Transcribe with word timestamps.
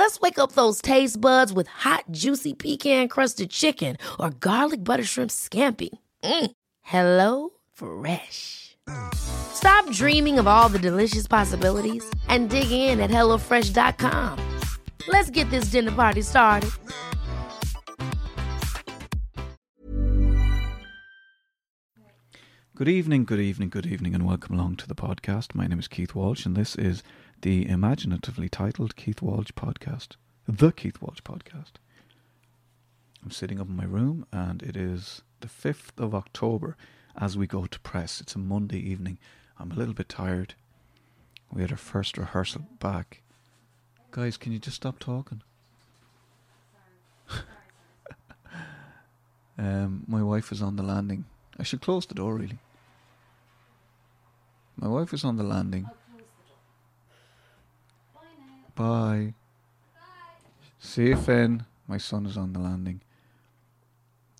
Let's 0.00 0.18
wake 0.18 0.38
up 0.38 0.52
those 0.52 0.80
taste 0.80 1.20
buds 1.20 1.52
with 1.52 1.66
hot, 1.68 2.04
juicy 2.10 2.54
pecan 2.54 3.08
crusted 3.08 3.50
chicken 3.50 3.98
or 4.18 4.30
garlic 4.30 4.82
butter 4.82 5.04
shrimp 5.04 5.30
scampi. 5.30 5.90
Mm. 6.24 6.50
Hello 6.80 7.50
Fresh. 7.74 8.78
Stop 9.12 9.90
dreaming 9.92 10.38
of 10.38 10.46
all 10.46 10.70
the 10.70 10.78
delicious 10.78 11.26
possibilities 11.26 12.02
and 12.28 12.48
dig 12.48 12.70
in 12.70 12.98
at 12.98 13.10
HelloFresh.com. 13.10 14.58
Let's 15.06 15.28
get 15.28 15.50
this 15.50 15.66
dinner 15.66 15.92
party 15.92 16.22
started. 16.22 16.70
Good 22.74 22.88
evening, 22.88 23.26
good 23.26 23.40
evening, 23.40 23.68
good 23.68 23.84
evening, 23.84 24.14
and 24.14 24.26
welcome 24.26 24.54
along 24.54 24.76
to 24.76 24.88
the 24.88 24.94
podcast. 24.94 25.54
My 25.54 25.66
name 25.66 25.78
is 25.78 25.88
Keith 25.88 26.14
Walsh, 26.14 26.46
and 26.46 26.56
this 26.56 26.74
is 26.76 27.02
the 27.42 27.66
imaginatively 27.68 28.48
titled 28.48 28.96
Keith 28.96 29.22
Walsh 29.22 29.52
Podcast. 29.52 30.16
The 30.46 30.72
Keith 30.72 31.00
Walsh 31.00 31.20
Podcast. 31.20 31.72
I'm 33.24 33.30
sitting 33.30 33.60
up 33.60 33.68
in 33.68 33.76
my 33.76 33.84
room, 33.84 34.26
and 34.32 34.62
it 34.62 34.76
is 34.76 35.22
the 35.40 35.48
5th 35.48 35.98
of 35.98 36.14
October 36.14 36.76
as 37.16 37.38
we 37.38 37.46
go 37.46 37.66
to 37.66 37.80
press. 37.80 38.20
It's 38.20 38.34
a 38.34 38.38
Monday 38.38 38.78
evening. 38.78 39.18
I'm 39.58 39.72
a 39.72 39.74
little 39.74 39.94
bit 39.94 40.08
tired. 40.08 40.54
We 41.52 41.62
had 41.62 41.70
our 41.70 41.78
first 41.78 42.18
rehearsal 42.18 42.66
back. 42.78 43.22
Guys, 44.10 44.36
can 44.36 44.52
you 44.52 44.58
just 44.58 44.76
stop 44.76 44.98
talking? 44.98 45.42
um, 49.58 50.04
my 50.06 50.22
wife 50.22 50.52
is 50.52 50.60
on 50.60 50.76
the 50.76 50.82
landing. 50.82 51.24
I 51.58 51.62
should 51.62 51.80
close 51.80 52.06
the 52.06 52.14
door, 52.14 52.34
really. 52.34 52.58
My 54.76 54.88
wife 54.88 55.14
is 55.14 55.24
on 55.24 55.36
the 55.36 55.42
landing. 55.42 55.88
Bye. 58.80 59.34
See 60.78 61.08
you, 61.08 61.16
Finn. 61.16 61.66
My 61.86 61.98
son 61.98 62.24
is 62.24 62.38
on 62.38 62.54
the 62.54 62.60
landing. 62.60 63.02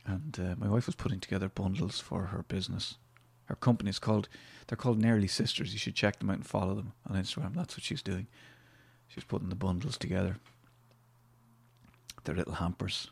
And 0.07 0.39
uh, 0.41 0.55
my 0.57 0.67
wife 0.67 0.87
was 0.87 0.95
putting 0.95 1.21
together 1.21 1.51
bundles 1.51 2.01
for 2.01 2.23
her 2.29 2.43
business. 2.49 2.97
Her 3.45 3.55
company 3.55 3.91
is 3.91 3.99
called, 3.99 4.31
they're 4.67 4.79
called 4.79 4.99
Nearly 4.99 5.27
Sisters. 5.27 5.75
You 5.75 5.79
should 5.79 5.95
check 5.95 6.19
them 6.19 6.31
out 6.31 6.37
and 6.37 6.47
follow 6.47 6.75
them 6.75 6.95
on 7.07 7.23
Instagram. 7.23 7.55
That's 7.55 7.77
what 7.77 7.85
she's 7.85 8.01
doing. 8.01 8.29
She's 9.09 9.25
putting 9.25 9.51
the 9.51 9.57
bundles 9.57 9.99
together. 9.99 10.37
They're 12.25 12.35
little 12.35 12.55
hampers 12.55 13.11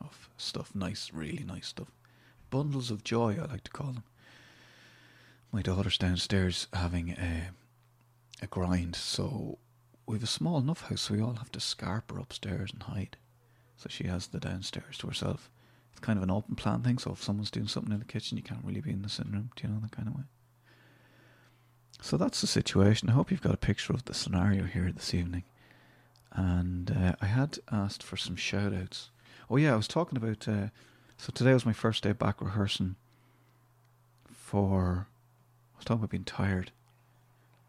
of 0.00 0.30
stuff, 0.38 0.74
nice, 0.74 1.10
really 1.12 1.44
nice 1.44 1.66
stuff. 1.66 1.92
Bundles 2.48 2.90
of 2.90 3.04
joy, 3.04 3.36
I 3.38 3.44
like 3.44 3.64
to 3.64 3.70
call 3.70 3.92
them. 3.92 4.04
My 5.52 5.60
daughter's 5.60 5.98
downstairs 5.98 6.68
having 6.72 7.10
a, 7.10 7.50
a 8.40 8.46
grind, 8.46 8.96
so 8.96 9.58
we've 10.10 10.22
a 10.24 10.26
small 10.26 10.58
enough 10.58 10.82
house, 10.82 11.02
so 11.02 11.14
we 11.14 11.20
all 11.20 11.34
have 11.34 11.52
to 11.52 11.60
scarper 11.60 12.20
upstairs 12.20 12.72
and 12.72 12.82
hide. 12.82 13.16
So 13.76 13.88
she 13.88 14.04
has 14.04 14.26
the 14.26 14.40
downstairs 14.40 14.98
to 14.98 15.06
herself. 15.06 15.48
It's 15.92 16.00
kind 16.00 16.18
of 16.18 16.22
an 16.22 16.30
open 16.30 16.56
plan 16.56 16.82
thing, 16.82 16.98
so 16.98 17.12
if 17.12 17.22
someone's 17.22 17.50
doing 17.50 17.68
something 17.68 17.92
in 17.92 18.00
the 18.00 18.04
kitchen, 18.04 18.36
you 18.36 18.42
can't 18.42 18.64
really 18.64 18.80
be 18.80 18.90
in 18.90 19.02
the 19.02 19.08
sitting 19.08 19.32
room, 19.32 19.50
do 19.54 19.66
you 19.66 19.72
know, 19.72 19.80
that 19.80 19.92
kind 19.92 20.08
of 20.08 20.14
way. 20.16 20.22
So 22.02 22.16
that's 22.16 22.40
the 22.40 22.46
situation. 22.46 23.08
I 23.08 23.12
hope 23.12 23.30
you've 23.30 23.42
got 23.42 23.54
a 23.54 23.58
picture 23.58 23.92
of 23.92 24.04
the 24.04 24.14
scenario 24.14 24.64
here 24.64 24.90
this 24.92 25.14
evening. 25.14 25.44
And 26.32 26.90
uh, 26.90 27.14
I 27.20 27.26
had 27.26 27.58
asked 27.70 28.02
for 28.02 28.16
some 28.16 28.36
shout 28.36 28.72
outs. 28.72 29.10
Oh, 29.48 29.56
yeah, 29.56 29.74
I 29.74 29.76
was 29.76 29.88
talking 29.88 30.16
about. 30.16 30.48
Uh, 30.48 30.68
so 31.18 31.30
today 31.34 31.52
was 31.52 31.66
my 31.66 31.72
first 31.72 32.02
day 32.02 32.12
back 32.12 32.40
rehearsing 32.40 32.96
for. 34.32 35.08
I 35.74 35.78
was 35.78 35.84
talking 35.84 36.00
about 36.00 36.10
being 36.10 36.24
tired. 36.24 36.70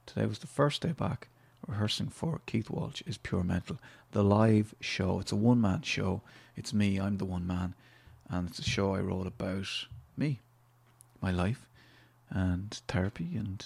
Today 0.05 0.25
was 0.25 0.39
the 0.39 0.47
first 0.47 0.81
day 0.81 0.91
back 0.91 1.27
rehearsing 1.67 2.09
for 2.09 2.41
Keith 2.45 2.69
Walsh 2.69 3.01
is 3.05 3.17
Pure 3.17 3.43
Mental, 3.43 3.77
the 4.11 4.23
live 4.23 4.73
show. 4.79 5.19
It's 5.19 5.31
a 5.31 5.35
one 5.35 5.61
man 5.61 5.81
show. 5.81 6.21
It's 6.55 6.73
me, 6.73 6.99
I'm 6.99 7.17
the 7.17 7.25
one 7.25 7.47
man. 7.47 7.75
And 8.29 8.49
it's 8.49 8.59
a 8.59 8.63
show 8.63 8.95
I 8.95 8.99
wrote 8.99 9.27
about 9.27 9.67
me, 10.17 10.39
my 11.21 11.31
life, 11.31 11.67
and 12.29 12.71
therapy, 12.87 13.35
and 13.35 13.65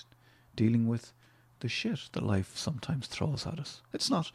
dealing 0.56 0.88
with 0.88 1.14
the 1.60 1.70
shit 1.70 2.10
that 2.14 2.24
life 2.24 2.54
sometimes 2.56 3.08
throws 3.08 3.46
at 3.46 3.60
us. 3.60 3.82
It's 3.94 4.10
not. 4.10 4.32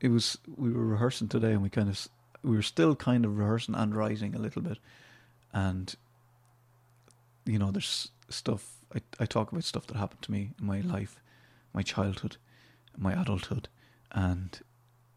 It 0.00 0.08
was. 0.08 0.38
We 0.56 0.72
were 0.72 0.86
rehearsing 0.86 1.28
today, 1.28 1.52
and 1.52 1.62
we 1.62 1.68
kind 1.68 1.88
of. 1.88 2.08
We 2.42 2.56
were 2.56 2.62
still 2.62 2.96
kind 2.96 3.26
of 3.26 3.36
rehearsing 3.36 3.74
and 3.74 3.94
writing 3.94 4.34
a 4.34 4.38
little 4.38 4.62
bit. 4.62 4.78
And, 5.52 5.94
you 7.44 7.58
know, 7.58 7.70
there's 7.70 8.10
stuff. 8.30 8.76
I, 8.94 9.02
I 9.18 9.26
talk 9.26 9.52
about 9.52 9.64
stuff 9.64 9.86
that 9.88 9.98
happened 9.98 10.22
to 10.22 10.32
me 10.32 10.52
in 10.58 10.66
my 10.66 10.80
life 10.80 11.20
my 11.72 11.82
childhood, 11.82 12.36
my 12.96 13.12
adulthood, 13.20 13.68
and 14.12 14.60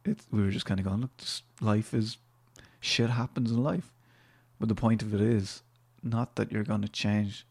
it, 0.06 0.19
we 0.31 0.41
were 0.41 0.52
just 0.52 0.66
kind 0.66 0.80
of 0.80 0.86
going, 0.86 1.02
look, 1.02 1.12
life 1.62 1.94
is 1.94 2.18
shit 2.80 3.09
happens 3.09 3.52
in 3.52 3.64
life, 3.64 3.91
but 4.59 4.69
the 4.69 4.75
point 4.75 5.02
of 5.02 5.13
it 5.13 5.22
is 5.22 5.63
not 6.02 6.36
that 6.36 6.52
you're 6.52 6.63
going 6.63 6.81
to 6.81 6.90
change 6.90 7.46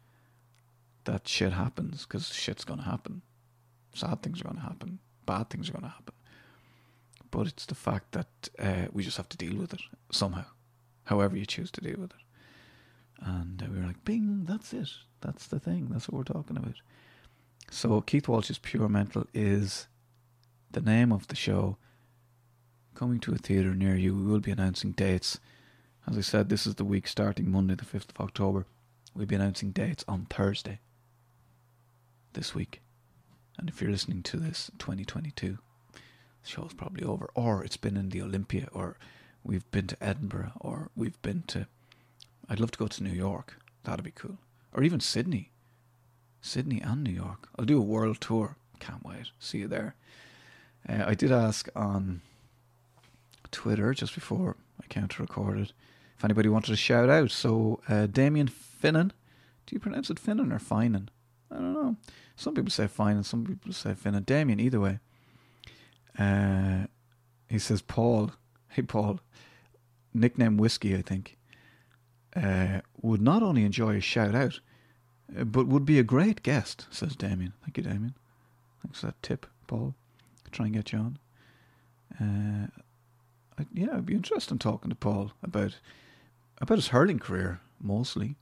that 1.05 1.27
shit 1.27 1.53
happens 1.53 2.07
because 2.07 2.29
shit's 2.29 2.65
going 2.65 2.79
to 2.79 2.87
happen, 2.87 3.23
sad 3.95 4.23
things 4.23 4.41
are 4.41 4.45
going 4.45 4.57
to 4.57 4.63
happen, 4.63 4.99
bad 5.27 5.51
things 5.51 5.69
are 5.69 5.73
going 5.73 5.85
to 5.85 5.89
happen, 5.89 6.15
but 7.31 7.47
it's 7.47 7.67
the 7.67 7.75
fact 7.75 8.13
that 8.13 8.49
uh, 8.59 8.87
we 8.93 9.03
just 9.03 9.17
have 9.17 9.29
to 9.31 9.37
deal 9.37 9.57
with 9.57 9.73
it 9.73 9.81
somehow, 10.11 10.45
however 11.05 11.37
you 11.37 11.47
choose 11.47 11.71
to 11.73 11.81
deal 11.81 11.99
with 11.99 12.11
it. 12.11 12.17
And 13.25 13.63
uh, 13.63 13.67
we 13.73 13.81
were 13.81 13.87
like, 13.87 14.05
bing, 14.05 14.45
that's 14.45 14.73
it. 14.73 14.89
That's 15.21 15.47
the 15.47 15.61
thing. 15.61 15.89
That's 15.91 16.09
what 16.09 16.19
we're 16.19 16.35
talking 16.35 16.57
about. 16.57 16.75
So 17.73 18.03
Keith 18.03 18.29
Walsh's 18.29 18.59
Pure 18.59 18.91
Mental 18.91 19.27
is 19.33 19.87
the 20.71 20.83
name 20.83 21.11
of 21.11 21.29
the 21.29 21.35
show. 21.35 21.79
Coming 22.95 23.19
to 23.21 23.33
a 23.33 23.39
theatre 23.39 23.75
near 23.75 23.97
you, 23.97 24.15
we 24.15 24.31
will 24.31 24.41
be 24.41 24.51
announcing 24.51 24.93
dates. 24.93 25.41
As 26.07 26.19
I 26.19 26.21
said, 26.21 26.51
this 26.51 26.67
is 26.67 26.75
the 26.75 26.85
week 26.85 27.09
starting 27.09 27.51
Monday, 27.51 27.75
the 27.75 27.87
5th 27.87 28.11
of 28.11 28.21
October. 28.21 28.67
We'll 29.15 29.25
be 29.25 29.37
announcing 29.37 29.71
dates 29.71 30.05
on 30.07 30.27
Thursday 30.27 30.81
this 32.35 32.55
week. 32.55 32.83
And 33.57 33.71
if 33.71 33.81
you're 33.81 33.91
listening 33.91 34.23
to 34.25 34.37
this 34.37 34.71
2022, 34.79 35.57
the 35.95 35.99
show's 36.45 36.75
probably 36.75 37.05
over. 37.05 37.31
Or 37.35 37.65
it's 37.65 37.79
been 37.79 37.97
in 37.97 38.11
the 38.11 38.21
Olympia, 38.21 38.69
or 38.73 38.99
we've 39.43 39.69
been 39.71 39.87
to 39.87 40.05
Edinburgh, 40.05 40.53
or 40.61 40.91
we've 40.95 41.21
been 41.23 41.45
to. 41.49 41.67
I'd 42.51 42.61
love 42.61 42.73
to 42.73 42.79
go 42.79 42.87
to 42.87 43.03
New 43.03 43.15
York. 43.15 43.57
That'd 43.85 44.05
be 44.05 44.11
cool. 44.11 44.37
Or 44.75 44.83
even 44.83 45.01
Sydney. 45.01 45.52
Sydney 46.43 46.81
and 46.81 47.03
New 47.03 47.13
York. 47.13 47.49
I'll 47.57 47.65
do 47.65 47.79
a 47.79 47.83
world 47.83 48.21
tour. 48.21 48.57
Can't 48.81 49.05
wait. 49.05 49.31
See 49.39 49.59
you 49.59 49.69
there. 49.69 49.95
Uh, 50.87 51.05
I 51.07 51.15
did 51.15 51.31
ask 51.31 51.69
on 51.75 52.21
Twitter 53.53 53.95
just 53.95 54.15
before 54.15 54.57
I 54.83 54.87
counter 54.89 55.23
recorded 55.23 55.73
if 56.19 56.25
anybody 56.25 56.49
wanted 56.49 56.73
a 56.73 56.77
shout 56.77 57.09
out. 57.09 57.31
So, 57.31 57.81
uh, 57.89 58.07
Damien 58.07 58.49
Finnan. 58.49 59.13
Do 59.67 59.75
you 59.77 59.79
pronounce 59.79 60.11
it 60.11 60.19
Finnan 60.19 60.53
or 60.53 60.59
Finan? 60.59 61.09
I 61.51 61.55
don't 61.55 61.75
know. 61.75 61.97
Some 62.35 62.55
people 62.55 62.73
say 62.73 62.87
Finan, 62.87 63.25
some 63.25 63.45
people 63.45 63.73
say 63.73 63.95
Finnan. 63.95 64.27
Damien, 64.27 64.59
either 64.59 64.81
way. 64.81 64.99
Uh, 66.19 66.87
he 67.49 67.59
says, 67.59 67.81
Paul. 67.81 68.33
Hey, 68.69 68.81
Paul. 68.81 69.21
Nickname 70.15 70.57
Whiskey, 70.57 70.97
I 70.97 71.03
think. 71.03 71.37
Uh, 72.35 72.81
would 73.03 73.21
not 73.21 73.43
only 73.43 73.65
enjoy 73.67 73.97
a 73.97 74.01
shout 74.01 74.35
out, 74.35 74.61
but 75.35 75.67
would 75.67 75.85
be 75.85 75.99
a 75.99 76.05
great 76.05 76.43
guest, 76.43 76.87
says 76.91 77.17
Damien. 77.17 77.53
Thank 77.63 77.77
you, 77.79 77.83
Damien. 77.83 78.15
Thanks 78.83 79.01
for 79.01 79.07
that 79.07 79.23
tip, 79.23 79.47
Paul. 79.67 79.95
Try 80.51 80.67
and 80.67 80.75
get 80.75 80.93
you 80.93 80.99
on. 80.99 81.19
Uh, 82.21 82.67
I, 83.59 83.67
yeah, 83.73 83.95
I'd 83.95 84.07
be 84.07 84.15
interested 84.15 84.53
in 84.53 84.59
talking 84.59 84.91
to 84.91 84.97
Paul 84.97 85.33
about 85.43 85.79
about 86.61 86.79
his 86.79 86.89
hurling 86.89 87.19
career 87.19 87.61
mostly. 87.81 88.37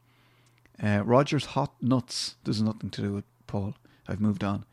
Uh, 0.82 1.02
Rogers 1.04 1.46
Hot 1.46 1.72
Nuts. 1.80 2.36
Has 2.44 2.60
nothing 2.60 2.90
to 2.90 3.02
do 3.02 3.12
with 3.12 3.24
Paul. 3.46 3.74
I've 4.08 4.20
moved 4.20 4.42
on. 4.42 4.64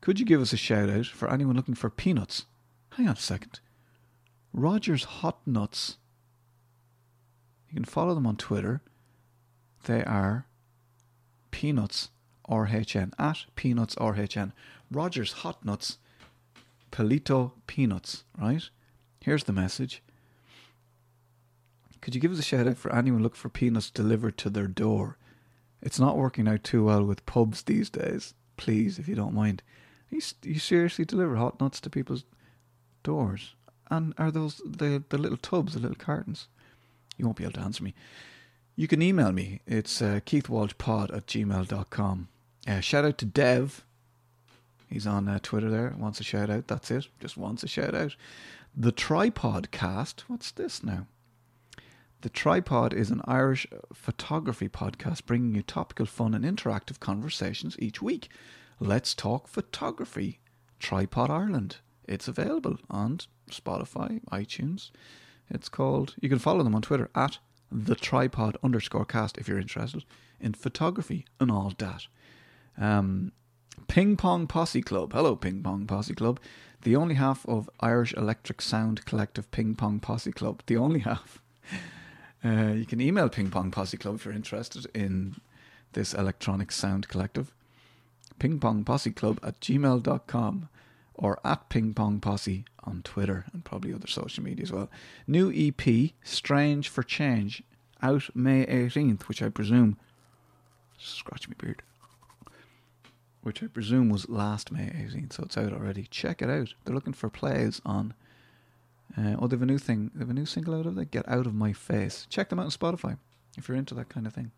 Could 0.00 0.20
you 0.20 0.26
give 0.26 0.40
us 0.40 0.52
a 0.52 0.56
shout 0.56 0.88
out 0.88 1.06
for 1.06 1.30
anyone 1.30 1.56
looking 1.56 1.74
for 1.74 1.90
peanuts? 1.90 2.46
Hang 2.92 3.08
on 3.08 3.14
a 3.14 3.20
second. 3.20 3.60
Rogers 4.52 5.04
Hot 5.04 5.38
Nuts. 5.46 5.96
You 7.70 7.74
can 7.74 7.84
follow 7.84 8.14
them 8.14 8.26
on 8.26 8.36
Twitter. 8.36 8.82
They 9.84 10.04
are 10.04 10.46
Peanuts 11.54 12.10
RHN 12.48 13.12
at 13.16 13.44
Peanuts 13.54 13.94
RHN. 13.94 14.50
Rogers 14.90 15.32
Hot 15.34 15.64
Nuts, 15.64 15.98
Pelito 16.90 17.52
Peanuts, 17.68 18.24
right? 18.36 18.68
Here's 19.20 19.44
the 19.44 19.52
message. 19.52 20.02
Could 22.00 22.16
you 22.16 22.20
give 22.20 22.32
us 22.32 22.40
a 22.40 22.42
shout 22.42 22.66
out 22.66 22.76
for 22.76 22.92
anyone 22.92 23.22
looking 23.22 23.36
for 23.36 23.50
peanuts 23.50 23.88
delivered 23.88 24.36
to 24.38 24.50
their 24.50 24.66
door? 24.66 25.16
It's 25.80 26.00
not 26.00 26.16
working 26.16 26.48
out 26.48 26.64
too 26.64 26.86
well 26.86 27.04
with 27.04 27.24
pubs 27.24 27.62
these 27.62 27.88
days. 27.88 28.34
Please, 28.56 28.98
if 28.98 29.06
you 29.06 29.14
don't 29.14 29.32
mind. 29.32 29.62
You, 30.10 30.20
you 30.42 30.58
seriously 30.58 31.04
deliver 31.04 31.36
hot 31.36 31.60
nuts 31.60 31.80
to 31.82 31.88
people's 31.88 32.24
doors? 33.04 33.54
And 33.92 34.12
are 34.18 34.32
those 34.32 34.60
the, 34.66 35.04
the 35.08 35.18
little 35.18 35.38
tubs, 35.38 35.74
the 35.74 35.78
little 35.78 35.94
cartons? 35.94 36.48
You 37.16 37.26
won't 37.26 37.38
be 37.38 37.44
able 37.44 37.52
to 37.52 37.60
answer 37.60 37.84
me. 37.84 37.94
You 38.76 38.88
can 38.88 39.02
email 39.02 39.30
me. 39.30 39.60
It's 39.66 40.02
uh, 40.02 40.18
keithwalshpod 40.26 41.16
at 41.16 41.26
gmail.com. 41.26 42.28
Uh, 42.66 42.80
shout 42.80 43.04
out 43.04 43.18
to 43.18 43.24
Dev. 43.24 43.84
He's 44.90 45.06
on 45.06 45.28
uh, 45.28 45.38
Twitter 45.40 45.70
there. 45.70 45.94
Wants 45.96 46.18
a 46.18 46.24
shout 46.24 46.50
out. 46.50 46.66
That's 46.66 46.90
it. 46.90 47.06
Just 47.20 47.36
wants 47.36 47.62
a 47.62 47.68
shout 47.68 47.94
out. 47.94 48.16
The 48.76 48.90
Tripod 48.90 49.70
Cast. 49.70 50.24
What's 50.28 50.50
this 50.50 50.82
now? 50.82 51.06
The 52.22 52.28
Tripod 52.30 52.92
is 52.92 53.10
an 53.10 53.20
Irish 53.26 53.66
photography 53.92 54.68
podcast 54.68 55.24
bringing 55.24 55.54
you 55.54 55.62
topical, 55.62 56.06
fun, 56.06 56.34
and 56.34 56.44
interactive 56.44 56.98
conversations 56.98 57.76
each 57.78 58.02
week. 58.02 58.28
Let's 58.80 59.14
talk 59.14 59.46
photography. 59.46 60.40
Tripod 60.80 61.30
Ireland. 61.30 61.76
It's 62.08 62.26
available 62.26 62.78
on 62.90 63.20
Spotify, 63.50 64.20
iTunes. 64.32 64.90
It's 65.48 65.68
called, 65.68 66.14
you 66.20 66.28
can 66.28 66.38
follow 66.40 66.64
them 66.64 66.74
on 66.74 66.82
Twitter 66.82 67.08
at 67.14 67.38
the 67.70 67.94
tripod 67.94 68.56
underscore 68.62 69.04
cast 69.04 69.38
if 69.38 69.48
you're 69.48 69.58
interested 69.58 70.04
in 70.40 70.54
photography 70.54 71.24
and 71.40 71.50
all 71.50 71.72
that. 71.78 72.06
Um, 72.78 73.32
Ping 73.88 74.16
Pong 74.16 74.46
Posse 74.46 74.82
Club. 74.82 75.12
Hello, 75.12 75.36
Ping 75.36 75.62
Pong 75.62 75.86
Posse 75.86 76.14
Club. 76.14 76.40
The 76.82 76.96
only 76.96 77.14
half 77.14 77.46
of 77.46 77.70
Irish 77.80 78.12
Electric 78.14 78.60
Sound 78.60 79.04
Collective 79.04 79.50
Ping 79.50 79.74
Pong 79.74 80.00
Posse 80.00 80.32
Club. 80.32 80.62
The 80.66 80.76
only 80.76 81.00
half. 81.00 81.40
Uh, 82.46 82.74
you 82.74 82.84
can 82.84 83.00
email 83.00 83.30
Ping 83.30 83.48
Pong 83.50 83.70
Posse 83.70 83.96
Club 83.96 84.16
if 84.16 84.26
you're 84.26 84.34
interested 84.34 84.84
in 84.94 85.36
this 85.94 86.12
electronic 86.12 86.70
sound 86.70 87.08
collective. 87.08 87.54
Ping 88.38 88.60
Pong 88.60 88.84
Posse 88.84 89.12
Club 89.12 89.40
at 89.42 89.58
gmail.com 89.60 90.68
or 91.14 91.38
at 91.44 91.68
Ping 91.68 91.94
Pong 91.94 92.20
Posse 92.20 92.64
on 92.82 93.02
Twitter 93.02 93.44
and 93.52 93.64
probably 93.64 93.94
other 93.94 94.06
social 94.06 94.44
media 94.44 94.64
as 94.64 94.72
well. 94.72 94.90
New 95.26 95.52
EP, 95.54 96.10
Strange 96.22 96.88
for 96.88 97.02
Change, 97.02 97.62
out 98.02 98.24
May 98.34 98.66
18th, 98.66 99.22
which 99.22 99.42
I 99.42 99.48
presume. 99.48 99.96
Scratch 100.98 101.48
me 101.48 101.54
beard. 101.58 101.82
Which 103.42 103.62
I 103.62 103.66
presume 103.66 104.08
was 104.08 104.28
last 104.28 104.72
May 104.72 104.86
18th, 104.86 105.34
so 105.34 105.42
it's 105.44 105.58
out 105.58 105.72
already. 105.72 106.06
Check 106.10 106.42
it 106.42 106.50
out. 106.50 106.74
They're 106.84 106.94
looking 106.94 107.12
for 107.12 107.28
plays 107.28 107.80
on. 107.84 108.14
Uh, 109.16 109.36
oh, 109.38 109.46
they 109.46 109.54
have 109.54 109.62
a 109.62 109.66
new 109.66 109.78
thing. 109.78 110.10
They 110.14 110.20
have 110.20 110.30
a 110.30 110.34
new 110.34 110.46
single 110.46 110.74
out 110.78 110.86
of 110.86 110.98
it. 110.98 111.10
Get 111.10 111.28
out 111.28 111.46
of 111.46 111.54
my 111.54 111.72
face. 111.72 112.26
Check 112.30 112.48
them 112.48 112.58
out 112.58 112.64
on 112.64 112.70
Spotify 112.70 113.18
if 113.56 113.68
you're 113.68 113.76
into 113.76 113.94
that 113.94 114.08
kind 114.08 114.26
of 114.26 114.32
thing. 114.34 114.50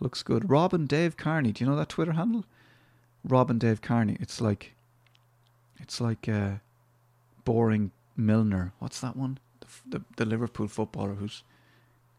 Looks 0.00 0.22
good. 0.22 0.48
Robin 0.48 0.86
Dave 0.86 1.16
Carney. 1.16 1.52
Do 1.52 1.64
you 1.64 1.70
know 1.70 1.76
that 1.76 1.88
Twitter 1.88 2.12
handle? 2.12 2.44
Robin 3.24 3.58
Dave 3.58 3.80
Carney. 3.80 4.16
It's 4.20 4.40
like 4.40 4.74
it's 5.80 6.00
like 6.00 6.28
uh, 6.28 6.54
boring 7.44 7.90
Milner. 8.16 8.72
What's 8.78 9.00
that 9.00 9.16
one? 9.16 9.38
The, 9.60 9.98
the, 9.98 10.04
the 10.16 10.24
Liverpool 10.24 10.68
footballer 10.68 11.14
who's 11.14 11.42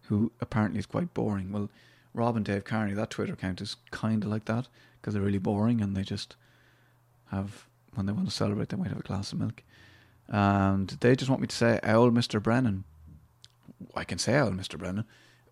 who 0.03 0.31
apparently 0.41 0.79
is 0.79 0.85
quite 0.85 1.13
boring. 1.13 1.51
Well, 1.51 1.69
Rob 2.13 2.35
and 2.35 2.45
Dave 2.45 2.65
Carney, 2.65 2.93
that 2.93 3.09
Twitter 3.09 3.33
account 3.33 3.61
is 3.61 3.77
kind 3.91 4.23
of 4.23 4.29
like 4.29 4.45
that 4.45 4.67
because 4.99 5.13
they're 5.13 5.23
really 5.23 5.37
boring 5.37 5.79
and 5.79 5.95
they 5.95 6.03
just 6.03 6.35
have 7.29 7.67
when 7.93 8.05
they 8.05 8.11
want 8.11 8.27
to 8.27 8.33
celebrate 8.33 8.69
they 8.69 8.77
might 8.77 8.89
have 8.89 8.99
a 8.99 9.03
glass 9.03 9.31
of 9.31 9.39
milk. 9.39 9.63
And 10.27 10.89
they 11.01 11.15
just 11.15 11.29
want 11.29 11.41
me 11.41 11.47
to 11.47 11.55
say 11.55 11.79
Owl 11.83 12.11
Mr. 12.11 12.41
Brennan. 12.41 12.83
I 13.95 14.03
can 14.03 14.17
say 14.17 14.35
Owl 14.35 14.51
Mr. 14.51 14.77
Brennan. 14.77 15.05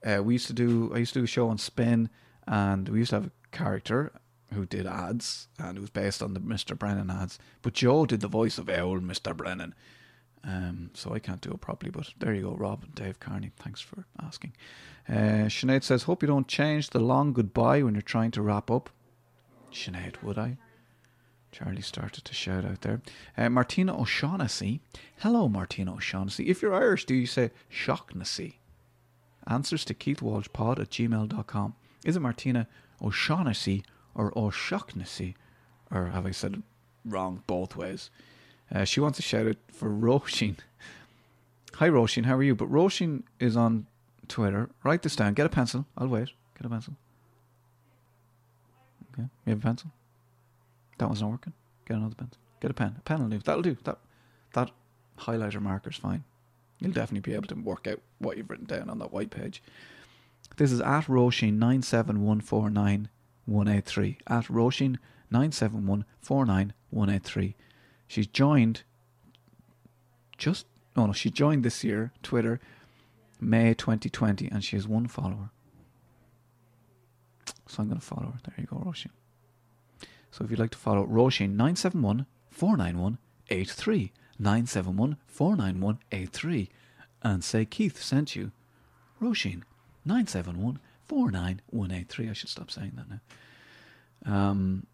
Uh, 0.06 0.24
we 0.24 0.34
used 0.34 0.48
to 0.48 0.54
do 0.54 0.92
I 0.94 1.00
used 1.00 1.14
to 1.14 1.20
do 1.20 1.26
a 1.26 1.28
show 1.28 1.50
on 1.50 1.58
Spin 1.58 2.10
and 2.48 2.88
we 2.90 3.00
used 3.00 3.10
to 3.12 3.18
have 3.18 3.26
a 3.28 3.32
character 3.52 4.12
who 4.54 4.66
did 4.66 4.88
ads, 4.88 5.48
and 5.58 5.78
it 5.78 5.82
was 5.82 5.90
based 5.90 6.22
on 6.22 6.34
the 6.34 6.40
Mr. 6.40 6.78
Brennan 6.78 7.10
ads. 7.10 7.40
But 7.62 7.74
Joe 7.74 8.06
did 8.06 8.22
the 8.22 8.28
voice 8.28 8.58
of 8.58 8.70
old 8.70 9.04
Mr. 9.04 9.36
Brennan. 9.36 9.76
Um, 10.44 10.92
so 10.94 11.14
I 11.14 11.20
can't 11.20 11.42
do 11.42 11.52
it 11.52 11.62
properly, 11.62 11.92
but 11.92 12.14
there 12.18 12.34
you 12.34 12.44
go, 12.44 12.56
Rob 12.56 12.84
and 12.84 12.96
Dave 12.96 13.20
Carney. 13.20 13.52
Thanks 13.58 13.82
for 13.82 14.06
asking. 14.22 14.54
Uh, 15.08 15.50
Sinead 15.50 15.84
says, 15.84 16.04
Hope 16.04 16.22
you 16.22 16.28
don't 16.28 16.48
change 16.48 16.90
the 16.90 17.00
long 17.00 17.34
goodbye 17.34 17.84
when 17.84 17.94
you're 17.94 18.02
trying 18.02 18.32
to 18.32 18.42
wrap 18.42 18.72
up. 18.72 18.90
Sinead, 19.72 20.24
would 20.24 20.38
I? 20.38 20.58
Charlie 21.52 21.82
started 21.82 22.24
to 22.26 22.34
shout 22.34 22.64
out 22.64 22.82
there. 22.82 23.02
Uh, 23.38 23.50
Martina 23.50 24.00
O'Shaughnessy. 24.00 24.82
Hello, 25.18 25.50
Martina 25.50 25.96
O'Shaughnessy. 25.96 26.48
If 26.48 26.62
you're 26.62 26.74
Irish, 26.76 27.06
do 27.06 27.16
you 27.16 27.26
say 27.26 27.52
Shaughnessy? 27.68 28.60
Answers 29.48 29.84
to 29.86 29.94
keithwalshpod 29.94 30.80
at 30.80 30.90
gmail.com. 30.92 31.76
Is 32.06 32.16
it 32.16 32.22
Martina 32.22 32.68
O'Shaughnessy 33.02 33.84
or 34.28 34.52
shocknessy 34.52 35.36
or 35.92 36.08
have 36.08 36.26
I 36.26 36.32
said 36.32 36.56
it 36.56 36.62
wrong 37.06 37.44
both 37.48 37.76
ways? 37.76 38.10
Uh, 38.74 38.84
she 38.84 39.00
wants 39.00 39.20
a 39.20 39.22
shout 39.22 39.48
out 39.48 39.58
for 39.72 39.90
Roisin. 39.90 40.58
Hi, 41.76 41.90
Roisin, 41.90 42.26
how 42.26 42.36
are 42.36 42.44
you? 42.44 42.56
But 42.56 42.72
Roisin 42.72 43.24
is 43.40 43.56
on 43.56 43.88
Twitter. 44.28 44.70
Write 44.84 45.02
this 45.02 45.16
down. 45.16 45.34
Get 45.34 45.46
a 45.46 45.50
pencil. 45.50 45.86
I'll 45.98 46.08
wait. 46.08 46.30
Get 46.56 46.66
a 46.66 46.70
pencil. 46.70 46.94
Okay, 49.14 49.28
you 49.46 49.52
have 49.52 49.60
a 49.60 49.62
pencil? 49.62 49.92
That 50.98 51.08
one's 51.08 51.22
not 51.22 51.32
working. 51.32 51.54
Get 51.88 51.98
another 51.98 52.16
pencil. 52.16 52.38
Get 52.62 52.72
a 52.72 52.74
pen. 52.74 52.96
A 52.98 53.02
pen 53.02 53.22
will 53.22 53.30
do. 53.30 53.40
That'll 53.40 53.62
do. 53.62 53.78
That, 53.86 53.98
that 54.54 54.72
highlighter 55.18 55.62
marker's 55.62 55.96
fine. 55.96 56.24
You'll 56.80 56.92
definitely 56.92 57.22
be 57.22 57.36
able 57.36 57.48
to 57.48 57.56
work 57.56 57.88
out 57.88 58.00
what 58.20 58.38
you've 58.38 58.50
written 58.50 58.66
down 58.66 58.90
on 58.90 59.00
that 59.00 59.12
white 59.12 59.32
page. 59.32 59.62
This 60.58 60.72
is 60.72 60.82
at 60.82 61.06
Roisin97149 61.06 63.08
183 63.50 64.18
at 64.28 64.46
Roisin 64.46 64.98
971 65.32 66.06
She's 68.08 68.28
joined 68.28 68.84
just 70.38 70.66
oh 70.96 71.08
no, 71.08 71.14
she 71.14 71.30
joined 71.30 71.64
this 71.64 71.84
year 71.84 72.12
Twitter 72.24 72.60
May 73.40 73.74
2020 73.74 74.48
and 74.50 74.64
she 74.64 74.76
has 74.76 74.88
one 74.88 75.08
follower. 75.08 75.52
So 77.68 77.84
I'm 77.84 77.88
going 77.88 78.00
to 78.00 78.06
follow 78.06 78.32
her. 78.32 78.40
There 78.44 78.56
you 78.58 78.66
go, 78.66 78.78
Roisin. 78.78 79.12
So 80.32 80.44
if 80.44 80.52
you'd 80.52 80.60
like 80.60 80.72
to 80.72 80.78
follow 80.78 81.06
Roisin 81.06 81.52
971 81.52 82.26
491 82.50 83.18
83 83.50 84.12
971 84.40 85.18
491 85.28 86.00
83 86.12 86.70
and 87.22 87.44
say 87.44 87.66
Keith 87.66 88.02
sent 88.02 88.36
you, 88.36 88.52
Roisin 89.22 89.64
971 90.06 90.80
49183. 91.10 92.30
I 92.30 92.34
should 92.34 92.50
stop 92.50 92.72
saying 92.72 92.94
that 92.96 93.10
now. 93.10 94.34
Um, 94.34 94.88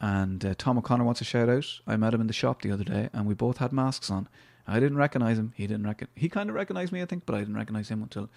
and 0.00 0.44
uh, 0.44 0.54
Tom 0.56 0.78
O'Connor 0.78 1.04
wants 1.04 1.20
a 1.20 1.24
shout 1.24 1.48
out. 1.48 1.66
I 1.86 1.96
met 1.96 2.14
him 2.14 2.20
in 2.20 2.26
the 2.26 2.32
shop 2.32 2.62
the 2.62 2.72
other 2.72 2.84
day, 2.84 3.10
and 3.12 3.26
we 3.26 3.34
both 3.34 3.58
had 3.58 3.72
masks 3.72 4.10
on. 4.10 4.28
I 4.66 4.80
didn't 4.80 4.96
recognize 4.96 5.38
him. 5.38 5.52
He 5.56 5.66
didn't 5.66 5.86
reckon. 5.86 6.08
He 6.14 6.28
kind 6.28 6.48
of 6.48 6.56
recognized 6.56 6.92
me, 6.92 7.02
I 7.02 7.06
think, 7.06 7.26
but 7.26 7.34
I 7.34 7.40
didn't 7.40 7.56
recognize 7.56 7.88
him 7.90 8.02
until 8.02 8.30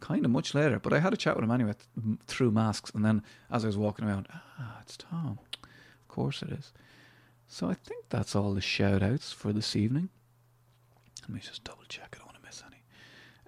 kind 0.00 0.24
of 0.24 0.30
much 0.30 0.54
later. 0.54 0.78
But 0.78 0.92
I 0.92 0.98
had 0.98 1.12
a 1.12 1.16
chat 1.16 1.36
with 1.36 1.44
him 1.44 1.50
anyway 1.50 1.74
th- 1.74 2.18
through 2.26 2.50
masks, 2.50 2.90
and 2.94 3.04
then 3.04 3.22
as 3.50 3.64
I 3.64 3.68
was 3.68 3.78
walking 3.78 4.06
around, 4.06 4.28
ah, 4.32 4.78
it's 4.82 4.96
Tom. 4.96 5.38
Of 5.62 6.08
course 6.08 6.42
it 6.42 6.50
is. 6.50 6.72
So 7.46 7.68
I 7.68 7.74
think 7.74 8.06
that's 8.08 8.34
all 8.34 8.54
the 8.54 8.60
shout 8.60 9.02
outs 9.02 9.32
for 9.32 9.52
this 9.52 9.76
evening. 9.76 10.08
Let 11.22 11.30
me 11.30 11.40
just 11.40 11.64
double 11.64 11.84
check. 11.88 12.14
I 12.14 12.18
don't 12.18 12.26
want 12.26 12.38
to 12.38 12.46
miss 12.46 12.62
any. 12.66 12.82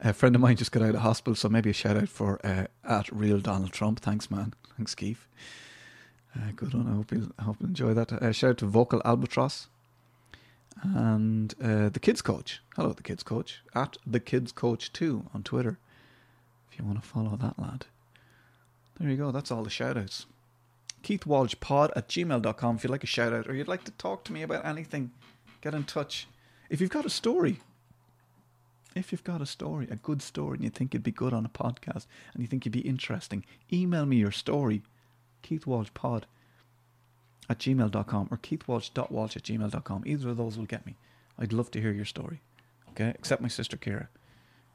A 0.02 0.12
friend 0.12 0.34
of 0.34 0.40
mine 0.40 0.56
just 0.56 0.72
got 0.72 0.82
out 0.82 0.94
of 0.94 1.00
hospital, 1.00 1.34
so 1.34 1.48
maybe 1.48 1.70
a 1.70 1.74
shout 1.74 1.96
out 1.96 2.08
for 2.08 2.44
uh, 2.44 2.66
at 2.84 3.10
real 3.12 3.38
Donald 3.38 3.72
Trump. 3.72 4.00
Thanks, 4.00 4.30
man. 4.30 4.54
Thanks, 4.76 4.94
Keith. 4.94 5.26
Uh, 6.36 6.50
good 6.56 6.74
one. 6.74 6.88
I 6.88 6.96
hope 6.96 7.12
you, 7.12 7.32
hope 7.40 7.56
you 7.60 7.68
enjoy 7.68 7.94
that. 7.94 8.12
Uh, 8.12 8.32
shout 8.32 8.50
out 8.50 8.58
to 8.58 8.66
Vocal 8.66 9.00
Albatross 9.04 9.68
and 10.82 11.54
uh, 11.62 11.88
the 11.88 12.00
kids 12.00 12.22
coach. 12.22 12.60
Hello, 12.76 12.92
the 12.92 13.02
kids 13.02 13.22
coach 13.22 13.62
at 13.74 13.96
the 14.06 14.20
kids 14.20 14.52
coach 14.52 14.92
two 14.92 15.26
on 15.32 15.42
Twitter. 15.42 15.78
If 16.70 16.78
you 16.78 16.84
want 16.84 17.00
to 17.00 17.08
follow 17.08 17.36
that 17.36 17.58
lad, 17.58 17.86
there 18.98 19.08
you 19.08 19.16
go. 19.16 19.30
That's 19.30 19.50
all 19.50 19.62
the 19.62 19.70
shout 19.70 19.96
outs. 19.96 20.26
Keith 21.02 21.26
Walsh 21.26 21.54
pod 21.60 21.92
at 21.94 22.08
gmail.com 22.08 22.76
if 22.76 22.84
you'd 22.84 22.90
like 22.90 23.04
a 23.04 23.08
shout 23.08 23.32
out 23.32 23.46
or 23.46 23.54
you'd 23.54 23.68
like 23.68 23.84
to 23.84 23.90
talk 23.92 24.24
to 24.24 24.32
me 24.32 24.42
about 24.42 24.64
anything, 24.64 25.12
get 25.60 25.74
in 25.74 25.84
touch. 25.84 26.26
If 26.70 26.80
you've 26.80 26.90
got 26.90 27.06
a 27.06 27.10
story, 27.10 27.60
if 28.94 29.12
you've 29.12 29.24
got 29.24 29.42
a 29.42 29.46
story, 29.46 29.88
a 29.90 29.96
good 29.96 30.22
story, 30.22 30.56
and 30.56 30.64
you 30.64 30.70
think 30.70 30.94
it'd 30.94 31.02
be 31.02 31.10
good 31.10 31.32
on 31.32 31.44
a 31.44 31.48
podcast 31.48 32.06
and 32.32 32.42
you 32.42 32.46
think 32.46 32.62
it'd 32.62 32.72
be 32.72 32.80
interesting, 32.80 33.44
email 33.72 34.06
me 34.06 34.16
your 34.16 34.30
story 34.30 34.82
keithwalshpod 35.42 36.22
at 37.48 37.58
gmail.com 37.58 38.28
or 38.30 38.38
keithwalsh.walsh 38.38 39.36
at 39.36 39.42
gmail.com. 39.42 40.02
Either 40.06 40.30
of 40.30 40.36
those 40.36 40.56
will 40.56 40.64
get 40.64 40.86
me. 40.86 40.96
I'd 41.38 41.52
love 41.52 41.70
to 41.72 41.80
hear 41.80 41.92
your 41.92 42.04
story. 42.04 42.40
Okay? 42.90 43.10
Except 43.10 43.42
my 43.42 43.48
sister 43.48 43.76
Kira. 43.76 44.08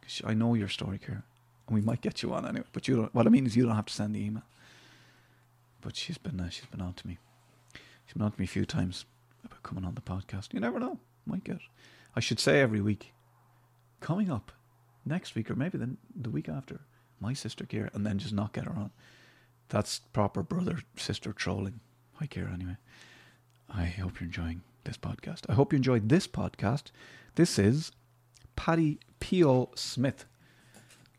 Cause 0.02 0.22
I 0.26 0.34
know 0.34 0.54
your 0.54 0.68
story, 0.68 1.00
Kira. 1.00 1.24
And 1.68 1.76
we 1.76 1.82
might 1.82 2.02
get 2.02 2.22
you 2.22 2.34
on 2.34 2.46
anyway. 2.46 2.66
But 2.74 2.88
you 2.88 2.96
don't, 2.96 3.16
what 3.16 3.26
I 3.26 3.30
mean 3.30 3.46
is 3.46 3.56
you 3.56 3.66
don't 3.66 3.76
have 3.76 3.86
to 3.88 3.94
send 3.94 4.16
the 4.16 4.24
email. 4.24 4.44
But 5.82 5.96
she's 5.96 6.18
been 6.18 6.40
uh, 6.40 6.50
she's 6.50 6.66
been 6.66 6.82
on 6.82 6.94
to 6.94 7.08
me. 7.08 7.18
She's 8.06 8.14
been 8.14 8.24
on 8.24 8.32
to 8.32 8.40
me 8.40 8.46
a 8.46 8.50
few 8.50 8.66
times 8.66 9.06
about 9.46 9.64
coming 9.64 9.86
on 9.86 9.96
the 9.96 10.02
podcast. 10.02 10.54
You 10.54 10.60
never 10.60 10.80
know. 10.80 11.00
Might 11.26 11.44
get. 11.44 11.60
I 12.16 12.20
should 12.20 12.40
say 12.40 12.60
every 12.60 12.82
week. 12.82 13.14
Coming 14.00 14.32
up 14.32 14.52
next 15.06 15.36
week 15.36 15.50
or 15.50 15.56
maybe 15.56 15.78
then 15.78 15.98
the 16.16 16.30
week 16.30 16.50
after 16.50 16.82
my 17.20 17.34
sister 17.34 17.66
Kira, 17.66 17.94
and 17.94 18.06
then 18.06 18.18
just 18.18 18.34
not 18.34 18.54
get 18.54 18.66
her 18.66 18.72
on. 18.72 18.92
That's 19.70 20.00
proper 20.14 20.42
brother 20.42 20.80
sister 20.96 21.34
trolling. 21.34 21.80
Hi 22.14 22.28
Kira, 22.28 22.54
anyway. 22.54 22.78
I 23.70 23.86
hope 23.86 24.20
you're 24.20 24.28
enjoying 24.28 24.62
this 24.84 24.98
podcast. 24.98 25.42
I 25.50 25.54
hope 25.54 25.74
you 25.74 25.78
enjoyed 25.78 26.10
this 26.10 26.28
podcast. 26.28 26.86
This 27.36 27.60
is 27.60 27.92
Paddy 28.56 29.00
Pio 29.20 29.70
Smyth. 29.76 30.26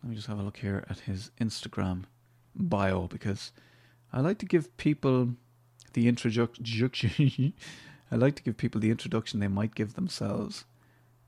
Let 0.02 0.10
me 0.10 0.16
just 0.16 0.26
have 0.28 0.38
a 0.38 0.42
look 0.42 0.56
here 0.58 0.84
at 0.88 1.00
his 1.00 1.30
Instagram 1.40 2.04
bio 2.54 3.06
because 3.06 3.52
I 4.12 4.20
like 4.20 4.38
to 4.38 4.46
give 4.46 4.76
people 4.76 5.34
the 5.92 6.08
introduction. 6.08 7.52
I 8.10 8.16
like 8.16 8.34
to 8.36 8.42
give 8.42 8.56
people 8.56 8.80
the 8.80 8.90
introduction 8.90 9.38
they 9.38 9.48
might 9.48 9.74
give 9.74 9.94
themselves, 9.94 10.64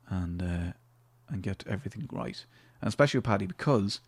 and 0.09 0.41
uh, 0.41 0.73
and 1.33 1.43
get 1.43 1.63
everything 1.67 2.07
right. 2.11 2.45
And 2.81 2.87
especially 2.87 3.19
Paddy 3.21 3.47
because 3.47 3.99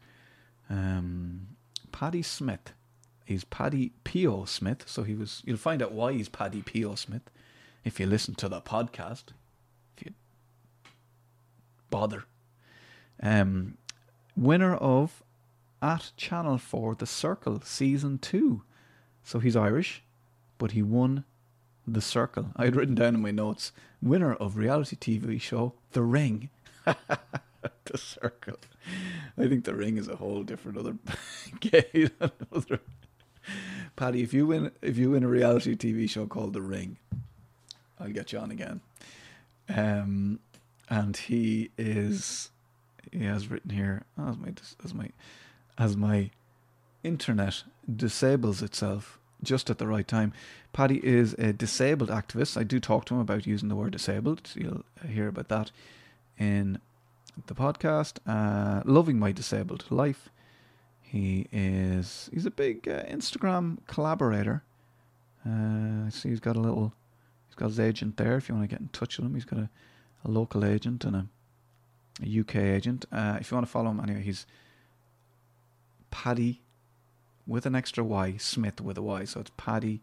um, 0.70 1.48
Paddy 1.92 2.22
Smyth 2.22 2.74
is 3.28 3.44
Paddy 3.44 3.92
Pio 4.04 4.46
Smyth. 4.46 4.88
So 4.88 5.04
he 5.04 5.16
was. 5.16 5.42
You'll 5.46 5.58
find 5.58 5.82
out 5.82 5.92
why 5.92 6.14
he's 6.14 6.30
Paddy 6.30 6.62
Pio 6.62 6.96
Smyth 6.96 7.30
if 7.84 8.00
you 8.00 8.06
listen 8.06 8.36
to 8.36 8.48
the 8.48 8.62
podcast. 8.62 9.26
If 9.98 10.06
you 10.06 10.14
bother. 11.90 12.26
Um, 13.22 13.78
winner 14.36 14.76
of 14.76 15.24
at 15.82 16.12
Channel 16.18 16.58
4 16.58 16.96
The 16.96 17.06
Circle 17.06 17.62
Season 17.64 18.18
2. 18.18 18.62
So 19.24 19.40
he's 19.40 19.56
Irish, 19.56 20.04
but 20.58 20.72
he 20.72 20.82
won 20.82 21.24
The 21.88 22.02
Circle. 22.02 22.52
I 22.56 22.66
had 22.66 22.76
written 22.76 22.96
down 22.96 23.16
in 23.16 23.22
my 23.22 23.32
notes 23.32 23.72
winner 24.02 24.34
of 24.34 24.58
reality 24.58 24.96
TV 24.96 25.40
show 25.42 25.74
The 25.92 26.04
Ring. 26.04 26.50
the 27.86 27.98
Circle. 27.98 28.58
I 29.38 29.48
think 29.48 29.66
The 29.66 29.76
Ring 29.76 29.98
is 29.98 30.08
a 30.08 30.16
whole 30.16 30.44
different 30.44 30.78
other 30.78 30.98
game. 31.60 32.12
other. 32.54 32.80
Paddy, 33.96 34.22
if 34.22 34.34
you 34.34 34.48
win 34.48 34.72
if 34.82 34.98
you 34.98 35.12
win 35.12 35.24
a 35.24 35.28
reality 35.28 35.76
TV 35.76 36.10
show 36.10 36.26
called 36.26 36.54
The 36.54 36.62
Ring, 36.62 36.98
I'll 38.00 38.10
get 38.10 38.34
you 38.34 38.40
on 38.40 38.52
again. 38.52 38.82
Um, 39.70 40.40
and 40.90 41.16
he 41.16 41.72
is 41.78 42.50
he 43.12 43.24
has 43.26 43.50
written 43.50 43.72
here 43.72 44.04
as 44.18 44.38
my 44.38 44.54
as 44.84 44.94
my 44.94 45.10
as 45.78 45.98
my 45.98 46.30
internet 47.04 47.64
disables 47.94 48.62
itself 48.62 49.20
just 49.44 49.70
at 49.70 49.78
the 49.78 49.88
right 49.88 50.08
time. 50.08 50.34
Paddy 50.74 51.06
is 51.06 51.34
a 51.34 51.54
disabled 51.54 52.10
activist. 52.10 52.58
I 52.58 52.64
do 52.64 52.80
talk 52.80 53.06
to 53.06 53.14
him 53.14 53.22
about 53.22 53.46
using 53.48 53.70
the 53.70 53.76
word 53.76 53.92
disabled. 53.92 54.50
You'll 54.56 54.84
hear 55.08 55.28
about 55.28 55.50
that 55.50 55.72
in 56.38 56.80
the 57.48 57.54
podcast. 57.54 58.18
Uh, 58.28 58.82
loving 58.86 59.20
my 59.20 59.32
disabled 59.32 59.86
life. 59.90 60.30
He 61.02 61.48
is 61.52 62.30
he's 62.34 62.46
a 62.46 62.52
big 62.52 62.88
uh, 62.88 63.04
Instagram 63.04 63.78
collaborator. 63.88 64.64
Uh, 65.46 66.08
I 66.08 66.10
see 66.10 66.30
he's 66.30 66.40
got 66.40 66.56
a 66.56 66.60
little 66.60 66.94
he's 67.48 67.56
got 67.56 67.68
his 67.68 67.80
agent 67.80 68.18
there. 68.18 68.38
If 68.38 68.50
you 68.50 68.56
want 68.56 68.70
to 68.70 68.74
get 68.74 68.82
in 68.82 68.90
touch 68.90 69.18
with 69.18 69.26
him, 69.28 69.36
he's 69.36 69.46
got 69.46 69.60
a, 69.60 69.70
a 70.24 70.30
local 70.30 70.66
agent 70.66 71.06
and 71.06 71.16
a, 71.16 71.28
a 72.24 72.40
UK 72.40 72.56
agent. 72.56 73.06
Uh, 73.12 73.38
if 73.40 73.52
you 73.52 73.56
want 73.56 73.68
to 73.68 73.72
follow 73.72 73.92
him, 73.92 74.00
anyway, 74.00 74.24
he's 74.24 74.46
Paddy 76.10 76.62
with 77.48 77.66
an 77.66 77.76
extra 77.76 78.04
Y, 78.04 78.36
Smith 78.38 78.82
with 78.82 78.98
a 78.98 79.02
Y. 79.02 79.26
So 79.26 79.42
it's 79.42 79.52
Paddy 79.58 80.02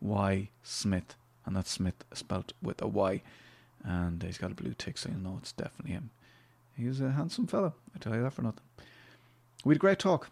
Y 0.00 0.48
Smith, 0.62 1.14
and 1.46 1.54
that's 1.54 1.70
Smith 1.70 2.04
spelt 2.12 2.52
with 2.60 2.82
a 2.82 2.88
Y. 2.88 3.22
And 3.84 4.22
he's 4.22 4.38
got 4.38 4.52
a 4.52 4.54
blue 4.54 4.74
tick, 4.74 4.98
so 4.98 5.08
you 5.08 5.16
know 5.16 5.38
it's 5.40 5.52
definitely 5.52 5.92
him. 5.92 6.10
He's 6.76 7.00
a 7.00 7.10
handsome 7.10 7.46
fellow, 7.46 7.74
I 7.94 7.98
tell 7.98 8.14
you 8.14 8.22
that 8.22 8.32
for 8.32 8.42
nothing. 8.42 8.62
We 9.64 9.72
had 9.72 9.78
a 9.78 9.80
great 9.80 9.98
talk. 9.98 10.30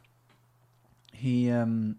He 1.12 1.50
um, 1.50 1.96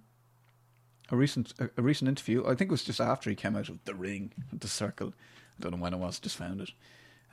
a 1.11 1.15
recent 1.15 1.53
a, 1.59 1.69
a, 1.77 1.81
recent 1.81 2.07
interview. 2.07 2.43
I 2.45 2.55
think 2.55 2.69
it 2.69 2.71
was 2.71 2.83
just 2.83 3.01
after 3.01 3.29
he 3.29 3.35
came 3.35 3.55
out 3.55 3.69
of 3.69 3.83
the 3.85 3.93
ring, 3.93 4.31
the 4.51 4.67
circle. 4.67 5.13
I 5.59 5.63
don't 5.63 5.73
know 5.73 5.81
when 5.81 5.93
it 5.93 5.97
was. 5.97 6.19
Just 6.19 6.37
found 6.37 6.61
it. 6.61 6.71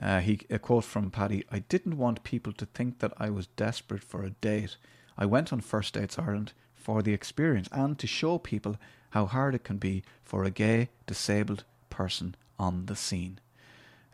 Uh, 0.00 0.20
he 0.20 0.40
a 0.50 0.58
quote 0.58 0.84
from 0.84 1.10
Paddy. 1.10 1.44
I 1.50 1.60
didn't 1.60 1.96
want 1.96 2.24
people 2.24 2.52
to 2.54 2.66
think 2.66 2.98
that 2.98 3.12
I 3.18 3.30
was 3.30 3.46
desperate 3.48 4.02
for 4.04 4.22
a 4.22 4.30
date. 4.30 4.76
I 5.16 5.24
went 5.24 5.52
on 5.52 5.60
First 5.60 5.94
Dates 5.94 6.18
Ireland 6.18 6.52
for 6.74 7.02
the 7.02 7.14
experience 7.14 7.68
and 7.72 7.98
to 7.98 8.06
show 8.06 8.38
people 8.38 8.76
how 9.10 9.26
hard 9.26 9.54
it 9.54 9.64
can 9.64 9.78
be 9.78 10.02
for 10.22 10.44
a 10.44 10.50
gay 10.50 10.90
disabled 11.06 11.64
person 11.88 12.34
on 12.58 12.86
the 12.86 12.96
scene. 12.96 13.38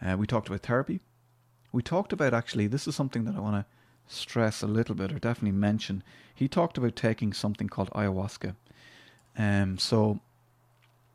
Uh, 0.05 0.17
we 0.17 0.27
talked 0.27 0.49
about 0.49 0.61
therapy. 0.61 1.01
We 1.73 1.83
talked 1.83 2.13
about 2.13 2.35
actually. 2.35 2.67
This 2.67 2.87
is 2.87 2.95
something 2.97 3.25
that 3.25 3.37
I 3.37 3.41
want 3.41 3.57
to 3.57 4.15
stress 4.15 4.63
a 4.63 4.67
little 4.67 4.95
bit 4.95 5.13
or 5.13 5.19
definitely 5.19 5.57
mention. 5.59 6.03
He 6.35 6.49
talked 6.49 6.77
about 6.77 6.97
taking 6.97 7.33
something 7.33 7.69
called 7.69 7.91
ayahuasca. 7.91 8.55
Um, 9.39 9.79
so 9.79 10.21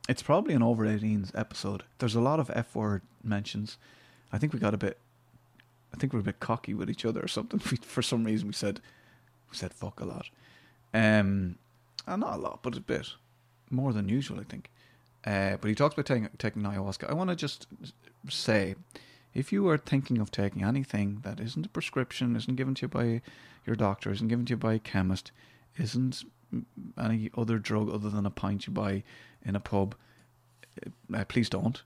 it's 0.09 0.23
probably 0.23 0.53
an 0.53 0.63
over 0.63 0.85
18s 0.85 1.31
episode. 1.35 1.83
There's 1.99 2.15
a 2.15 2.21
lot 2.21 2.39
of 2.39 2.49
F 2.53 2.75
word 2.75 3.01
mentions. 3.23 3.77
I 4.31 4.37
think 4.37 4.53
we 4.53 4.59
got 4.59 4.73
a 4.73 4.77
bit. 4.77 4.97
I 5.93 5.97
think 5.97 6.13
we're 6.13 6.19
a 6.19 6.23
bit 6.23 6.39
cocky 6.39 6.73
with 6.73 6.89
each 6.89 7.05
other 7.05 7.21
or 7.21 7.27
something. 7.27 7.61
We, 7.71 7.77
for 7.77 8.01
some 8.01 8.23
reason, 8.23 8.47
we 8.47 8.53
said 8.53 8.81
we 9.51 9.57
said 9.57 9.73
fuck 9.73 9.99
a 9.99 10.05
lot. 10.05 10.29
Um, 10.93 11.57
uh, 12.07 12.15
not 12.15 12.35
a 12.35 12.41
lot, 12.41 12.59
but 12.63 12.77
a 12.77 12.81
bit 12.81 13.09
more 13.69 13.93
than 13.93 14.09
usual, 14.09 14.39
I 14.39 14.43
think. 14.43 14.69
Uh, 15.25 15.57
but 15.57 15.67
he 15.67 15.75
talks 15.75 15.93
about 15.93 16.05
taking, 16.05 16.29
taking 16.37 16.61
ayahuasca. 16.63 17.09
I 17.09 17.13
want 17.13 17.29
to 17.29 17.35
just 17.35 17.67
say, 18.29 18.75
if 19.33 19.51
you 19.51 19.67
are 19.69 19.77
thinking 19.77 20.19
of 20.19 20.31
taking 20.31 20.63
anything 20.63 21.19
that 21.23 21.39
isn't 21.39 21.65
a 21.65 21.69
prescription, 21.69 22.35
isn't 22.35 22.55
given 22.55 22.75
to 22.75 22.83
you 22.83 22.87
by 22.87 23.21
your 23.65 23.75
doctor, 23.75 24.11
isn't 24.11 24.27
given 24.27 24.45
to 24.45 24.51
you 24.51 24.57
by 24.57 24.73
a 24.73 24.79
chemist, 24.79 25.31
isn't 25.77 26.23
any 26.99 27.29
other 27.37 27.59
drug 27.59 27.89
other 27.89 28.09
than 28.09 28.25
a 28.25 28.31
pint 28.31 28.67
you 28.67 28.73
buy 28.73 29.03
in 29.43 29.55
a 29.55 29.59
pub, 29.59 29.95
uh, 31.13 31.25
please 31.25 31.49
don't. 31.49 31.83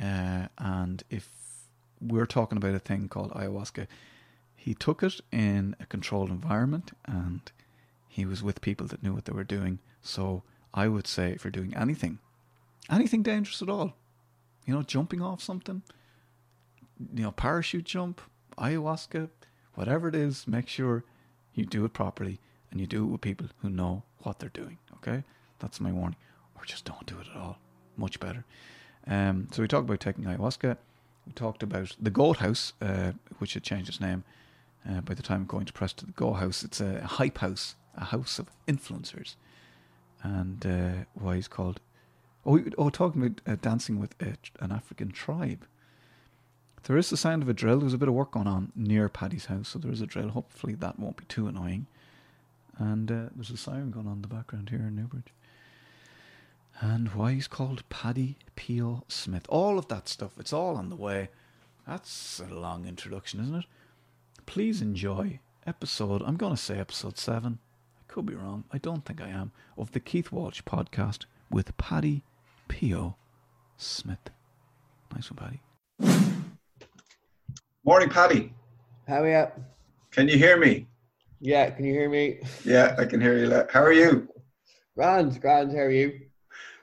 Uh, 0.00 0.46
and 0.58 1.02
if 1.10 1.30
we're 2.00 2.26
talking 2.26 2.58
about 2.58 2.74
a 2.74 2.78
thing 2.78 3.08
called 3.08 3.32
ayahuasca, 3.32 3.86
he 4.54 4.74
took 4.74 5.02
it 5.02 5.20
in 5.32 5.74
a 5.80 5.86
controlled 5.86 6.30
environment 6.30 6.92
and 7.06 7.52
he 8.08 8.24
was 8.24 8.42
with 8.42 8.60
people 8.60 8.86
that 8.86 9.02
knew 9.02 9.14
what 9.14 9.24
they 9.24 9.32
were 9.32 9.44
doing. 9.44 9.78
So 10.02 10.42
I 10.74 10.88
would 10.88 11.06
say 11.06 11.32
if 11.32 11.44
you're 11.44 11.50
doing 11.50 11.74
anything, 11.74 12.18
anything 12.90 13.22
dangerous 13.22 13.62
at 13.62 13.68
all, 13.68 13.94
you 14.66 14.74
know, 14.74 14.82
jumping 14.82 15.22
off 15.22 15.42
something, 15.42 15.82
you 17.14 17.22
know, 17.22 17.30
parachute 17.30 17.84
jump, 17.84 18.20
ayahuasca, 18.58 19.30
whatever 19.74 20.08
it 20.08 20.14
is, 20.14 20.46
make 20.46 20.68
sure 20.68 21.04
you 21.54 21.64
do 21.64 21.84
it 21.84 21.92
properly 21.92 22.40
and 22.70 22.80
you 22.80 22.86
do 22.86 23.04
it 23.04 23.06
with 23.06 23.20
people 23.20 23.48
who 23.62 23.70
know 23.70 24.02
what 24.22 24.38
they're 24.38 24.48
doing. 24.50 24.78
Okay, 24.96 25.22
that's 25.60 25.80
my 25.80 25.92
warning. 25.92 26.16
Or 26.56 26.64
just 26.64 26.84
don't 26.84 27.06
do 27.06 27.18
it 27.20 27.28
at 27.32 27.40
all. 27.40 27.58
Much 27.96 28.18
better. 28.18 28.44
Um, 29.06 29.48
so 29.52 29.62
we 29.62 29.68
talked 29.68 29.88
about 29.88 30.00
taking 30.00 30.24
ayahuasca. 30.24 30.76
We 31.26 31.32
talked 31.32 31.62
about 31.62 31.94
the 32.00 32.10
Goat 32.10 32.38
House, 32.38 32.72
uh, 32.82 33.12
which 33.38 33.54
had 33.54 33.62
changed 33.62 33.88
its 33.88 34.00
name. 34.00 34.24
Uh, 34.88 35.00
by 35.00 35.14
the 35.14 35.22
time 35.22 35.42
I'm 35.42 35.46
going 35.46 35.66
to 35.66 35.72
press 35.72 35.92
to 35.94 36.06
the 36.06 36.12
Goat 36.12 36.34
House, 36.34 36.62
it's 36.62 36.80
a 36.80 37.04
hype 37.04 37.38
house, 37.38 37.76
a 37.96 38.04
house 38.04 38.38
of 38.38 38.48
influencers. 38.66 39.36
And 40.22 40.66
uh, 40.66 41.04
why 41.14 41.36
he's 41.36 41.48
called. 41.48 41.80
Oh, 42.46 42.62
oh 42.78 42.90
talking 42.90 43.22
about 43.22 43.40
uh, 43.46 43.56
dancing 43.60 43.98
with 43.98 44.14
a, 44.22 44.34
an 44.62 44.70
African 44.70 45.10
tribe. 45.10 45.66
There 46.84 46.96
is 46.96 47.10
the 47.10 47.16
sound 47.16 47.42
of 47.42 47.48
a 47.48 47.52
drill. 47.52 47.80
There's 47.80 47.94
a 47.94 47.98
bit 47.98 48.08
of 48.08 48.14
work 48.14 48.30
going 48.30 48.46
on 48.46 48.70
near 48.76 49.08
Paddy's 49.08 49.46
house, 49.46 49.70
so 49.70 49.80
there 49.80 49.90
is 49.90 50.00
a 50.00 50.06
drill. 50.06 50.28
Hopefully 50.28 50.74
that 50.74 51.00
won't 51.00 51.16
be 51.16 51.24
too 51.24 51.48
annoying. 51.48 51.88
And 52.78 53.10
uh, 53.10 53.24
there's 53.34 53.50
a 53.50 53.56
siren 53.56 53.90
going 53.90 54.06
on 54.06 54.14
in 54.14 54.22
the 54.22 54.28
background 54.28 54.70
here 54.70 54.78
in 54.78 54.94
Newbridge. 54.94 55.34
And 56.80 57.08
why 57.14 57.32
he's 57.32 57.48
called 57.48 57.88
Paddy 57.88 58.36
Pio 58.54 59.02
Smyth. 59.08 59.46
All 59.48 59.78
of 59.78 59.88
that 59.88 60.08
stuff, 60.08 60.38
it's 60.38 60.52
all 60.52 60.76
on 60.76 60.90
the 60.90 60.96
way. 60.96 61.30
That's 61.88 62.40
a 62.40 62.54
long 62.54 62.86
introduction, 62.86 63.40
isn't 63.40 63.54
it? 63.54 63.64
Please 64.44 64.80
enjoy 64.80 65.40
episode, 65.66 66.22
I'm 66.22 66.36
going 66.36 66.54
to 66.54 66.60
say 66.60 66.78
episode 66.78 67.18
7. 67.18 67.58
I 67.98 68.12
could 68.12 68.26
be 68.26 68.34
wrong. 68.34 68.64
I 68.72 68.78
don't 68.78 69.04
think 69.04 69.20
I 69.20 69.28
am. 69.28 69.50
Of 69.76 69.92
the 69.92 70.00
Keith 70.00 70.30
Walsh 70.30 70.62
podcast 70.62 71.24
with 71.50 71.76
Paddy 71.76 72.22
Pio 72.68 73.16
Smyth. 73.76 74.30
Nice 75.14 75.30
one, 75.30 75.60
Paddy. 75.98 76.26
Morning, 77.84 78.08
Paddy. 78.08 78.52
How 79.06 79.22
are 79.22 79.28
you? 79.28 79.46
Can 80.10 80.28
you 80.28 80.36
hear 80.36 80.56
me? 80.56 80.86
Yeah, 81.40 81.70
can 81.70 81.84
you 81.84 81.92
hear 81.92 82.08
me? 82.08 82.40
Yeah, 82.64 82.96
I 82.98 83.04
can 83.04 83.20
hear 83.20 83.38
you. 83.38 83.64
How 83.70 83.82
are 83.82 83.92
you? 83.92 84.28
Grand, 84.94 85.40
grand. 85.40 85.70
How 85.72 85.78
are 85.78 85.90
you? 85.90 86.20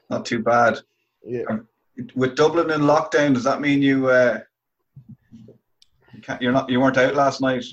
Not 0.09 0.25
too 0.25 0.39
bad. 0.39 0.79
Yeah. 1.25 1.43
Um, 1.49 1.67
with 2.15 2.35
Dublin 2.35 2.71
in 2.71 2.81
lockdown, 2.81 3.33
does 3.33 3.43
that 3.43 3.61
mean 3.61 3.81
you 3.81 4.09
uh, 4.09 4.39
you 6.13 6.21
can't, 6.21 6.41
you're 6.41 6.51
not 6.51 6.69
you 6.69 6.79
weren't 6.79 6.97
out 6.97 7.15
last 7.15 7.41
night? 7.41 7.65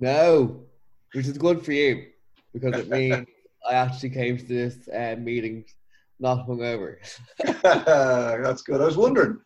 No, 0.00 0.64
which 1.12 1.26
is 1.26 1.38
good 1.38 1.64
for 1.64 1.72
you 1.72 2.06
because 2.52 2.78
it 2.80 2.88
means 2.88 3.26
I 3.68 3.74
actually 3.74 4.10
came 4.10 4.36
to 4.36 4.44
this 4.44 4.88
uh, 4.88 5.16
meeting 5.18 5.64
not 6.22 6.46
hungover. 6.46 6.96
That's 7.62 8.62
good. 8.62 8.80
I 8.80 8.84
was 8.84 8.96
wondering, 8.96 9.38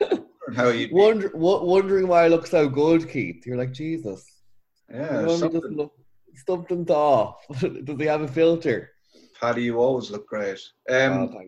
wondering 0.00 0.54
how 0.54 0.68
you 0.68 0.88
Wonder, 0.92 1.28
w- 1.28 1.64
wondering 1.64 2.06
why 2.08 2.24
I 2.24 2.28
look 2.28 2.46
so 2.46 2.68
good, 2.68 3.08
Keith. 3.10 3.44
You're 3.44 3.58
like 3.58 3.72
Jesus. 3.72 4.24
Yeah, 4.90 5.26
something. 5.36 5.62
look 5.70 5.92
something's 6.46 6.90
off. 6.90 7.36
Does 7.60 7.98
he 7.98 8.06
have 8.06 8.22
a 8.22 8.28
filter? 8.28 8.90
Paddy, 9.40 9.64
you 9.64 9.78
always 9.78 10.10
look 10.10 10.26
great. 10.26 10.60
Um, 10.88 11.30
oh, 11.34 11.42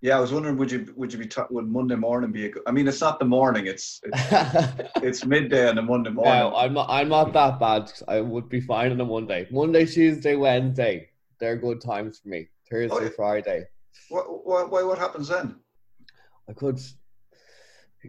yeah, 0.00 0.16
I 0.16 0.20
was 0.20 0.32
wondering, 0.32 0.56
would 0.56 0.70
you 0.70 0.92
would 0.96 1.12
you 1.12 1.18
be 1.18 1.26
ta- 1.26 1.46
would 1.50 1.68
Monday 1.68 1.96
morning 1.96 2.30
be 2.30 2.46
a 2.46 2.48
good? 2.50 2.62
I 2.66 2.72
mean, 2.72 2.86
it's 2.86 3.00
not 3.00 3.18
the 3.18 3.24
morning; 3.24 3.66
it's 3.66 4.00
it's, 4.04 4.90
it's 5.02 5.24
midday 5.24 5.68
on 5.68 5.78
a 5.78 5.82
Monday 5.82 6.10
morning. 6.10 6.50
no, 6.50 6.54
I'm 6.54 6.72
not. 6.72 6.88
I'm 6.88 7.08
not 7.08 7.32
that 7.32 7.58
bad. 7.58 7.90
I 8.06 8.20
would 8.20 8.48
be 8.48 8.60
fine 8.60 8.92
on 8.92 9.00
a 9.00 9.04
Monday. 9.04 9.48
Monday, 9.50 9.86
Tuesday, 9.86 10.36
Wednesday. 10.36 11.08
They're 11.40 11.56
good 11.56 11.80
times 11.80 12.18
for 12.18 12.28
me. 12.28 12.48
Thursday, 12.70 13.04
yeah. 13.04 13.10
Friday. 13.16 13.64
What, 14.08 14.46
what, 14.46 14.70
what, 14.70 14.86
what 14.86 14.98
happens 14.98 15.28
then? 15.28 15.56
I 16.48 16.52
could. 16.52 16.80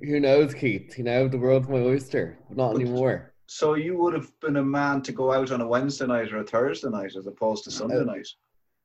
Who 0.02 0.20
knows, 0.20 0.54
Keith? 0.54 0.98
You 0.98 1.04
know, 1.04 1.28
the 1.28 1.38
world's 1.38 1.68
my 1.68 1.80
oyster. 1.80 2.38
But 2.50 2.58
not 2.58 2.74
But- 2.74 2.82
anymore. 2.82 3.34
So 3.52 3.74
you 3.74 3.98
would 3.98 4.14
have 4.14 4.32
been 4.42 4.58
a 4.58 4.64
man 4.64 5.02
to 5.02 5.12
go 5.12 5.34
out 5.34 5.50
on 5.50 5.60
a 5.60 5.68
Wednesday 5.68 6.06
night 6.06 6.32
or 6.32 6.38
a 6.38 6.44
Thursday 6.44 6.88
night 6.90 7.16
as 7.18 7.26
opposed 7.26 7.64
to 7.64 7.72
Sunday 7.72 7.98
Uh, 7.98 8.04
night. 8.04 8.28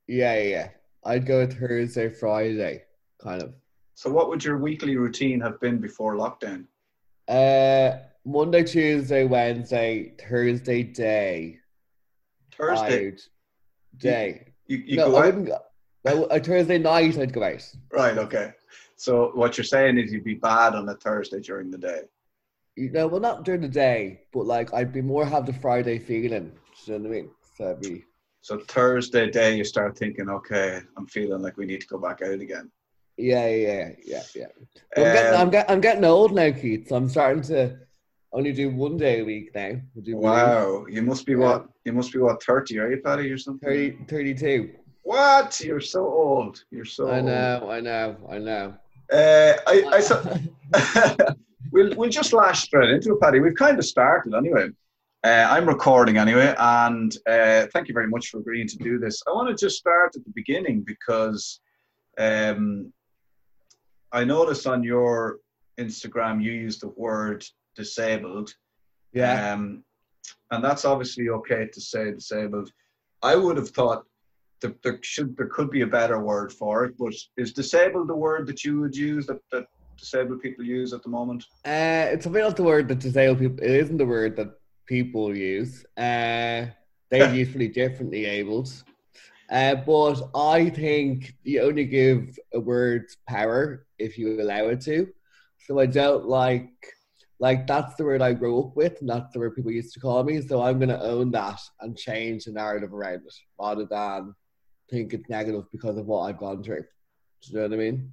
Yeah, 0.06 0.40
yeah. 0.40 0.68
I'd 1.04 1.26
go 1.26 1.46
Thursday, 1.46 2.08
Friday, 2.08 2.84
kind 3.22 3.42
of. 3.42 3.52
So 3.94 4.08
what 4.10 4.30
would 4.30 4.42
your 4.42 4.56
weekly 4.56 4.96
routine 4.96 5.38
have 5.42 5.60
been 5.60 5.78
before 5.82 6.14
lockdown? 6.14 6.64
Uh, 7.28 7.98
Monday, 8.24 8.62
Tuesday, 8.62 9.24
Wednesday, 9.26 10.14
Thursday 10.18 10.82
day. 10.82 11.58
Thursday, 12.56 13.08
I'd, 13.08 13.20
day. 13.98 14.54
you, 14.66 14.78
you 14.78 14.96
no, 14.96 15.10
go 15.10 15.16
I 15.16 15.18
out. 15.20 15.26
wouldn't 15.26 15.52
No, 16.04 16.24
a 16.24 16.38
Thursday 16.40 16.78
night, 16.78 17.18
I'd 17.18 17.32
go 17.32 17.42
out. 17.42 17.62
Right. 17.92 18.18
Okay. 18.18 18.52
So 18.96 19.30
what 19.34 19.56
you're 19.56 19.64
saying 19.64 19.98
is 19.98 20.12
you'd 20.12 20.24
be 20.24 20.34
bad 20.34 20.74
on 20.74 20.88
a 20.88 20.94
Thursday 20.94 21.40
during 21.40 21.70
the 21.70 21.78
day. 21.78 22.02
You 22.76 22.90
know, 22.90 23.06
well, 23.06 23.20
not 23.20 23.44
during 23.44 23.60
the 23.60 23.68
day, 23.68 24.22
but 24.32 24.46
like 24.46 24.72
I'd 24.74 24.92
be 24.92 25.00
more 25.00 25.24
have 25.24 25.46
the 25.46 25.52
Friday 25.52 25.98
feeling. 25.98 26.52
Do 26.86 26.92
you 26.92 26.98
know 26.98 27.08
what 27.08 27.08
I 27.08 27.20
mean? 27.20 27.30
So 27.56 27.70
I'd 27.70 27.80
be 27.80 28.04
So 28.42 28.58
Thursday 28.58 29.30
day, 29.30 29.56
you 29.56 29.64
start 29.64 29.96
thinking, 29.96 30.28
okay, 30.28 30.80
I'm 30.96 31.06
feeling 31.06 31.40
like 31.40 31.56
we 31.56 31.66
need 31.66 31.80
to 31.80 31.86
go 31.86 31.98
back 31.98 32.20
out 32.22 32.40
again. 32.40 32.70
yeah, 33.16 33.48
yeah, 33.48 33.90
yeah, 34.04 34.22
yeah. 34.34 34.46
But 34.94 35.06
I'm, 35.06 35.12
getting, 35.12 35.40
I'm, 35.40 35.50
get, 35.50 35.70
I'm 35.70 35.80
getting 35.80 36.04
old 36.04 36.34
now, 36.34 36.50
Keith. 36.50 36.88
So 36.88 36.96
I'm 36.96 37.08
starting 37.08 37.42
to 37.44 37.78
only 38.32 38.52
do 38.52 38.70
one 38.70 38.96
day 38.96 39.20
a 39.20 39.24
week 39.24 39.54
now. 39.54 39.80
Wow, 39.94 40.86
you 40.88 41.02
must 41.02 41.24
be 41.26 41.32
Yeah. 41.32 41.38
what? 41.38 41.68
You 41.84 41.92
must 41.92 42.12
be 42.12 42.18
what? 42.18 42.42
Thirty, 42.42 42.78
are 42.80 42.90
you, 42.90 43.00
Paddy, 43.02 43.30
or 43.30 43.38
something? 43.38 43.68
30, 43.68 44.04
32. 44.08 44.70
What? 45.04 45.60
You're 45.60 45.80
so 45.80 46.00
old. 46.00 46.64
You're 46.70 46.86
so. 46.86 47.08
I 47.08 47.18
old. 47.18 47.26
know, 47.26 47.68
I 47.70 47.80
know, 47.80 48.16
I 48.28 48.38
know. 48.38 48.74
Uh, 49.12 49.52
I, 49.66 49.84
I 49.92 50.00
saw, 50.00 50.24
we'll 51.72 51.94
we'll 51.94 52.10
just 52.10 52.32
lash 52.32 52.62
straight 52.62 52.90
into 52.90 53.12
it, 53.12 53.20
Paddy. 53.20 53.38
We've 53.38 53.54
kind 53.54 53.78
of 53.78 53.84
started 53.84 54.34
anyway. 54.34 54.70
Uh, 55.22 55.46
I'm 55.50 55.68
recording 55.68 56.16
anyway, 56.16 56.54
and 56.58 57.16
uh, 57.26 57.66
thank 57.72 57.88
you 57.88 57.94
very 57.94 58.08
much 58.08 58.28
for 58.28 58.38
agreeing 58.38 58.66
to 58.68 58.78
do 58.78 58.98
this. 58.98 59.22
I 59.26 59.32
want 59.32 59.48
to 59.48 59.64
just 59.64 59.76
start 59.76 60.16
at 60.16 60.24
the 60.24 60.32
beginning 60.34 60.82
because 60.82 61.60
um, 62.18 62.92
I 64.12 64.24
noticed 64.24 64.66
on 64.66 64.82
your 64.82 65.38
Instagram 65.78 66.42
you 66.42 66.52
used 66.52 66.80
the 66.80 66.88
word 66.88 67.44
disabled. 67.76 68.54
yeah. 69.12 69.52
Um, 69.52 69.84
and 70.50 70.64
that's 70.64 70.84
obviously 70.84 71.28
okay 71.28 71.68
to 71.72 71.80
say 71.80 72.10
disabled. 72.12 72.70
I 73.22 73.34
would 73.36 73.56
have 73.56 73.70
thought 73.70 74.04
that 74.64 74.82
there 74.82 74.98
should 75.02 75.36
there 75.36 75.52
could 75.56 75.70
be 75.70 75.82
a 75.82 75.86
better 75.98 76.18
word 76.32 76.50
for 76.60 76.84
it, 76.86 76.92
but 76.98 77.14
is 77.36 77.52
disabled 77.52 78.08
the 78.08 78.22
word 78.28 78.46
that 78.48 78.64
you 78.64 78.80
would 78.80 78.96
use 78.96 79.26
that, 79.28 79.40
that 79.52 79.66
disabled 79.96 80.40
people 80.42 80.64
use 80.64 80.92
at 80.92 81.02
the 81.04 81.08
moment? 81.18 81.44
Uh, 81.64 82.12
it's 82.12 82.24
probably 82.24 82.42
not 82.42 82.56
the 82.56 82.62
word 82.72 82.88
that 82.88 82.98
disabled 82.98 83.38
people. 83.38 83.62
It 83.62 83.70
isn't 83.82 83.98
the 83.98 84.12
word 84.16 84.36
that 84.36 84.50
people 84.86 85.36
use. 85.36 85.84
Uh, 85.96 86.60
they're 87.10 87.34
usually 87.34 87.68
differently 87.68 88.24
abled. 88.24 88.70
Uh, 89.50 89.74
but 89.74 90.16
I 90.34 90.70
think 90.70 91.34
you 91.44 91.60
only 91.62 91.84
give 91.84 92.38
a 92.54 92.60
word 92.60 93.04
power 93.28 93.86
if 93.98 94.18
you 94.18 94.40
allow 94.40 94.64
it 94.68 94.80
to. 94.82 95.12
So 95.66 95.78
I 95.78 95.86
don't 95.86 96.26
like, 96.26 96.72
like 97.38 97.66
that's 97.66 97.94
the 97.94 98.04
word 98.04 98.22
I 98.22 98.32
grew 98.32 98.58
up 98.62 98.76
with, 98.76 99.00
and 99.00 99.08
that's 99.08 99.32
the 99.32 99.38
word 99.38 99.54
people 99.54 99.70
used 99.70 99.94
to 99.94 100.00
call 100.00 100.24
me. 100.24 100.40
So 100.40 100.62
I'm 100.62 100.78
going 100.78 100.88
to 100.88 101.02
own 101.12 101.30
that 101.32 101.60
and 101.80 101.96
change 101.96 102.44
the 102.44 102.52
narrative 102.52 102.92
around 102.92 103.22
it, 103.26 103.34
rather 103.60 103.86
than 103.86 104.34
think 104.90 105.12
it's 105.12 105.28
negative 105.28 105.64
because 105.72 105.96
of 105.96 106.06
what 106.06 106.22
I've 106.22 106.38
gone 106.38 106.62
through. 106.62 106.82
Do 106.82 107.50
you 107.50 107.56
know 107.56 107.62
what 107.62 107.72
I 107.72 107.76
mean? 107.76 108.12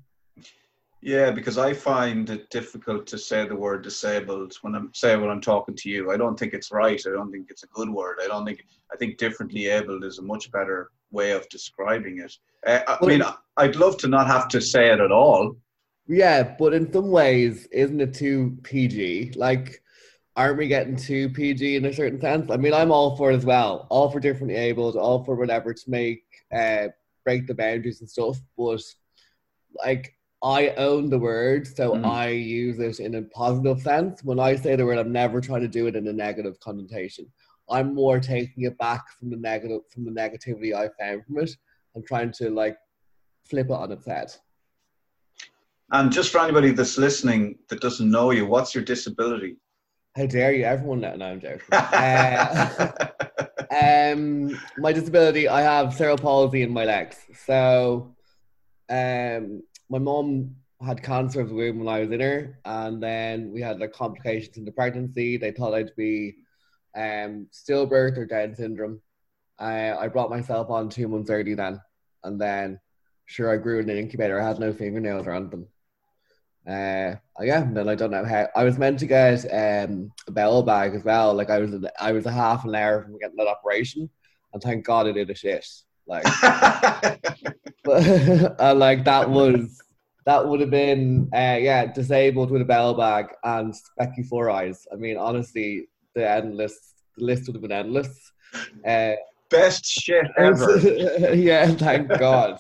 Yeah, 1.02 1.32
because 1.32 1.58
I 1.58 1.74
find 1.74 2.30
it 2.30 2.50
difficult 2.52 3.08
to 3.08 3.18
say 3.18 3.48
the 3.48 3.56
word 3.56 3.84
disabled 3.84 4.54
when 4.62 4.76
I'm 4.76 4.92
say 4.94 5.16
when 5.16 5.32
I'm 5.32 5.42
talking 5.42 5.76
to 5.76 5.90
you. 5.90 6.12
I 6.12 6.18
don't 6.18 6.38
think 6.38 6.54
it's 6.54 6.72
right. 6.72 7.02
I 7.08 7.10
don't 7.10 7.32
think 7.32 7.48
it's 7.50 7.64
a 7.64 7.68
good 7.68 7.90
word. 7.90 8.18
I 8.22 8.28
don't 8.28 8.46
think 8.46 8.64
I 8.94 8.98
think 8.98 9.18
differently 9.18 9.68
abled 9.68 10.04
is 10.04 10.20
a 10.20 10.24
much 10.24 10.52
better 10.52 10.92
way 11.10 11.32
of 11.32 11.50
describing 11.50 12.20
it. 12.20 12.38
Uh, 12.66 12.98
I 13.02 13.06
mean, 13.06 13.24
I'd 13.58 13.76
love 13.78 13.98
to 13.98 14.08
not 14.08 14.28
have 14.28 14.48
to 14.50 14.62
say 14.62 14.92
it 14.92 15.00
at 15.00 15.12
all. 15.12 15.56
Yeah, 16.08 16.56
but 16.60 16.74
in 16.74 16.92
some 16.92 17.10
ways, 17.10 17.68
isn't 17.72 18.02
it 18.02 18.14
too 18.14 18.58
PG? 18.64 19.34
Like, 19.36 19.82
aren't 20.36 20.58
we 20.58 20.68
getting 20.68 20.96
too 20.96 21.30
PG 21.30 21.78
in 21.78 21.86
a 21.86 21.94
certain 21.94 22.22
sense? 22.22 22.52
I 22.52 22.58
mean, 22.58 22.74
I'm 22.74 22.92
all 22.92 23.16
for 23.18 23.32
it 23.32 23.38
as 23.38 23.46
well, 23.46 23.88
all 23.90 24.12
for 24.12 24.20
differently 24.20 24.56
abled, 24.56 24.96
all 24.96 25.24
for 25.24 25.36
whatever 25.36 25.74
to 25.74 25.90
make 25.90 26.26
uh 26.54 26.88
break 27.26 27.48
the 27.48 27.54
boundaries 27.54 28.02
and 28.02 28.10
stuff. 28.10 28.38
But 28.58 28.82
like, 29.84 30.16
I 30.44 30.70
own 30.70 31.10
the 31.10 31.20
word, 31.20 31.68
so 31.68 31.92
Mm. 31.94 32.06
I 32.06 32.30
use 32.30 32.80
it 32.80 33.00
in 33.00 33.16
a 33.16 33.22
positive 33.22 33.80
sense. 33.82 34.24
When 34.24 34.40
I 34.40 34.56
say 34.56 34.76
the 34.76 34.86
word, 34.86 34.98
I'm 34.98 35.12
never 35.12 35.40
trying 35.40 35.62
to 35.62 35.68
do 35.68 35.88
it 35.88 35.96
in 35.96 36.08
a 36.08 36.14
negative 36.14 36.60
connotation. 36.60 37.32
I'm 37.70 37.94
more 37.94 38.20
taking 38.20 38.64
it 38.64 38.78
back 38.80 39.04
from 39.18 39.30
the 39.30 39.38
negative, 39.38 39.82
from 39.94 40.04
the 40.04 40.12
negativity 40.12 40.74
I 40.74 40.90
found 41.00 41.26
from 41.26 41.38
it, 41.40 41.52
and 41.96 42.06
trying 42.06 42.32
to 42.34 42.50
like 42.50 42.78
flip 43.46 43.68
it 43.68 43.72
on 43.72 43.92
its 43.92 44.06
head. 44.06 44.34
And 45.92 46.12
just 46.12 46.32
for 46.32 46.40
anybody 46.40 46.72
that's 46.72 46.98
listening 46.98 47.60
that 47.70 47.82
doesn't 47.82 48.10
know 48.10 48.32
you, 48.32 48.46
what's 48.46 48.74
your 48.74 48.84
disability? 48.84 49.58
How 50.16 50.26
dare 50.26 50.54
you? 50.54 50.64
Everyone 50.66 51.02
know. 51.02 51.16
No, 51.16 51.26
I'm 51.26 51.40
joking. 51.40 51.62
Uh, 51.72 52.92
um, 53.72 54.60
my 54.78 54.92
disability, 54.92 55.48
I 55.48 55.62
have 55.62 55.94
cerebral 55.94 56.18
palsy 56.18 56.62
in 56.62 56.72
my 56.72 56.86
legs. 56.86 57.18
So, 57.46 58.16
um, 58.90 59.64
my 59.90 60.00
mom 60.00 60.56
had 60.86 61.04
cancer 61.04 61.42
of 61.42 61.50
the 61.50 61.56
womb 61.56 61.80
when 61.80 61.88
I 61.88 62.02
was 62.02 62.12
in 62.12 62.20
her, 62.20 62.60
and 62.66 63.02
then 63.02 63.52
we 63.52 63.62
had 63.62 63.80
like 63.80 63.94
complications 63.94 64.58
in 64.58 64.66
the 64.66 64.72
pregnancy. 64.72 65.38
They 65.38 65.52
thought 65.52 65.74
I'd 65.74 65.96
be 65.96 66.36
um 66.96 67.48
stillbirth 67.54 68.18
or 68.18 68.26
Down 68.26 68.56
syndrome. 68.56 69.02
I 69.60 69.94
I 69.94 70.08
brought 70.08 70.30
myself 70.30 70.70
on 70.70 70.90
two 70.90 71.08
months 71.08 71.30
early 71.30 71.54
then, 71.54 71.80
and 72.24 72.42
then 72.42 72.80
sure 73.26 73.52
I 73.54 73.58
grew 73.58 73.80
in 73.80 73.90
an 73.90 73.98
incubator. 73.98 74.42
I 74.42 74.48
had 74.48 74.60
no 74.60 74.74
fingernails 74.74 75.28
or 75.28 75.32
anything. 75.32 75.68
Uh, 76.68 77.16
yeah, 77.42 77.64
and 77.64 77.76
then 77.76 77.90
I 77.90 77.96
don't 77.96 78.12
know 78.12 78.24
how. 78.24 78.48
I 78.56 78.64
was 78.64 78.78
meant 78.78 79.00
to 79.00 79.08
get 79.08 79.46
um 79.46 80.12
a 80.28 80.32
bell 80.32 80.62
bag 80.62 80.94
as 80.94 81.04
well. 81.04 81.34
Like 81.34 81.50
I 81.50 81.58
was, 81.58 81.74
I 82.00 82.12
was 82.12 82.26
a 82.26 82.32
half 82.32 82.66
an 82.66 82.76
hour 82.76 83.02
from 83.02 83.18
getting 83.18 83.38
that 83.38 83.48
operation, 83.48 84.10
and 84.54 84.62
thank 84.62 84.86
God 84.86 85.08
I 85.08 85.12
did 85.12 85.30
a 85.30 85.36
shit. 85.36 85.66
Like, 86.06 86.24
and 87.86 88.80
like 88.80 89.06
that 89.06 89.30
was 89.30 89.82
that 90.26 90.48
would 90.48 90.60
have 90.60 90.70
been 90.70 91.30
uh 91.34 91.58
yeah 91.60 91.86
disabled 91.88 92.52
with 92.52 92.62
a 92.62 92.66
bell 92.66 92.94
bag 92.94 93.28
and 93.44 93.74
specky 93.74 94.26
four 94.28 94.52
eyes. 94.52 94.86
I 94.94 94.98
mean, 94.98 95.18
honestly, 95.18 95.88
the 96.14 96.30
endless 96.30 96.94
the 97.18 97.26
list 97.26 97.48
would 97.48 97.56
have 97.56 97.62
been 97.64 97.72
endless. 97.72 98.32
Uh, 98.86 99.14
Best 99.50 99.86
shit 99.86 100.28
ever. 100.38 100.78
yeah, 101.34 101.68
thank 101.74 102.08
God. 102.08 102.60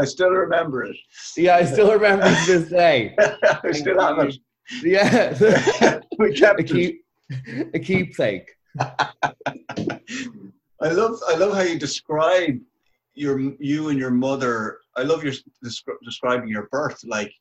I 0.00 0.04
still 0.04 0.30
remember 0.30 0.84
it. 0.84 0.96
Yeah, 1.36 1.56
I 1.56 1.64
still 1.64 1.92
remember 1.92 2.24
to 2.24 2.46
this 2.46 2.70
day. 2.70 3.14
I 3.18 3.72
still 3.72 4.00
have 4.00 4.18
it. 4.20 4.36
Yeah, 4.82 6.00
We 6.18 6.30
a 6.30 6.34
kept 6.34 6.60
it. 6.60 6.64
keep 6.64 7.04
a 7.74 7.78
keepsake. 7.78 8.48
I 8.80 9.10
love 10.92 11.18
I 11.28 11.36
love 11.36 11.54
how 11.54 11.62
you 11.62 11.78
describe 11.78 12.58
your 13.14 13.38
you 13.58 13.88
and 13.88 13.98
your 13.98 14.10
mother. 14.10 14.78
I 14.96 15.02
love 15.02 15.24
your 15.24 15.32
descri- 15.64 15.98
describing 16.04 16.48
your 16.48 16.68
birth. 16.70 17.00
Like 17.04 17.32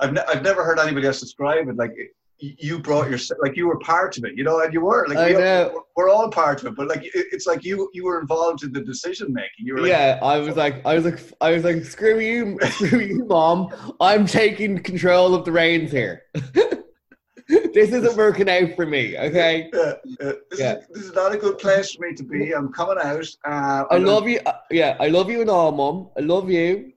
I've 0.00 0.12
ne- 0.12 0.24
I've 0.28 0.42
never 0.42 0.64
heard 0.64 0.78
anybody 0.78 1.06
else 1.06 1.20
describe 1.20 1.68
it. 1.68 1.76
Like 1.76 1.92
you 2.38 2.78
brought 2.78 3.08
your 3.08 3.18
like 3.40 3.56
you 3.56 3.66
were 3.66 3.78
part 3.78 4.18
of 4.18 4.24
it, 4.24 4.36
you 4.36 4.44
know, 4.44 4.60
and 4.60 4.72
you 4.72 4.80
were 4.80 5.06
like 5.08 5.26
we, 5.26 5.34
know. 5.34 5.84
we're 5.96 6.10
all 6.10 6.30
part 6.30 6.60
of 6.60 6.66
it. 6.66 6.76
But 6.76 6.88
like 6.88 7.00
it's 7.14 7.46
like 7.46 7.64
you 7.64 7.88
you 7.94 8.04
were 8.04 8.20
involved 8.20 8.62
in 8.62 8.72
the 8.72 8.82
decision 8.82 9.32
making. 9.32 9.66
You 9.66 9.74
were 9.74 9.80
like, 9.80 9.90
Yeah, 9.90 10.18
I 10.22 10.38
was 10.38 10.56
like, 10.56 10.84
I 10.84 10.94
was 10.94 11.04
like, 11.04 11.20
I 11.40 11.52
was 11.52 11.64
like, 11.64 11.82
screw 11.84 12.20
you, 12.20 12.58
screw 12.70 13.00
you, 13.00 13.24
mom. 13.24 13.68
I'm 14.00 14.26
taking 14.26 14.78
control 14.82 15.34
of 15.34 15.44
the 15.44 15.52
reins 15.52 15.90
here. 15.90 16.24
this 17.48 17.92
isn't 17.92 18.16
working 18.16 18.50
out 18.50 18.74
for 18.76 18.84
me. 18.84 19.16
Okay, 19.16 19.70
Yeah, 19.72 19.92
yeah. 20.04 20.32
This, 20.50 20.60
Yeah. 20.60 20.74
Is, 20.76 20.86
this 20.92 21.04
is 21.04 21.12
not 21.14 21.34
a 21.34 21.38
good 21.38 21.58
place 21.58 21.92
for 21.92 22.06
me 22.06 22.14
to 22.14 22.24
be. 22.24 22.52
I'm 22.52 22.72
coming 22.72 22.98
out. 23.02 23.26
Uh, 23.46 23.84
I 23.90 23.96
love 23.96 24.28
you. 24.28 24.40
uh, 24.44 24.52
Yeah, 24.70 24.96
I 25.00 25.08
love 25.08 25.30
you 25.30 25.40
and 25.40 25.48
all, 25.48 25.72
mom. 25.72 26.10
I 26.16 26.20
love 26.20 26.50
you. 26.50 26.92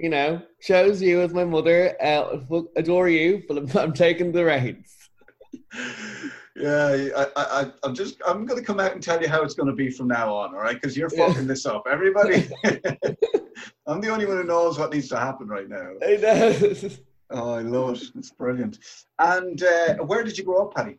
You 0.00 0.08
know, 0.08 0.42
chose 0.60 1.02
you 1.02 1.20
as 1.20 1.34
my 1.34 1.44
mother. 1.44 1.94
Uh, 2.02 2.38
adore 2.76 3.08
you, 3.08 3.42
but 3.46 3.58
I'm, 3.58 3.78
I'm 3.78 3.92
taking 3.92 4.32
the 4.32 4.44
reins. 4.44 4.96
Yeah, 6.56 7.08
I, 7.16 7.26
I, 7.36 7.72
I'm 7.82 7.94
just, 7.94 8.20
I'm 8.26 8.44
going 8.44 8.60
to 8.60 8.66
come 8.66 8.80
out 8.80 8.92
and 8.92 9.02
tell 9.02 9.22
you 9.22 9.28
how 9.28 9.42
it's 9.42 9.54
going 9.54 9.68
to 9.68 9.74
be 9.74 9.90
from 9.90 10.08
now 10.08 10.34
on, 10.34 10.54
all 10.54 10.60
right? 10.60 10.74
Because 10.74 10.96
you're 10.96 11.08
fucking 11.08 11.46
this 11.46 11.64
up. 11.64 11.84
Everybody, 11.90 12.48
I'm 13.86 14.00
the 14.00 14.08
only 14.10 14.26
one 14.26 14.36
who 14.36 14.44
knows 14.44 14.78
what 14.78 14.92
needs 14.92 15.08
to 15.08 15.16
happen 15.16 15.48
right 15.48 15.68
now. 15.68 15.92
I 16.02 16.16
know. 16.16 16.90
Oh, 17.30 17.54
I 17.54 17.62
love 17.62 17.94
it. 17.94 18.02
It's 18.16 18.32
brilliant. 18.32 18.78
And 19.18 19.62
uh, 19.62 19.94
where 19.98 20.24
did 20.24 20.36
you 20.36 20.44
grow 20.44 20.66
up, 20.66 20.74
Paddy? 20.74 20.98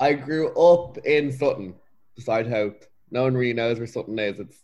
I 0.00 0.14
grew 0.14 0.48
up 0.54 0.98
in 1.04 1.30
Sutton, 1.30 1.74
beside 2.16 2.48
Howth. 2.48 2.88
No 3.10 3.24
one 3.24 3.34
really 3.34 3.52
knows 3.52 3.78
where 3.78 3.86
Sutton 3.86 4.18
is. 4.18 4.40
It's 4.40 4.58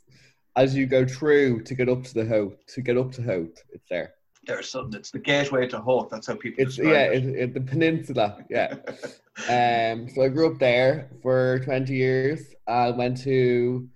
as 0.56 0.74
you 0.74 0.86
go 0.86 1.06
through 1.06 1.62
to 1.62 1.74
get 1.74 1.88
up 1.88 2.02
to 2.04 2.14
the 2.14 2.26
Howth, 2.26 2.54
to 2.74 2.80
get 2.80 2.96
up 2.98 3.12
to 3.12 3.22
Howth, 3.22 3.62
it's 3.70 3.88
there. 3.88 4.14
There's 4.46 4.70
something. 4.70 4.98
It's 4.98 5.10
the 5.10 5.18
gateway 5.18 5.68
to 5.68 5.78
Howth. 5.78 6.08
That's 6.10 6.26
how 6.26 6.34
people 6.34 6.64
It's 6.64 6.78
yeah, 6.78 7.04
it. 7.04 7.24
it, 7.24 7.36
it, 7.36 7.54
the 7.54 7.60
peninsula. 7.60 8.38
Yeah. 8.48 8.74
um. 9.48 10.08
So 10.08 10.22
I 10.22 10.28
grew 10.28 10.52
up 10.52 10.58
there 10.58 11.10
for 11.22 11.60
twenty 11.60 11.94
years. 11.94 12.54
I 12.66 12.90
went 12.90 13.20
to 13.22 13.88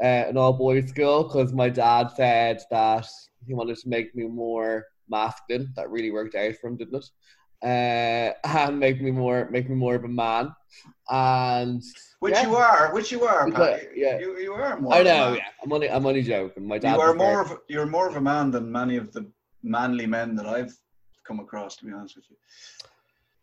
uh, 0.00 0.24
an 0.28 0.36
all 0.36 0.52
boys 0.52 0.88
school 0.88 1.24
because 1.24 1.52
my 1.52 1.68
dad 1.68 2.10
said 2.16 2.62
that 2.70 3.06
he 3.46 3.54
wanted 3.54 3.76
to 3.78 3.88
make 3.88 4.14
me 4.14 4.24
more 4.24 4.86
masculine. 5.08 5.72
That 5.76 5.90
really 5.90 6.10
worked 6.10 6.34
out 6.34 6.54
for 6.60 6.68
him, 6.68 6.76
didn't 6.76 7.02
it? 7.02 7.10
Uh, 7.62 8.32
and 8.44 8.78
make 8.78 9.00
me 9.00 9.10
more, 9.10 9.48
make 9.50 9.68
me 9.68 9.74
more 9.74 9.96
of 9.96 10.04
a 10.04 10.08
man. 10.08 10.54
And 11.10 11.82
which 12.20 12.34
yeah. 12.34 12.42
you 12.42 12.56
are, 12.56 12.92
which 12.92 13.10
you 13.10 13.24
are, 13.24 13.50
Paddy. 13.50 13.86
yeah. 13.94 14.18
You, 14.18 14.38
you 14.38 14.52
are 14.52 14.78
more. 14.78 14.94
I 14.94 15.02
know, 15.02 15.34
yeah. 15.34 15.44
I'm 15.62 15.72
only, 15.72 15.88
I'm 15.88 16.04
only 16.04 16.22
joking. 16.22 16.66
My 16.66 16.78
dad. 16.78 16.96
You 16.96 17.00
are 17.00 17.14
more 17.14 17.40
of 17.40 17.58
you're 17.68 17.86
more 17.86 18.08
of 18.08 18.16
a 18.16 18.20
man 18.20 18.50
than 18.50 18.70
many 18.70 18.96
of 18.96 19.12
the 19.12 19.26
manly 19.62 20.06
men 20.06 20.36
that 20.36 20.46
I've 20.46 20.76
come 21.24 21.40
across. 21.40 21.76
To 21.76 21.86
be 21.86 21.92
honest 21.92 22.16
with 22.16 22.26
you, 22.28 22.36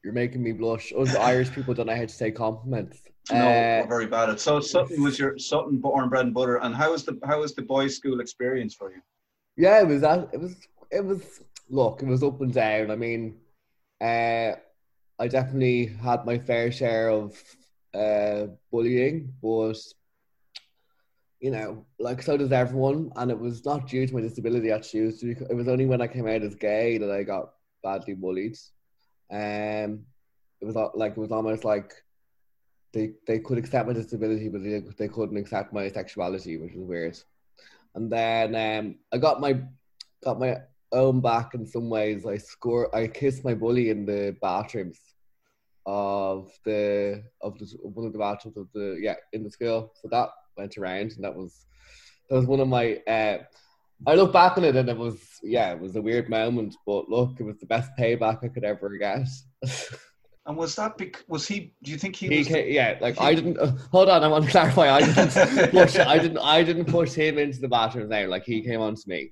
You're 0.04 0.14
making 0.14 0.44
me 0.44 0.52
blush. 0.52 0.94
Us 0.98 1.16
Irish 1.16 1.52
people 1.52 1.74
don't 1.74 1.88
know 1.88 1.96
how 1.96 2.02
to 2.02 2.08
say 2.10 2.32
compliments. 2.32 3.02
no, 3.32 3.38
Uh, 3.38 3.88
very 3.88 4.06
bad 4.06 4.30
at. 4.30 4.40
So 4.40 4.60
Sutton 4.60 5.02
was 5.02 5.18
your 5.18 5.40
Sutton 5.40 5.78
born 5.78 6.10
bread 6.10 6.26
and 6.26 6.34
butter. 6.34 6.58
And 6.58 6.76
how 6.76 6.92
was 6.92 7.04
the 7.06 7.20
how 7.26 7.40
was 7.40 7.56
the 7.56 7.64
boys' 7.64 7.96
school 7.96 8.20
experience 8.20 8.76
for 8.76 8.92
you? 8.92 9.02
Yeah, 9.58 9.82
it 9.82 9.88
was 9.88 10.02
that. 10.02 10.30
It 10.34 10.40
was. 10.40 10.56
It 10.92 11.04
was. 11.04 11.42
Look, 11.70 12.04
it 12.04 12.08
was 12.08 12.22
up 12.22 12.42
and 12.42 12.54
down. 12.54 12.92
I 12.92 12.96
mean, 12.96 13.38
uh, 14.02 14.52
I 15.20 15.28
definitely 15.28 15.88
had 15.88 16.26
my 16.26 16.38
fair 16.38 16.72
share 16.72 17.10
of 17.10 17.42
uh, 17.94 18.48
bullying, 18.72 19.34
but 19.42 19.78
you 21.40 21.52
know, 21.52 21.86
like 22.00 22.22
so 22.22 22.38
does 22.38 22.52
everyone. 22.52 23.12
And 23.16 23.32
it 23.32 23.40
was 23.40 23.64
not 23.66 23.88
due 23.88 24.06
to 24.08 24.14
my 24.14 24.22
disability. 24.22 24.72
Actually, 24.72 25.02
it 25.02 25.06
was, 25.06 25.24
it 25.24 25.56
was 25.56 25.68
only 25.68 25.86
when 25.86 26.02
I 26.02 26.08
came 26.08 26.28
out 26.28 26.42
as 26.42 26.56
gay 26.56 26.98
that 26.98 27.12
I 27.12 27.24
got 27.24 27.52
badly 27.84 28.14
bullied. 28.14 28.58
Um, 29.32 30.06
it 30.62 30.66
was 30.66 30.76
like 30.96 31.14
it 31.14 31.20
was 31.20 31.32
almost 31.32 31.64
like 31.64 31.94
they 32.94 33.14
they 33.28 33.40
could 33.40 33.58
accept 33.58 33.88
my 33.88 33.94
disability, 33.94 34.50
but 34.50 34.64
they 34.64 34.82
they 34.98 35.08
couldn't 35.08 35.38
accept 35.38 35.74
my 35.74 35.90
sexuality, 35.90 36.58
which 36.58 36.74
was 36.74 36.86
weird. 36.86 37.20
And 37.94 38.12
then 38.12 38.56
um, 38.56 38.96
I 39.14 39.18
got 39.18 39.40
my 39.40 39.62
got 40.24 40.40
my 40.40 40.58
own 40.92 41.22
back 41.22 41.54
in 41.54 41.66
some 41.66 41.90
ways. 41.90 42.26
I 42.26 42.38
score. 42.38 42.94
I 42.96 43.08
kissed 43.08 43.44
my 43.44 43.54
bully 43.54 43.90
in 43.90 44.06
the 44.06 44.36
bathrooms 44.42 45.00
of 45.86 46.52
the 46.66 47.24
of 47.42 47.58
the 47.60 47.66
one 47.82 48.08
of 48.08 48.14
the 48.14 48.20
bathrooms 48.20 48.58
of 48.58 48.68
the 48.74 48.98
yeah 49.02 49.16
in 49.34 49.44
the 49.44 49.50
school. 49.50 49.94
So 50.02 50.08
that 50.12 50.30
went 50.58 50.78
around, 50.78 51.12
and 51.14 51.24
that 51.24 51.36
was 51.36 51.66
that 52.30 52.36
was 52.36 52.46
one 52.46 52.60
of 52.60 52.68
my. 52.68 52.98
Uh, 53.08 53.40
I 54.08 54.16
look 54.16 54.34
back 54.34 54.58
on 54.58 54.66
it, 54.66 54.76
and 54.76 54.90
it 54.90 54.98
was 54.98 55.20
yeah, 55.44 55.72
it 55.72 55.80
was 55.80 55.96
a 55.96 56.02
weird 56.02 56.30
moment, 56.30 56.76
but 56.86 57.10
look, 57.10 57.40
it 57.40 57.44
was 57.44 57.60
the 57.60 57.66
best 57.66 57.92
payback 57.98 58.44
I 58.44 58.48
could 58.50 58.64
ever 58.64 58.90
get. 58.98 59.28
And 60.48 60.58
was 60.58 60.76
that 60.76 60.96
bec- 60.98 61.24
was 61.28 61.48
he? 61.48 61.74
Do 61.82 61.90
you 61.90 61.98
think 61.98 62.16
he, 62.16 62.28
He 62.28 62.38
was? 62.38 62.48
ca 62.48 62.72
yeah, 62.72 63.00
like 63.02 63.20
I 63.20 63.34
didn't. 63.34 63.58
Uh, 63.58 63.72
hold 63.92 64.10
on, 64.10 64.24
I 64.24 64.28
want 64.28 64.46
to 64.46 64.52
clarify. 64.52 64.92
I 64.92 65.02
didn't 65.02 65.32
push. 65.72 65.98
I 65.98 66.20
didn't. 66.20 66.38
I 66.38 66.62
didn't 66.62 66.86
push 66.86 67.14
him 67.14 67.40
into 67.40 67.60
the 67.60 67.68
bathroom 67.68 68.10
now. 68.10 68.28
Like 68.28 68.44
he 68.44 68.62
came 68.62 68.80
on 68.80 68.94
to 68.94 69.10
me. 69.10 69.32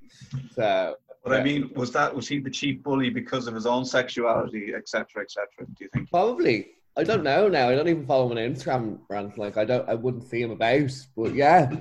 So 0.55 0.95
But 1.23 1.39
I 1.39 1.43
mean, 1.43 1.71
was 1.75 1.91
that 1.93 2.13
was 2.13 2.27
he 2.27 2.39
the 2.39 2.49
chief 2.49 2.83
bully 2.83 3.09
because 3.09 3.47
of 3.47 3.55
his 3.55 3.65
own 3.65 3.85
sexuality, 3.85 4.73
etc., 4.75 5.21
etc.? 5.21 5.47
Do 5.59 5.65
you 5.79 5.89
think? 5.93 6.09
probably. 6.09 6.71
I 6.95 7.03
don't 7.03 7.23
know 7.23 7.47
now. 7.47 7.69
I 7.69 7.75
don't 7.75 7.87
even 7.87 8.05
follow 8.05 8.31
him 8.31 8.37
on 8.37 8.43
Instagram 8.53 8.99
anything. 9.11 9.43
Like 9.43 9.57
I 9.57 9.65
don't. 9.65 9.87
I 9.89 9.95
wouldn't 9.95 10.29
see 10.29 10.41
him 10.41 10.51
about. 10.51 10.91
But 11.15 11.33
yeah, 11.33 11.71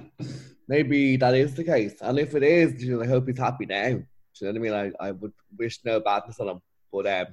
maybe 0.68 1.16
that 1.16 1.34
is 1.34 1.54
the 1.54 1.64
case. 1.64 1.94
And 2.00 2.18
if 2.18 2.34
it 2.34 2.42
is, 2.42 2.82
you 2.82 2.96
know, 2.96 3.02
I 3.02 3.06
hope 3.06 3.26
he's 3.26 3.38
happy 3.38 3.66
now. 3.66 3.88
Do 3.88 4.46
you 4.46 4.52
know 4.52 4.60
what 4.60 4.70
I 4.70 4.82
mean? 4.84 4.94
I, 5.00 5.08
I 5.08 5.10
would 5.10 5.32
wish 5.58 5.80
no 5.84 6.00
badness 6.00 6.40
on 6.40 6.48
him. 6.48 6.60
But 6.92 7.06
um, 7.06 7.26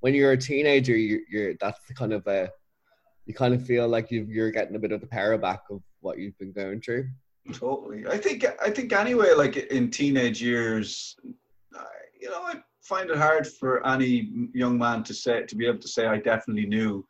when 0.00 0.14
you're 0.14 0.32
a 0.32 0.36
teenager, 0.36 0.96
you're, 0.96 1.20
you're 1.30 1.54
that's 1.60 1.80
the 1.88 1.94
kind 1.94 2.12
of 2.12 2.26
a 2.26 2.50
you 3.26 3.34
kind 3.34 3.54
of 3.54 3.66
feel 3.66 3.88
like 3.88 4.10
you 4.10 4.26
you're 4.28 4.50
getting 4.50 4.76
a 4.76 4.78
bit 4.78 4.92
of 4.92 5.00
the 5.00 5.06
power 5.06 5.36
back 5.38 5.62
of 5.70 5.80
what 6.00 6.18
you've 6.18 6.38
been 6.38 6.52
going 6.52 6.82
through. 6.82 7.08
Totally. 7.52 8.06
I 8.06 8.18
think. 8.18 8.44
I 8.62 8.70
think 8.70 8.92
anyway. 8.92 9.32
Like 9.34 9.56
in 9.56 9.90
teenage 9.90 10.40
years, 10.40 11.16
you 12.24 12.30
know, 12.30 12.42
I 12.42 12.54
find 12.80 13.10
it 13.10 13.18
hard 13.18 13.46
for 13.46 13.86
any 13.86 14.48
young 14.54 14.78
man 14.78 15.04
to 15.04 15.12
say 15.12 15.44
to 15.44 15.54
be 15.54 15.66
able 15.66 15.80
to 15.80 15.88
say 15.88 16.06
I 16.06 16.16
definitely 16.16 16.66
knew. 16.66 17.06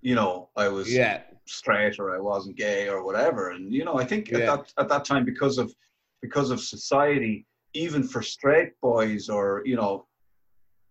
You 0.00 0.14
know, 0.14 0.48
I 0.56 0.68
was 0.68 0.90
Yeah, 0.90 1.20
straight 1.44 1.98
or 1.98 2.16
I 2.16 2.18
wasn't 2.18 2.56
gay 2.56 2.88
or 2.88 3.04
whatever. 3.04 3.50
And 3.50 3.74
you 3.74 3.84
know, 3.84 3.98
I 3.98 4.04
think 4.04 4.32
at 4.32 4.46
that 4.46 4.72
at 4.78 4.88
that 4.88 5.04
time 5.04 5.24
because 5.24 5.58
of 5.58 5.74
because 6.22 6.50
of 6.50 6.60
society, 6.60 7.46
even 7.74 8.02
for 8.02 8.22
straight 8.22 8.72
boys 8.80 9.28
or 9.28 9.62
you 9.66 9.76
know, 9.76 10.06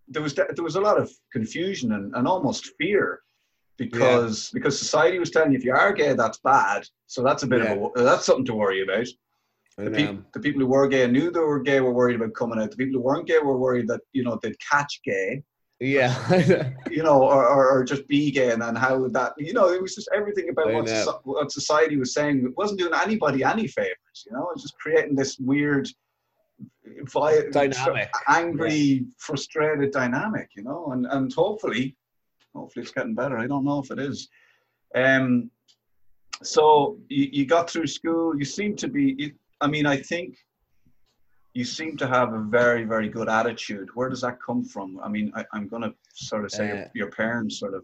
there 0.08 0.22
was 0.22 0.36
there 0.36 0.70
was 0.70 0.76
a 0.76 0.82
lot 0.82 1.02
of 1.02 1.12
confusion 1.32 1.94
and, 1.94 2.14
and 2.16 2.28
almost 2.28 2.72
fear 2.78 3.22
because 3.78 4.52
because 4.52 4.78
society 4.78 5.18
was 5.18 5.32
telling 5.32 5.52
you 5.52 5.58
if 5.58 5.66
you 5.66 5.74
are 5.74 5.94
gay 5.94 6.14
that's 6.14 6.40
bad. 6.40 6.86
So 7.08 7.24
that's 7.24 7.42
a 7.42 7.48
bit 7.48 7.62
of 7.62 7.92
a 7.96 8.04
that's 8.04 8.26
something 8.26 8.46
to 8.46 8.56
worry 8.56 8.84
about. 8.84 9.08
The, 9.78 9.92
peop 9.92 10.10
um, 10.10 10.26
the 10.34 10.40
people 10.40 10.62
who 10.62 10.68
were 10.68 10.88
gay 10.88 11.06
knew 11.08 11.30
they 11.30 11.40
were 11.40 11.62
gay 11.62 11.80
were 11.82 11.94
worried 11.94 12.16
about 12.16 12.34
coming 12.34 12.60
out. 12.60 12.72
The 12.72 12.78
people 12.78 13.00
who 13.00 13.06
weren't 13.06 13.28
gay 13.28 13.38
were 13.38 13.58
worried 13.58 13.88
that 13.90 14.02
you 14.12 14.24
know 14.24 14.40
they'd 14.42 14.60
catch 14.60 15.02
gay 15.04 15.44
yeah, 15.80 16.72
you 16.90 17.04
know, 17.04 17.22
or, 17.22 17.48
or, 17.48 17.70
or 17.70 17.84
just 17.84 18.08
be 18.08 18.32
gay, 18.32 18.52
and 18.52 18.62
then 18.62 18.76
how 18.76 18.98
would 18.98 19.14
that, 19.14 19.34
you 19.38 19.54
know, 19.54 19.70
it 19.70 19.82
was 19.82 19.94
just 19.94 20.10
everything 20.14 20.50
about 20.50 20.74
what, 20.74 20.86
soci- 20.86 21.20
what 21.24 21.52
society 21.52 21.98
was 21.98 22.16
saying. 22.16 22.44
It 22.44 22.58
wasn't 22.58 22.80
doing 22.80 22.94
anybody 22.96 23.44
any 23.44 23.68
favors, 23.68 24.26
you 24.26 24.32
know, 24.32 24.50
it 24.50 24.56
was 24.56 24.64
just 24.64 24.80
creating 24.80 25.16
this 25.16 25.38
weird, 25.38 25.88
vi- 27.04 27.50
Dynamic. 27.52 28.10
angry, 28.28 29.06
frustrated 29.20 29.92
dynamic, 29.92 30.50
you 30.56 30.64
know, 30.64 30.90
and, 30.94 31.06
and 31.06 31.32
hopefully, 31.32 31.96
hopefully 32.56 32.82
it's 32.82 32.92
getting 32.92 33.14
better. 33.14 33.38
I 33.38 33.46
don't 33.46 33.66
know 33.66 33.80
if 33.80 33.92
it 33.92 34.00
is. 34.00 34.30
Um, 34.96 35.52
so 36.42 36.98
you, 37.08 37.30
you 37.32 37.46
got 37.46 37.70
through 37.70 37.88
school, 37.88 38.36
you 38.36 38.46
seem 38.46 38.76
to 38.78 38.88
be, 38.88 39.16
you, 39.20 39.32
I 39.62 39.68
mean, 39.68 39.86
I 39.86 39.98
think 39.98 40.38
you 41.54 41.66
seem 41.66 41.98
to 41.98 42.08
have 42.08 42.34
a 42.34 42.40
very, 42.40 42.84
very 42.84 43.10
good 43.10 43.30
attitude. 43.30 43.90
Where 43.96 44.10
does 44.10 44.22
that 44.22 44.38
come 44.42 44.64
from? 44.64 45.00
I 45.04 45.10
mean, 45.10 45.32
I, 45.36 45.44
I'm 45.54 45.68
going 45.68 45.82
to 45.82 45.94
sort 46.14 46.46
of 46.46 46.52
say 46.52 46.70
Uh, 46.72 46.76
your, 46.76 46.92
your 46.94 47.10
parents 47.12 47.60
sort 47.60 47.74
of, 47.74 47.84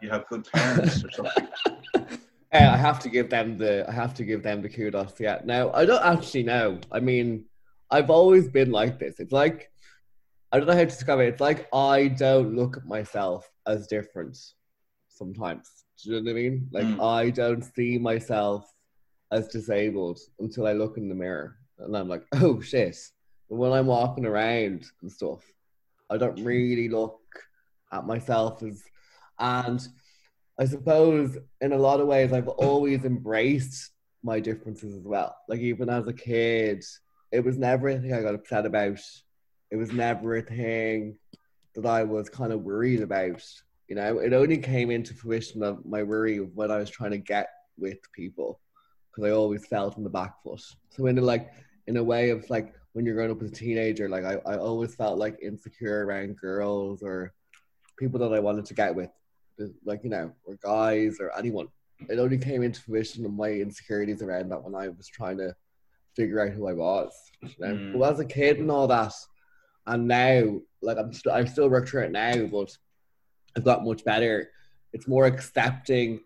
you 0.00 0.08
have 0.10 0.26
good 0.28 0.44
parents 0.52 1.04
or 1.04 1.10
something. 1.10 1.48
Uh, 2.52 2.70
I 2.72 2.76
have 2.76 3.00
to 3.00 3.10
give 3.10 3.28
them 3.28 3.58
the 3.58 3.84
I 3.88 3.92
have 3.92 4.14
to 4.14 4.24
give 4.24 4.42
them 4.42 4.62
the 4.62 4.68
kudos. 4.68 5.14
Yeah. 5.18 5.40
Now 5.44 5.72
I 5.72 5.84
don't 5.84 6.02
actually 6.02 6.44
know. 6.44 6.78
I 6.92 7.00
mean, 7.00 7.44
I've 7.90 8.08
always 8.08 8.48
been 8.48 8.70
like 8.70 8.98
this. 8.98 9.18
It's 9.18 9.32
like 9.32 9.68
I 10.52 10.58
don't 10.58 10.66
know 10.68 10.72
how 10.74 10.78
to 10.78 10.86
describe 10.86 11.18
it. 11.18 11.28
It's 11.28 11.40
like 11.40 11.68
I 11.74 12.06
don't 12.08 12.54
look 12.54 12.76
at 12.76 12.86
myself 12.86 13.50
as 13.66 13.88
different 13.88 14.38
sometimes. 15.08 15.68
Do 16.02 16.10
you 16.10 16.16
know 16.16 16.22
what 16.22 16.30
I 16.30 16.34
mean? 16.42 16.68
Like 16.70 16.84
Mm. 16.86 17.02
I 17.04 17.30
don't 17.30 17.62
see 17.62 17.98
myself 17.98 18.72
as 19.32 19.48
disabled 19.48 20.18
until 20.38 20.66
I 20.66 20.72
look 20.72 20.98
in 20.98 21.08
the 21.08 21.14
mirror 21.14 21.56
and 21.78 21.96
I'm 21.96 22.08
like, 22.08 22.24
oh 22.34 22.60
shit. 22.60 22.96
But 23.48 23.56
when 23.56 23.72
I'm 23.72 23.86
walking 23.86 24.26
around 24.26 24.84
and 25.02 25.10
stuff, 25.10 25.40
I 26.10 26.16
don't 26.16 26.42
really 26.42 26.88
look 26.88 27.20
at 27.92 28.06
myself 28.06 28.62
as 28.62 28.82
and 29.38 29.86
I 30.58 30.64
suppose 30.64 31.36
in 31.60 31.72
a 31.72 31.78
lot 31.78 32.00
of 32.00 32.06
ways 32.06 32.32
I've 32.32 32.48
always 32.48 33.04
embraced 33.04 33.90
my 34.22 34.40
differences 34.40 34.96
as 34.96 35.04
well. 35.04 35.36
Like 35.48 35.60
even 35.60 35.90
as 35.90 36.06
a 36.06 36.12
kid, 36.12 36.84
it 37.30 37.44
was 37.44 37.58
never 37.58 37.88
a 37.88 37.98
thing 37.98 38.14
I 38.14 38.22
got 38.22 38.34
upset 38.34 38.64
about. 38.64 39.00
It 39.70 39.76
was 39.76 39.92
never 39.92 40.36
a 40.36 40.42
thing 40.42 41.18
that 41.74 41.84
I 41.84 42.04
was 42.04 42.30
kind 42.30 42.52
of 42.52 42.62
worried 42.62 43.02
about. 43.02 43.44
You 43.88 43.96
know, 43.96 44.18
it 44.18 44.32
only 44.32 44.58
came 44.58 44.90
into 44.90 45.14
fruition 45.14 45.62
of 45.62 45.84
my 45.84 46.02
worry 46.02 46.38
of 46.38 46.54
when 46.54 46.70
I 46.70 46.78
was 46.78 46.90
trying 46.90 47.10
to 47.10 47.18
get 47.18 47.48
with 47.78 47.98
people 48.12 48.60
because 49.16 49.30
I 49.30 49.32
always 49.32 49.66
felt 49.66 49.96
in 49.96 50.04
the 50.04 50.10
back 50.10 50.42
foot. 50.42 50.62
So 50.90 51.06
in 51.06 51.18
a, 51.18 51.22
like 51.22 51.50
in 51.86 51.96
a 51.96 52.04
way 52.04 52.30
of 52.30 52.48
like 52.50 52.74
when 52.92 53.06
you're 53.06 53.14
growing 53.14 53.30
up 53.30 53.42
as 53.42 53.50
a 53.50 53.54
teenager, 53.54 54.08
like 54.08 54.24
I, 54.24 54.34
I 54.46 54.58
always 54.58 54.94
felt 54.94 55.18
like 55.18 55.38
insecure 55.42 56.04
around 56.04 56.36
girls 56.36 57.02
or 57.02 57.32
people 57.98 58.20
that 58.20 58.34
I 58.34 58.40
wanted 58.40 58.66
to 58.66 58.74
get 58.74 58.94
with 58.94 59.10
like 59.84 60.04
you 60.04 60.10
know, 60.10 60.32
or 60.44 60.56
guys 60.62 61.18
or 61.20 61.36
anyone. 61.36 61.68
It 62.10 62.18
only 62.18 62.36
came 62.36 62.62
into 62.62 62.82
fruition 62.82 63.24
of 63.24 63.32
my 63.32 63.50
insecurities 63.50 64.20
around 64.20 64.50
that 64.50 64.62
when 64.62 64.74
I 64.74 64.88
was 64.88 65.08
trying 65.08 65.38
to 65.38 65.56
figure 66.14 66.40
out 66.40 66.52
who 66.52 66.68
I 66.68 66.74
was. 66.74 67.12
You 67.40 67.48
know? 67.58 67.74
Mm. 67.74 67.98
But 67.98 68.12
as 68.12 68.20
a 68.20 68.24
kid 68.26 68.58
and 68.58 68.70
all 68.70 68.86
that, 68.88 69.14
and 69.86 70.06
now 70.06 70.60
like 70.82 70.98
I'm 70.98 71.12
st- 71.12 71.34
I'm 71.34 71.46
still 71.46 71.70
work 71.70 71.88
through 71.88 72.04
it 72.04 72.12
now, 72.12 72.46
but 72.46 72.76
I've 73.56 73.64
got 73.64 73.84
much 73.84 74.04
better. 74.04 74.50
it's 74.92 75.08
more 75.08 75.24
accepting. 75.24 76.20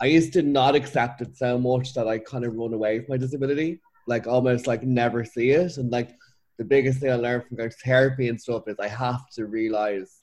I 0.00 0.06
used 0.06 0.32
to 0.32 0.42
not 0.42 0.74
accept 0.74 1.20
it 1.20 1.36
so 1.36 1.58
much 1.58 1.92
that 1.94 2.08
I 2.08 2.18
kind 2.18 2.44
of 2.44 2.54
run 2.54 2.72
away 2.72 3.00
from 3.00 3.06
my 3.10 3.16
disability, 3.18 3.80
like 4.06 4.26
almost 4.26 4.66
like 4.66 4.82
never 4.82 5.24
see 5.24 5.50
it. 5.50 5.76
And 5.76 5.90
like 5.90 6.10
the 6.58 6.64
biggest 6.64 7.00
thing 7.00 7.10
I 7.12 7.16
learned 7.16 7.44
from 7.46 7.70
therapy 7.84 8.28
and 8.28 8.40
stuff 8.40 8.64
is 8.66 8.76
I 8.78 8.88
have 8.88 9.28
to 9.34 9.46
realize 9.46 10.20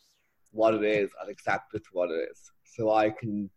what 0.52 0.74
it 0.74 0.84
is 0.84 1.12
and 1.22 1.30
accept 1.30 1.76
it 1.76 1.84
for 1.86 2.00
what 2.00 2.12
it 2.12 2.30
is, 2.32 2.52
so 2.66 2.92
I 2.92 3.12
can 3.12 3.50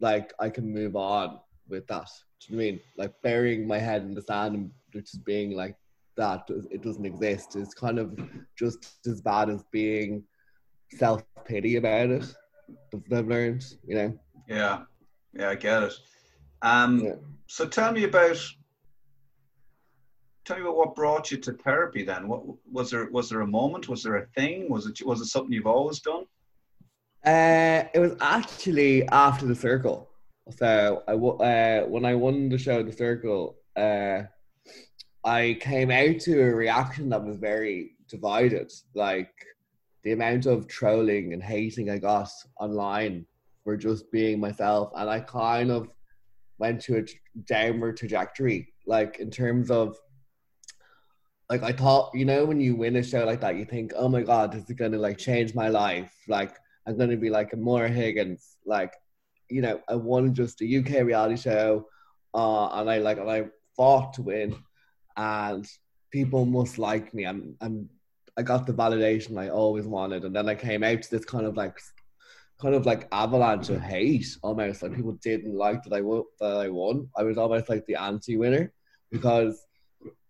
like 0.00 0.32
I 0.38 0.48
can 0.48 0.72
move 0.72 0.96
on 0.96 1.38
with 1.68 1.86
that. 1.88 2.08
Do 2.40 2.52
you 2.52 2.56
know 2.56 2.62
I 2.62 2.70
mean? 2.70 2.80
Like 2.96 3.12
burying 3.22 3.66
my 3.66 3.78
head 3.78 4.02
in 4.02 4.14
the 4.14 4.22
sand 4.22 4.54
and 4.54 4.70
just 4.92 5.24
being 5.24 5.52
like 5.52 5.76
that 6.16 6.48
it 6.70 6.82
doesn't 6.82 7.04
exist 7.04 7.56
is 7.56 7.74
kind 7.74 7.98
of 7.98 8.18
just 8.58 8.98
as 9.06 9.20
bad 9.20 9.50
as 9.50 9.62
being 9.70 10.24
self 10.92 11.22
pity 11.44 11.76
about 11.76 12.10
it. 12.10 12.34
I've 13.12 13.28
learned, 13.28 13.64
you 13.86 13.94
know. 13.94 14.18
Yeah, 14.48 14.82
yeah, 15.38 15.50
I 15.50 15.54
get 15.54 15.82
it. 15.82 15.94
Um, 16.62 17.00
Yeah. 17.00 17.14
so 17.46 17.66
tell 17.66 17.92
me 17.92 18.04
about 18.04 18.38
tell 20.44 20.56
me 20.56 20.62
about 20.62 20.76
what 20.76 20.94
brought 20.94 21.30
you 21.30 21.38
to 21.38 21.52
therapy. 21.52 22.04
Then, 22.04 22.28
what 22.28 22.42
was 22.70 22.90
there? 22.90 23.10
Was 23.10 23.28
there 23.28 23.40
a 23.40 23.46
moment? 23.46 23.88
Was 23.88 24.02
there 24.02 24.16
a 24.16 24.26
thing? 24.26 24.68
Was 24.70 24.86
it 24.86 25.04
was 25.04 25.20
it 25.20 25.26
something 25.26 25.52
you've 25.52 25.66
always 25.66 26.00
done? 26.00 26.24
Uh, 27.24 27.84
it 27.92 27.98
was 27.98 28.16
actually 28.20 29.06
after 29.08 29.46
the 29.46 29.54
circle. 29.54 30.08
So 30.50 31.02
I 31.08 31.12
uh, 31.12 31.86
when 31.86 32.04
I 32.04 32.14
won 32.14 32.48
the 32.48 32.58
show, 32.58 32.82
the 32.82 32.92
circle, 32.92 33.56
uh, 33.74 34.22
I 35.24 35.58
came 35.60 35.90
out 35.90 36.20
to 36.20 36.40
a 36.40 36.54
reaction 36.54 37.08
that 37.10 37.24
was 37.24 37.36
very 37.36 37.96
divided. 38.08 38.72
Like 38.94 39.32
the 40.04 40.12
amount 40.12 40.46
of 40.46 40.68
trolling 40.68 41.32
and 41.32 41.42
hating 41.42 41.90
I 41.90 41.98
got 41.98 42.30
online 42.60 43.26
for 43.66 43.76
just 43.76 44.12
being 44.12 44.38
myself, 44.38 44.92
and 44.94 45.10
I 45.10 45.18
kind 45.18 45.72
of 45.72 45.88
went 46.58 46.80
to 46.82 46.98
a 46.98 47.04
downward 47.46 47.96
trajectory. 47.96 48.72
Like 48.86 49.18
in 49.18 49.28
terms 49.28 49.72
of 49.72 49.96
like 51.50 51.64
I 51.64 51.72
thought, 51.72 52.12
you 52.14 52.24
know, 52.24 52.44
when 52.44 52.60
you 52.60 52.76
win 52.76 52.94
a 52.94 53.02
show 53.02 53.24
like 53.24 53.40
that, 53.40 53.56
you 53.56 53.64
think, 53.64 53.92
oh 53.96 54.08
my 54.08 54.22
god, 54.22 54.52
this 54.52 54.70
is 54.70 54.76
gonna 54.76 54.98
like 54.98 55.18
change 55.18 55.52
my 55.52 55.68
life. 55.68 56.14
Like 56.28 56.56
I'm 56.86 56.96
gonna 56.96 57.16
be 57.16 57.28
like 57.28 57.52
a 57.52 57.56
Maura 57.56 57.88
Higgins. 57.88 58.56
Like, 58.64 58.92
you 59.50 59.62
know, 59.62 59.80
I 59.88 59.96
won 59.96 60.32
just 60.32 60.62
a 60.62 60.78
UK 60.78 61.04
reality 61.04 61.36
show, 61.36 61.88
uh, 62.34 62.68
and 62.68 62.88
I 62.88 62.98
like 62.98 63.18
and 63.18 63.28
I 63.28 63.46
fought 63.76 64.14
to 64.14 64.22
win, 64.22 64.54
and 65.16 65.66
people 66.12 66.46
must 66.46 66.78
like 66.78 67.12
me. 67.12 67.26
I'm 67.26 67.56
I'm 67.60 67.90
I 68.36 68.42
got 68.42 68.64
the 68.64 68.74
validation 68.74 69.36
I 69.36 69.48
always 69.48 69.88
wanted, 69.88 70.24
and 70.24 70.36
then 70.36 70.48
I 70.48 70.54
came 70.54 70.84
out 70.84 71.02
to 71.02 71.10
this 71.10 71.24
kind 71.24 71.46
of 71.46 71.56
like 71.56 71.76
kind 72.60 72.74
of 72.74 72.86
like 72.86 73.06
avalanche 73.12 73.68
of 73.68 73.80
hate 73.80 74.26
almost 74.42 74.82
like 74.82 74.94
people 74.94 75.12
didn't 75.22 75.54
like 75.54 75.82
that 75.82 75.92
I 75.92 76.00
won 76.00 76.24
that 76.40 76.56
I 76.56 76.68
won. 76.68 77.08
I 77.16 77.22
was 77.22 77.36
almost 77.36 77.68
like 77.68 77.84
the 77.86 77.96
anti-winner 77.96 78.72
because 79.10 79.66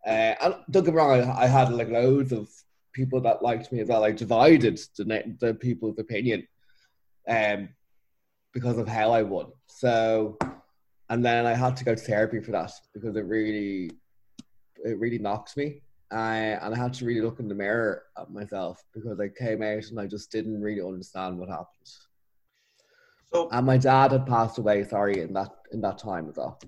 uh, 0.07 0.35
and 0.41 0.55
don't 0.71 0.85
get 0.85 0.95
me 0.95 0.99
wrong, 0.99 1.21
I, 1.21 1.43
I 1.43 1.47
had 1.47 1.73
like 1.73 1.89
loads 1.89 2.33
of 2.33 2.49
people 2.93 3.21
that 3.21 3.43
liked 3.43 3.73
me 3.73 3.81
as 3.81 3.89
well. 3.89 4.05
I 4.05 4.13
divided 4.13 4.81
the 4.97 5.05
ne- 5.05 5.35
the 5.41 5.55
people's 5.55 5.99
opinion, 5.99 6.47
um, 7.29 7.69
because 8.55 8.79
of 8.79 8.87
how 8.87 9.11
I 9.11 9.23
won. 9.23 9.47
So, 9.67 10.39
and 11.11 11.25
then 11.25 11.45
I 11.45 11.55
had 11.55 11.77
to 11.79 11.85
go 11.85 11.95
to 11.95 12.01
therapy 12.01 12.41
for 12.41 12.53
that 12.53 12.73
because 12.95 13.17
it 13.17 13.25
really, 13.27 13.91
it 14.85 14.99
really 14.99 15.19
knocks 15.19 15.57
me. 15.57 15.83
I 16.13 16.37
and 16.37 16.73
I 16.73 16.79
had 16.79 16.95
to 16.95 17.05
really 17.05 17.21
look 17.21 17.41
in 17.41 17.49
the 17.49 17.55
mirror 17.55 18.05
at 18.17 18.31
myself 18.31 18.81
because 18.95 19.19
I 19.19 19.29
came 19.29 19.61
out 19.61 19.85
and 19.91 19.99
I 19.99 20.07
just 20.07 20.31
didn't 20.31 20.63
really 20.63 20.83
understand 20.83 21.37
what 21.37 21.49
happened. 21.49 21.91
So 23.37 23.49
And 23.53 23.67
my 23.67 23.77
dad 23.77 24.13
had 24.13 24.27
passed 24.27 24.57
away. 24.59 24.85
Sorry, 24.85 25.21
in 25.21 25.33
that 25.35 25.51
in 25.73 25.81
that 25.83 25.99
time 25.99 26.29
as 26.29 26.37
well. 26.37 26.59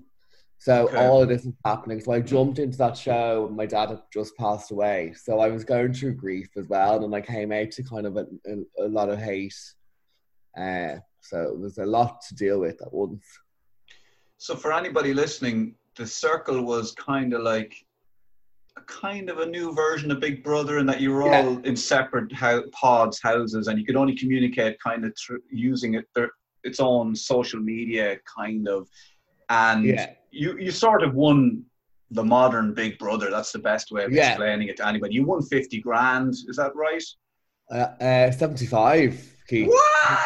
So 0.59 0.87
Okay. 0.87 0.97
all 0.97 1.23
of 1.23 1.29
this 1.29 1.45
is 1.45 1.53
happening. 1.65 1.99
So 2.01 2.11
I 2.11 2.19
jumped 2.19 2.59
into 2.59 2.77
that 2.79 2.95
show. 2.97 3.47
and 3.47 3.55
My 3.55 3.65
dad 3.65 3.89
had 3.89 4.01
just 4.13 4.35
passed 4.37 4.71
away. 4.71 5.13
So 5.13 5.39
I 5.39 5.49
was 5.49 5.63
going 5.63 5.93
through 5.93 6.15
grief 6.15 6.49
as 6.57 6.67
well, 6.67 7.03
and 7.03 7.15
I 7.15 7.21
came 7.21 7.51
out 7.51 7.71
to 7.71 7.83
kind 7.83 8.05
of 8.05 8.17
a, 8.17 8.27
a, 8.45 8.85
a 8.85 8.87
lot 8.87 9.09
of 9.09 9.19
hate. 9.19 9.55
Uh, 10.57 10.97
so 11.21 11.41
it 11.43 11.57
was 11.59 11.77
a 11.77 11.85
lot 11.85 12.21
to 12.27 12.35
deal 12.35 12.59
with 12.59 12.81
at 12.81 12.93
once. 12.93 13.25
So 14.37 14.55
for 14.55 14.71
anybody 14.73 15.13
listening, 15.13 15.75
the 15.95 16.05
circle 16.07 16.61
was 16.63 16.91
kind 16.93 17.33
of 17.33 17.41
like 17.41 17.73
a 18.77 18.81
kind 18.81 19.29
of 19.29 19.39
a 19.39 19.45
new 19.45 19.73
version 19.73 20.11
of 20.11 20.19
Big 20.19 20.43
Brother, 20.43 20.77
in 20.77 20.85
that 20.87 21.01
you 21.01 21.11
were 21.13 21.25
Yeah. 21.25 21.41
all 21.45 21.57
in 21.59 21.75
separate 21.75 22.31
hou- 22.33 22.69
pods, 22.71 23.19
houses, 23.21 23.67
and 23.67 23.79
you 23.79 23.85
could 23.85 23.95
only 23.95 24.15
communicate 24.15 24.77
kind 24.81 25.05
of 25.05 25.13
thr 25.17 25.35
using 25.49 25.93
it 25.95 26.05
their, 26.15 26.31
its 26.63 26.79
own 26.79 27.15
social 27.15 27.59
media, 27.59 28.17
kind 28.37 28.67
of. 28.67 28.87
And 29.49 29.85
Yeah. 29.85 30.13
you 30.31 30.57
you 30.57 30.71
sort 30.71 31.03
of 31.03 31.13
won 31.15 31.63
the 32.11 32.23
modern 32.23 32.73
Big 32.73 32.97
Brother. 32.97 33.29
That's 33.29 33.51
the 33.51 33.59
best 33.59 33.91
way 33.91 34.03
of 34.05 34.11
Yeah. 34.11 34.29
explaining 34.29 34.67
it 34.67 34.77
to 34.77 34.87
anybody. 34.87 35.13
You 35.15 35.25
won 35.25 35.41
fifty 35.43 35.79
grand. 35.81 36.33
Is 36.33 36.55
that 36.57 36.75
right? 36.75 37.03
Uh, 37.71 38.03
uh, 38.03 38.31
Seventy-five. 38.31 39.35
Keith. 39.47 39.69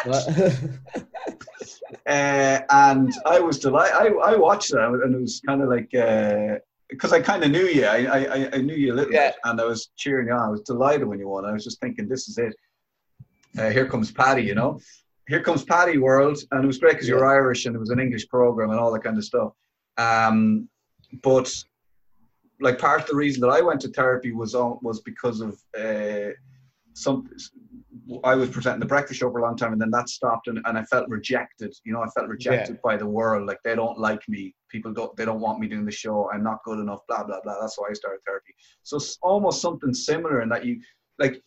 What? 0.04 0.28
Uh, 2.06 2.60
and 2.70 3.12
I 3.24 3.40
was 3.40 3.58
delighted. 3.58 3.94
I, 3.94 4.32
I 4.32 4.36
watched 4.36 4.70
that, 4.72 4.88
and 5.04 5.14
it 5.14 5.20
was 5.20 5.40
kind 5.46 5.62
of 5.62 5.68
like 5.68 5.90
because 6.88 7.12
I 7.12 7.20
kind 7.20 7.42
of 7.44 7.50
knew 7.50 7.64
you. 7.64 7.86
I, 7.86 7.98
I 8.04 8.50
I 8.54 8.58
knew 8.58 8.74
you 8.74 8.92
a 8.92 8.96
little 8.96 9.12
Yeah. 9.12 9.28
bit, 9.30 9.36
and 9.44 9.60
I 9.60 9.64
was 9.64 9.90
cheering 9.96 10.26
you 10.28 10.34
on. 10.34 10.40
I 10.40 10.48
was 10.50 10.60
delighted 10.62 11.06
when 11.06 11.18
you 11.18 11.28
won. 11.28 11.44
I 11.46 11.52
was 11.52 11.64
just 11.64 11.80
thinking, 11.80 12.06
this 12.08 12.28
is 12.28 12.36
it. 12.38 12.54
Uh, 13.58 13.70
here 13.70 13.86
comes 13.86 14.10
Paddy, 14.10 14.42
you 14.42 14.54
know. 14.54 14.80
Here 15.28 15.40
comes 15.40 15.64
Paddy 15.64 15.98
World, 15.98 16.38
and 16.50 16.64
it 16.64 16.66
was 16.66 16.78
great 16.78 16.94
because 16.94 17.08
you're 17.08 17.26
Irish 17.26 17.66
and 17.66 17.74
it 17.74 17.78
was 17.78 17.90
an 17.90 17.98
English 17.98 18.28
program 18.28 18.70
and 18.70 18.78
all 18.78 18.92
that 18.92 19.02
kind 19.02 19.16
of 19.16 19.24
stuff. 19.24 19.52
Um, 19.96 20.68
but 21.22 21.50
like 22.60 22.78
part 22.78 23.02
of 23.02 23.06
the 23.06 23.16
reason 23.16 23.40
that 23.42 23.48
I 23.48 23.60
went 23.60 23.80
to 23.82 23.88
therapy 23.88 24.32
was 24.32 24.54
on 24.54 24.78
was 24.82 25.00
because 25.00 25.40
of 25.40 25.58
uh, 25.78 26.32
some. 26.94 27.28
I 28.22 28.34
was 28.34 28.50
presenting 28.50 28.80
the 28.80 28.86
breakfast 28.86 29.18
show 29.20 29.30
for 29.30 29.38
a 29.38 29.42
long 29.42 29.56
time, 29.56 29.72
and 29.72 29.80
then 29.80 29.90
that 29.92 30.10
stopped, 30.10 30.48
and, 30.48 30.60
and 30.66 30.76
I 30.76 30.84
felt 30.84 31.08
rejected. 31.08 31.74
You 31.84 31.94
know, 31.94 32.02
I 32.02 32.08
felt 32.08 32.28
rejected 32.28 32.78
by 32.82 32.98
the 32.98 33.06
world. 33.06 33.46
Like 33.46 33.60
they 33.64 33.74
don't 33.74 33.98
like 33.98 34.20
me. 34.28 34.54
People 34.68 34.92
don't. 34.92 35.16
They 35.16 35.24
don't 35.24 35.40
want 35.40 35.58
me 35.58 35.68
doing 35.68 35.86
the 35.86 35.92
show. 35.92 36.30
I'm 36.30 36.42
not 36.42 36.62
good 36.64 36.80
enough. 36.80 37.00
Blah 37.08 37.24
blah 37.24 37.40
blah. 37.42 37.60
That's 37.60 37.78
why 37.78 37.88
I 37.90 37.94
started 37.94 38.20
therapy. 38.26 38.54
So 38.82 38.98
it's 38.98 39.18
almost 39.22 39.62
something 39.62 39.94
similar 39.94 40.42
in 40.42 40.50
that 40.50 40.64
you 40.66 40.80
like. 41.18 41.42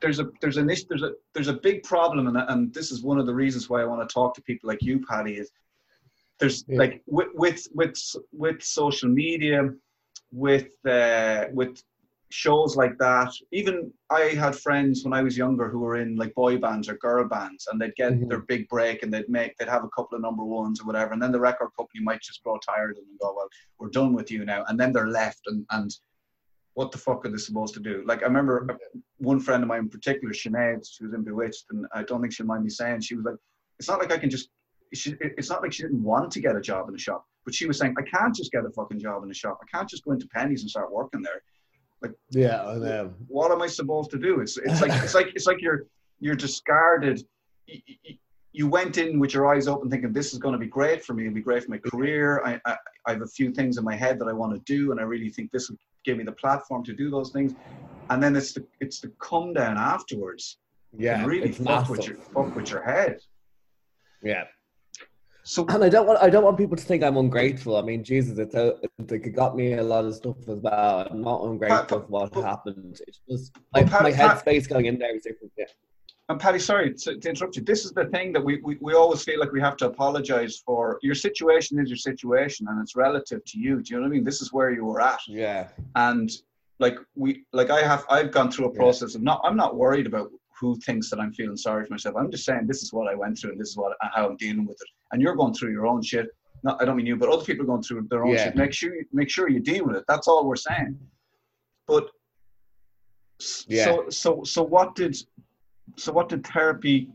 There's 0.00 0.20
a 0.20 0.28
there's 0.40 0.56
an 0.56 0.70
issue, 0.70 0.84
there's 0.88 1.02
a 1.02 1.12
there's 1.34 1.48
a 1.48 1.54
big 1.54 1.82
problem, 1.82 2.28
and 2.28 2.36
and 2.36 2.72
this 2.72 2.92
is 2.92 3.02
one 3.02 3.18
of 3.18 3.26
the 3.26 3.34
reasons 3.34 3.68
why 3.68 3.80
I 3.80 3.84
want 3.84 4.06
to 4.08 4.12
talk 4.12 4.34
to 4.34 4.42
people 4.42 4.68
like 4.68 4.82
you, 4.82 5.00
Paddy. 5.04 5.36
Is 5.38 5.50
there's 6.38 6.64
Yeah. 6.68 6.78
like 6.78 7.02
with 7.06 7.28
with 7.34 7.66
with 7.74 7.96
with 8.32 8.62
social 8.62 9.08
media, 9.08 9.70
with 10.30 10.70
uh, 10.86 11.46
with 11.52 11.82
shows 12.30 12.76
like 12.76 12.96
that. 12.98 13.32
Even 13.52 13.92
I 14.10 14.20
had 14.44 14.54
friends 14.54 15.02
when 15.02 15.14
I 15.14 15.22
was 15.22 15.36
younger 15.36 15.68
who 15.68 15.78
were 15.80 15.96
in 15.96 16.14
like 16.16 16.34
boy 16.34 16.58
bands 16.58 16.88
or 16.88 16.94
girl 16.98 17.26
bands, 17.26 17.66
and 17.66 17.80
they'd 17.80 17.96
get 17.96 18.12
Mhm. 18.12 18.28
their 18.28 18.40
big 18.40 18.68
break 18.68 19.02
and 19.02 19.12
they'd 19.12 19.28
make 19.30 19.56
they'd 19.56 19.68
have 19.76 19.84
a 19.84 19.88
couple 19.96 20.14
of 20.14 20.22
number 20.22 20.44
ones 20.44 20.80
or 20.80 20.84
whatever, 20.84 21.12
and 21.12 21.22
then 21.22 21.32
the 21.32 21.40
record 21.40 21.70
company 21.76 22.04
might 22.04 22.20
just 22.20 22.42
grow 22.44 22.58
tired 22.58 22.90
of 22.90 22.96
them 22.96 23.06
and 23.10 23.18
go, 23.18 23.34
"Well, 23.34 23.48
we're 23.78 23.88
done 23.88 24.12
with 24.12 24.30
you 24.30 24.44
now," 24.44 24.64
and 24.68 24.78
then 24.78 24.92
they're 24.92 25.08
left 25.08 25.40
and 25.46 25.66
and 25.70 25.90
what 26.78 26.92
the 26.92 26.98
fuck 26.98 27.26
are 27.26 27.28
they 27.28 27.38
supposed 27.38 27.74
to 27.74 27.80
do? 27.80 28.04
Like 28.06 28.22
I 28.22 28.26
remember 28.26 28.78
one 29.16 29.40
friend 29.40 29.64
of 29.64 29.68
mine 29.68 29.80
in 29.80 29.88
particular, 29.88 30.32
Sinead, 30.32 30.86
she 30.88 31.02
was 31.02 31.12
in 31.12 31.24
B*Witched, 31.24 31.64
and 31.70 31.84
I 31.92 32.04
don't 32.04 32.20
think 32.20 32.32
she'll 32.32 32.46
mind 32.46 32.62
me 32.62 32.70
saying 32.70 33.00
she 33.00 33.16
was 33.16 33.24
like, 33.24 33.34
"It's 33.80 33.88
not 33.88 33.98
like 33.98 34.12
I 34.12 34.18
can 34.18 34.30
just." 34.30 34.50
She, 34.94 35.16
it's 35.20 35.50
not 35.50 35.60
like 35.60 35.72
she 35.72 35.82
didn't 35.82 36.04
want 36.04 36.30
to 36.30 36.40
get 36.40 36.54
a 36.54 36.60
job 36.60 36.88
in 36.88 36.94
a 36.94 36.98
shop, 36.98 37.26
but 37.44 37.52
she 37.52 37.66
was 37.66 37.78
saying, 37.78 37.96
"I 37.98 38.02
can't 38.02 38.32
just 38.32 38.52
get 38.52 38.64
a 38.64 38.70
fucking 38.70 39.00
job 39.00 39.24
in 39.24 39.30
a 39.32 39.34
shop. 39.34 39.58
I 39.60 39.76
can't 39.76 39.88
just 39.88 40.04
go 40.04 40.12
into 40.12 40.28
Penneys 40.28 40.60
and 40.60 40.70
start 40.70 40.92
working 40.92 41.20
there." 41.20 41.42
Like, 42.00 42.12
yeah, 42.30 42.62
I 42.62 42.76
what 43.26 43.50
am 43.50 43.60
I 43.60 43.66
supposed 43.66 44.12
to 44.12 44.18
do? 44.18 44.40
It's 44.40 44.56
it's 44.56 44.80
like 44.80 44.92
it's 45.02 45.16
like 45.16 45.30
it's 45.34 45.48
like 45.48 45.60
you're 45.60 45.80
you're 46.20 46.36
discarded. 46.36 47.20
You, 47.66 47.80
you, 48.04 48.14
you 48.52 48.68
went 48.68 48.98
in 48.98 49.18
with 49.18 49.34
your 49.34 49.52
eyes 49.52 49.66
open, 49.66 49.90
thinking 49.90 50.12
this 50.12 50.32
is 50.32 50.38
going 50.38 50.52
to 50.52 50.58
be 50.58 50.66
great 50.66 51.04
for 51.04 51.12
me. 51.12 51.24
It'll 51.24 51.34
be 51.34 51.42
great 51.42 51.64
for 51.64 51.72
my 51.72 51.78
career. 51.78 52.40
I, 52.44 52.60
I 52.64 52.76
I 53.06 53.12
have 53.14 53.22
a 53.22 53.32
few 53.38 53.50
things 53.50 53.78
in 53.78 53.84
my 53.84 53.96
head 53.96 54.20
that 54.20 54.28
I 54.28 54.32
want 54.32 54.54
to 54.54 54.60
do, 54.72 54.92
and 54.92 55.00
I 55.00 55.02
really 55.02 55.30
think 55.30 55.50
this 55.50 55.68
will 55.68 55.78
give 56.04 56.16
me 56.18 56.24
the 56.24 56.32
platform 56.32 56.84
to 56.84 56.92
do 56.92 57.10
those 57.10 57.30
things. 57.30 57.54
And 58.10 58.22
then 58.22 58.34
it's 58.36 58.52
the 58.52 58.64
it's 58.80 59.00
the 59.00 59.12
come 59.20 59.52
down 59.52 59.76
afterwards. 59.76 60.58
Yeah, 60.96 61.24
really 61.26 61.52
fuck 61.52 61.88
with 61.88 62.06
your 62.06 62.16
fuck 62.16 62.54
with 62.56 62.70
your 62.70 62.82
head. 62.82 63.18
Yeah. 64.22 64.44
So 65.42 65.64
And 65.68 65.82
I 65.84 65.88
don't 65.88 66.06
want 66.06 66.18
I 66.22 66.28
don't 66.28 66.44
want 66.44 66.58
people 66.58 66.76
to 66.76 66.82
think 66.82 67.02
I'm 67.02 67.16
ungrateful. 67.16 67.76
I 67.76 67.82
mean, 67.82 68.04
Jesus, 68.04 68.38
it's 68.38 68.54
a, 68.54 68.74
it 68.98 69.34
got 69.34 69.56
me 69.56 69.74
a 69.74 69.82
lot 69.82 70.04
of 70.04 70.14
stuff 70.14 70.36
as 70.48 70.58
well. 70.58 71.06
I'm 71.10 71.22
not 71.22 71.42
ungrateful 71.44 71.78
But- 71.78 71.88
for 71.88 72.10
what 72.10 72.32
but- 72.32 72.42
happened. 72.44 73.00
It's 73.06 73.20
just 73.28 73.56
like 73.74 73.88
Pat- 73.90 74.02
my 74.02 74.12
headspace 74.12 74.68
going 74.68 74.86
in 74.86 74.98
there 74.98 75.14
is 75.14 75.22
different. 75.22 75.52
Yeah. 75.56 75.64
And 76.30 76.38
Paddy, 76.38 76.58
sorry 76.58 76.92
to, 76.92 77.16
to 77.16 77.28
interrupt 77.28 77.56
you. 77.56 77.62
This 77.62 77.86
is 77.86 77.92
the 77.92 78.04
thing 78.06 78.32
that 78.34 78.44
we, 78.44 78.60
we, 78.62 78.76
we 78.82 78.92
always 78.92 79.22
feel 79.24 79.40
like 79.40 79.50
we 79.50 79.60
have 79.62 79.78
to 79.78 79.86
apologize 79.86 80.62
for. 80.64 80.98
Your 81.02 81.14
situation 81.14 81.78
is 81.78 81.88
your 81.88 81.96
situation 81.96 82.66
and 82.68 82.82
it's 82.82 82.94
relative 82.96 83.42
to 83.46 83.58
you. 83.58 83.80
Do 83.82 83.94
you 83.94 83.96
know 83.96 84.02
what 84.02 84.12
I 84.12 84.16
mean? 84.16 84.24
This 84.24 84.42
is 84.42 84.52
where 84.52 84.70
you 84.70 84.84
were 84.84 85.00
at. 85.00 85.20
Yeah. 85.26 85.68
And 85.94 86.30
like 86.80 86.96
we 87.16 87.44
like 87.54 87.70
I 87.70 87.80
have 87.82 88.04
I've 88.10 88.30
gone 88.30 88.50
through 88.52 88.66
a 88.66 88.72
Yeah. 88.72 88.78
process 88.78 89.14
of 89.14 89.22
not 89.22 89.40
I'm 89.42 89.56
not 89.56 89.76
worried 89.76 90.06
about 90.06 90.30
who 90.60 90.76
thinks 90.80 91.08
that 91.10 91.18
I'm 91.18 91.32
feeling 91.32 91.56
sorry 91.56 91.86
for 91.86 91.94
myself. 91.94 92.16
I'm 92.18 92.30
just 92.30 92.44
saying 92.44 92.66
this 92.66 92.82
is 92.82 92.92
what 92.92 93.10
I 93.10 93.14
went 93.14 93.38
through 93.38 93.52
and 93.52 93.60
this 93.60 93.70
is 93.70 93.76
what 93.78 93.96
how 94.12 94.28
I'm 94.28 94.36
dealing 94.36 94.66
with 94.66 94.76
it. 94.82 94.88
And 95.12 95.22
you're 95.22 95.34
going 95.34 95.54
through 95.54 95.72
your 95.72 95.86
own 95.86 96.02
shit. 96.02 96.26
Not, 96.62 96.82
I 96.82 96.84
don't 96.84 96.96
mean 96.96 97.06
you, 97.06 97.16
but 97.16 97.30
other 97.30 97.44
people 97.44 97.62
are 97.64 97.68
going 97.68 97.82
through 97.82 98.06
their 98.10 98.24
own 98.26 98.34
Yeah. 98.34 98.44
shit. 98.44 98.56
Make 98.56 98.74
sure 98.74 98.94
you, 98.94 99.04
make 99.12 99.30
sure 99.30 99.48
you 99.48 99.60
deal 99.60 99.86
with 99.86 99.96
it. 99.96 100.04
That's 100.08 100.28
all 100.28 100.46
we're 100.46 100.56
saying. 100.56 100.98
But 101.86 102.10
Yeah. 103.66 103.84
so 103.86 104.08
so 104.10 104.42
so 104.44 104.62
what 104.62 104.94
did 104.94 105.16
so 105.98 106.12
what 106.12 106.28
did 106.28 106.46
therapy 106.46 107.10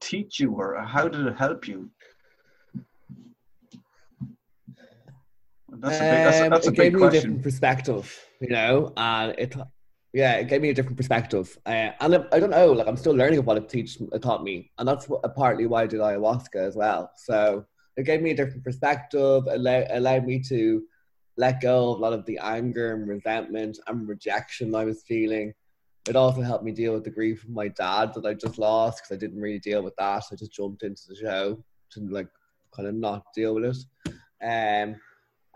teach 0.00 0.40
you, 0.40 0.52
or 0.52 0.76
how 0.82 1.08
did 1.08 1.26
it 1.26 1.36
help 1.36 1.66
you? 1.68 1.90
That's 5.78 6.00
a 6.00 6.04
big, 6.04 6.24
that's 6.24 6.40
a, 6.40 6.44
Um, 6.44 6.50
that's 6.50 6.66
a 6.66 6.70
it 6.70 6.76
gave 6.76 6.92
big 6.92 7.00
me 7.00 7.06
a 7.06 7.10
different 7.10 7.42
perspective, 7.42 8.04
you 8.40 8.48
know, 8.48 8.92
and 8.96 9.34
it, 9.38 9.54
yeah, 10.12 10.34
it 10.34 10.48
gave 10.48 10.62
me 10.62 10.70
a 10.70 10.74
different 10.74 10.96
perspective. 10.96 11.58
Uh, 11.66 11.90
and 12.00 12.14
I, 12.16 12.24
I 12.32 12.40
don't 12.40 12.50
know, 12.50 12.72
like 12.72 12.86
I'm 12.86 12.96
still 12.96 13.14
learning 13.14 13.38
about 13.38 13.46
what 13.46 13.62
it 13.62 13.68
teach, 13.68 13.98
it 14.00 14.22
taught 14.22 14.42
me, 14.42 14.70
and 14.78 14.88
that's 14.88 15.08
what, 15.08 15.22
partly 15.34 15.66
why 15.66 15.82
I 15.82 15.86
did 15.86 16.00
ayahuasca 16.00 16.56
as 16.56 16.76
well. 16.76 17.10
So 17.16 17.64
it 17.96 18.04
gave 18.04 18.22
me 18.22 18.30
a 18.30 18.36
different 18.36 18.64
perspective, 18.64 19.44
allow, 19.48 19.84
allowed 19.90 20.24
me 20.26 20.40
to 20.48 20.82
let 21.36 21.60
go 21.60 21.92
of 21.92 21.98
a 21.98 22.02
lot 22.02 22.14
of 22.14 22.24
the 22.24 22.38
anger 22.38 22.94
and 22.94 23.06
resentment 23.08 23.78
and 23.86 24.08
rejection 24.08 24.74
I 24.74 24.84
was 24.84 25.02
feeling. 25.02 25.52
It 26.08 26.14
also 26.14 26.40
helped 26.40 26.64
me 26.64 26.72
deal 26.72 26.94
with 26.94 27.04
the 27.04 27.10
grief 27.10 27.42
of 27.42 27.50
my 27.50 27.68
dad 27.68 28.14
that 28.14 28.26
I 28.26 28.34
just 28.34 28.58
lost 28.58 29.02
because 29.02 29.16
I 29.16 29.18
didn't 29.18 29.40
really 29.40 29.58
deal 29.58 29.82
with 29.82 29.96
that. 29.96 30.24
I 30.30 30.36
just 30.36 30.52
jumped 30.52 30.84
into 30.84 31.02
the 31.08 31.16
show 31.16 31.64
to 31.90 32.00
like 32.08 32.28
kind 32.74 32.88
of 32.88 32.94
not 32.94 33.24
deal 33.34 33.54
with 33.54 33.64
it. 33.64 34.12
Um, 34.42 35.00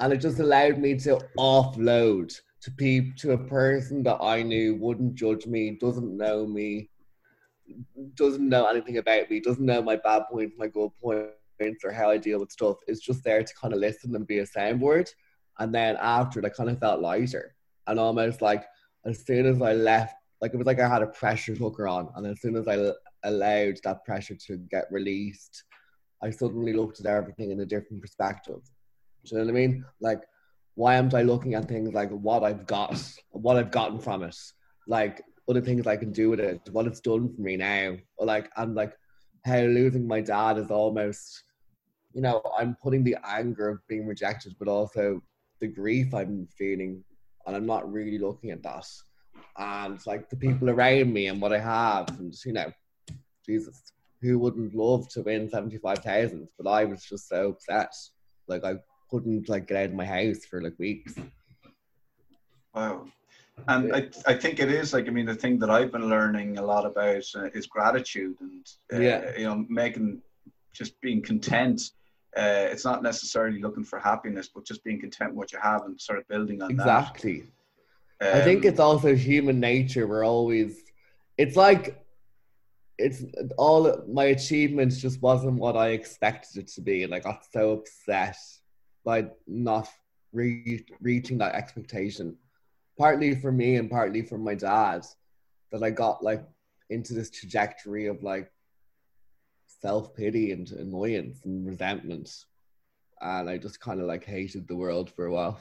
and 0.00 0.12
it 0.12 0.16
just 0.16 0.40
allowed 0.40 0.78
me 0.78 0.98
to 1.00 1.20
offload 1.38 2.34
to 2.62 2.70
peep 2.72 3.16
to 3.16 3.32
a 3.32 3.38
person 3.38 4.02
that 4.02 4.18
I 4.20 4.42
knew 4.42 4.74
wouldn't 4.74 5.14
judge 5.14 5.46
me, 5.46 5.78
doesn't 5.80 6.16
know 6.16 6.46
me, 6.46 6.90
doesn't 8.14 8.48
know 8.48 8.66
anything 8.66 8.98
about 8.98 9.30
me, 9.30 9.40
doesn't 9.40 9.64
know 9.64 9.82
my 9.82 9.96
bad 9.96 10.24
points, 10.30 10.56
my 10.58 10.66
good 10.66 10.90
points, 11.02 11.84
or 11.84 11.92
how 11.92 12.10
I 12.10 12.16
deal 12.16 12.40
with 12.40 12.50
stuff. 12.50 12.78
It's 12.86 13.00
just 13.00 13.22
there 13.22 13.42
to 13.42 13.54
kind 13.54 13.72
of 13.72 13.80
listen 13.80 14.16
and 14.16 14.26
be 14.26 14.38
a 14.38 14.46
soundboard. 14.46 15.10
And 15.58 15.74
then 15.74 15.96
after 16.00 16.44
I 16.44 16.48
kind 16.48 16.70
of 16.70 16.80
felt 16.80 17.00
lighter 17.00 17.54
and 17.86 18.00
almost 18.00 18.42
like 18.42 18.64
as 19.04 19.24
soon 19.24 19.46
as 19.46 19.60
I 19.62 19.74
left, 19.74 20.14
like 20.40 20.54
it 20.54 20.56
was 20.56 20.66
like 20.66 20.80
I 20.80 20.88
had 20.88 21.02
a 21.02 21.08
pressure 21.08 21.54
cooker 21.54 21.86
on, 21.86 22.08
and 22.16 22.26
as 22.26 22.40
soon 22.40 22.56
as 22.56 22.66
I 22.66 22.92
allowed 23.24 23.78
that 23.84 24.04
pressure 24.04 24.36
to 24.46 24.56
get 24.56 24.86
released, 24.90 25.64
I 26.22 26.30
suddenly 26.30 26.72
looked 26.72 27.00
at 27.00 27.06
everything 27.06 27.50
in 27.50 27.60
a 27.60 27.66
different 27.66 28.02
perspective. 28.02 28.60
Do 29.24 29.36
you 29.36 29.38
know 29.38 29.44
what 29.44 29.50
I 29.50 29.54
mean? 29.54 29.84
Like, 30.00 30.22
why 30.74 30.94
am 30.94 31.10
I 31.14 31.22
looking 31.22 31.54
at 31.54 31.68
things 31.68 31.92
like 31.92 32.10
what 32.10 32.42
I've 32.42 32.66
got, 32.66 33.02
what 33.30 33.56
I've 33.56 33.70
gotten 33.70 33.98
from 33.98 34.22
it, 34.22 34.36
like 34.86 35.22
other 35.48 35.60
things 35.60 35.86
I 35.86 35.96
can 35.96 36.12
do 36.12 36.30
with 36.30 36.40
it, 36.40 36.60
what 36.72 36.86
it's 36.86 37.00
done 37.00 37.34
for 37.34 37.40
me 37.40 37.56
now, 37.56 37.96
or 38.16 38.26
like, 38.26 38.50
and 38.56 38.74
like 38.74 38.96
how 39.44 39.58
losing 39.60 40.06
my 40.06 40.20
dad 40.20 40.58
is 40.58 40.70
almost, 40.70 41.44
you 42.14 42.22
know, 42.22 42.42
I'm 42.58 42.76
putting 42.82 43.04
the 43.04 43.16
anger 43.24 43.68
of 43.68 43.86
being 43.88 44.06
rejected, 44.06 44.54
but 44.58 44.68
also 44.68 45.20
the 45.60 45.66
grief 45.66 46.14
I'm 46.14 46.48
feeling, 46.56 47.04
and 47.46 47.56
I'm 47.56 47.66
not 47.66 47.90
really 47.90 48.18
looking 48.18 48.50
at 48.50 48.62
that, 48.62 48.86
and 49.60 50.04
like 50.06 50.30
the 50.30 50.36
people 50.36 50.70
around 50.70 51.12
me 51.12 51.26
and 51.28 51.40
what 51.40 51.52
I 51.52 51.58
have, 51.58 52.08
and 52.18 52.34
you 52.44 52.54
know, 52.54 52.72
Jesus, 53.44 53.92
who 54.22 54.38
wouldn't 54.38 54.74
love 54.74 55.08
to 55.10 55.22
win 55.22 55.50
seventy 55.50 55.76
five 55.78 55.98
thousand? 55.98 56.48
But 56.58 56.68
I 56.68 56.84
was 56.86 57.04
just 57.04 57.28
so 57.28 57.50
upset, 57.50 57.92
like 58.48 58.64
I 58.64 58.76
couldn't 59.10 59.48
like 59.48 59.68
get 59.68 59.76
out 59.76 59.90
of 59.90 59.94
my 59.94 60.06
house 60.06 60.44
for 60.46 60.62
like 60.62 60.78
weeks. 60.78 61.14
Wow. 62.74 63.06
And 63.68 63.94
I, 63.94 64.08
I 64.26 64.34
think 64.34 64.58
it 64.58 64.70
is 64.70 64.94
like 64.94 65.06
I 65.06 65.10
mean 65.10 65.26
the 65.26 65.34
thing 65.34 65.58
that 65.58 65.68
I've 65.70 65.92
been 65.92 66.08
learning 66.08 66.56
a 66.58 66.62
lot 66.62 66.86
about 66.86 67.24
uh, 67.36 67.50
is 67.52 67.66
gratitude 67.66 68.36
and 68.40 68.66
uh, 68.92 69.00
Yeah. 69.00 69.36
you 69.36 69.44
know 69.44 69.66
making 69.68 70.22
just 70.72 70.98
being 71.02 71.20
content. 71.20 71.82
Uh, 72.36 72.68
it's 72.70 72.84
not 72.84 73.02
necessarily 73.02 73.60
looking 73.60 73.84
for 73.84 73.98
happiness, 73.98 74.48
but 74.54 74.64
just 74.64 74.84
being 74.84 75.00
content 75.00 75.32
with 75.32 75.36
what 75.36 75.52
you 75.52 75.58
have 75.60 75.84
and 75.84 76.00
sort 76.00 76.18
of 76.18 76.26
building 76.28 76.62
on 76.62 76.68
that 76.76 76.82
Exactly. 76.84 77.40
that. 77.40 77.48
I 78.20 78.42
think 78.42 78.64
Um, 78.64 78.68
it's 78.70 78.80
also 78.80 79.14
human 79.14 79.60
nature. 79.60 80.06
We're 80.06 80.24
always, 80.24 80.82
it's 81.38 81.56
like, 81.56 82.04
it's 82.98 83.24
all 83.56 84.04
my 84.06 84.24
achievements 84.24 84.98
just 84.98 85.22
wasn't 85.22 85.58
what 85.58 85.74
I 85.76 85.88
expected 85.88 86.58
it 86.58 86.68
to 86.74 86.82
be, 86.82 87.02
and 87.02 87.14
I 87.14 87.20
got 87.20 87.46
so 87.50 87.72
upset 87.72 88.36
by 89.04 89.30
not 89.46 89.88
re- 90.32 90.84
reaching 91.00 91.38
that 91.38 91.54
expectation. 91.54 92.36
Partly 92.98 93.34
for 93.34 93.50
me 93.50 93.76
and 93.76 93.90
partly 93.90 94.20
for 94.20 94.36
my 94.36 94.54
dad, 94.54 95.06
that 95.72 95.82
I 95.82 95.90
got 95.90 96.22
like 96.22 96.44
into 96.90 97.14
this 97.14 97.30
trajectory 97.30 98.06
of 98.06 98.22
like 98.22 98.52
self 99.80 100.14
pity 100.14 100.52
and 100.52 100.70
annoyance 100.72 101.38
and 101.46 101.66
resentment, 101.66 102.44
and 103.22 103.48
I 103.48 103.56
just 103.56 103.80
kind 103.80 104.00
of 104.02 104.06
like 104.06 104.24
hated 104.24 104.68
the 104.68 104.76
world 104.76 105.10
for 105.10 105.24
a 105.24 105.32
while. 105.32 105.58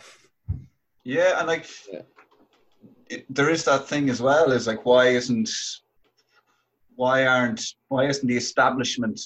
Yeah, 1.06 1.39
and 1.39 1.48
like 1.48 1.65
Yeah. 1.91 2.02
It, 3.10 3.26
there 3.34 3.50
is 3.50 3.63
that 3.65 3.88
thing 3.88 4.10
as 4.10 4.22
well. 4.22 4.52
Is 4.52 4.68
like 4.68 4.86
why 4.86 5.08
isn't 5.10 5.50
why 6.96 7.26
aren't 7.26 7.62
why 7.88 8.06
isn't 8.08 8.28
the 8.28 8.38
establishment 8.38 9.20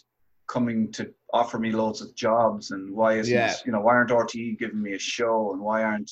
coming 0.47 0.91
to 0.91 1.11
offer 1.33 1.57
me 1.57 1.71
loads 1.71 2.01
of 2.01 2.13
jobs 2.15 2.71
and 2.71 2.93
why 2.93 3.13
isn't 3.17 3.33
Yeah. 3.33 3.53
you 3.65 3.71
know 3.71 3.81
why 3.81 3.93
aren't 3.95 4.11
RTE 4.11 4.59
giving 4.59 4.81
me 4.81 4.93
a 4.93 4.99
show 4.99 5.51
and 5.53 5.61
why 5.61 5.83
aren't 5.83 6.11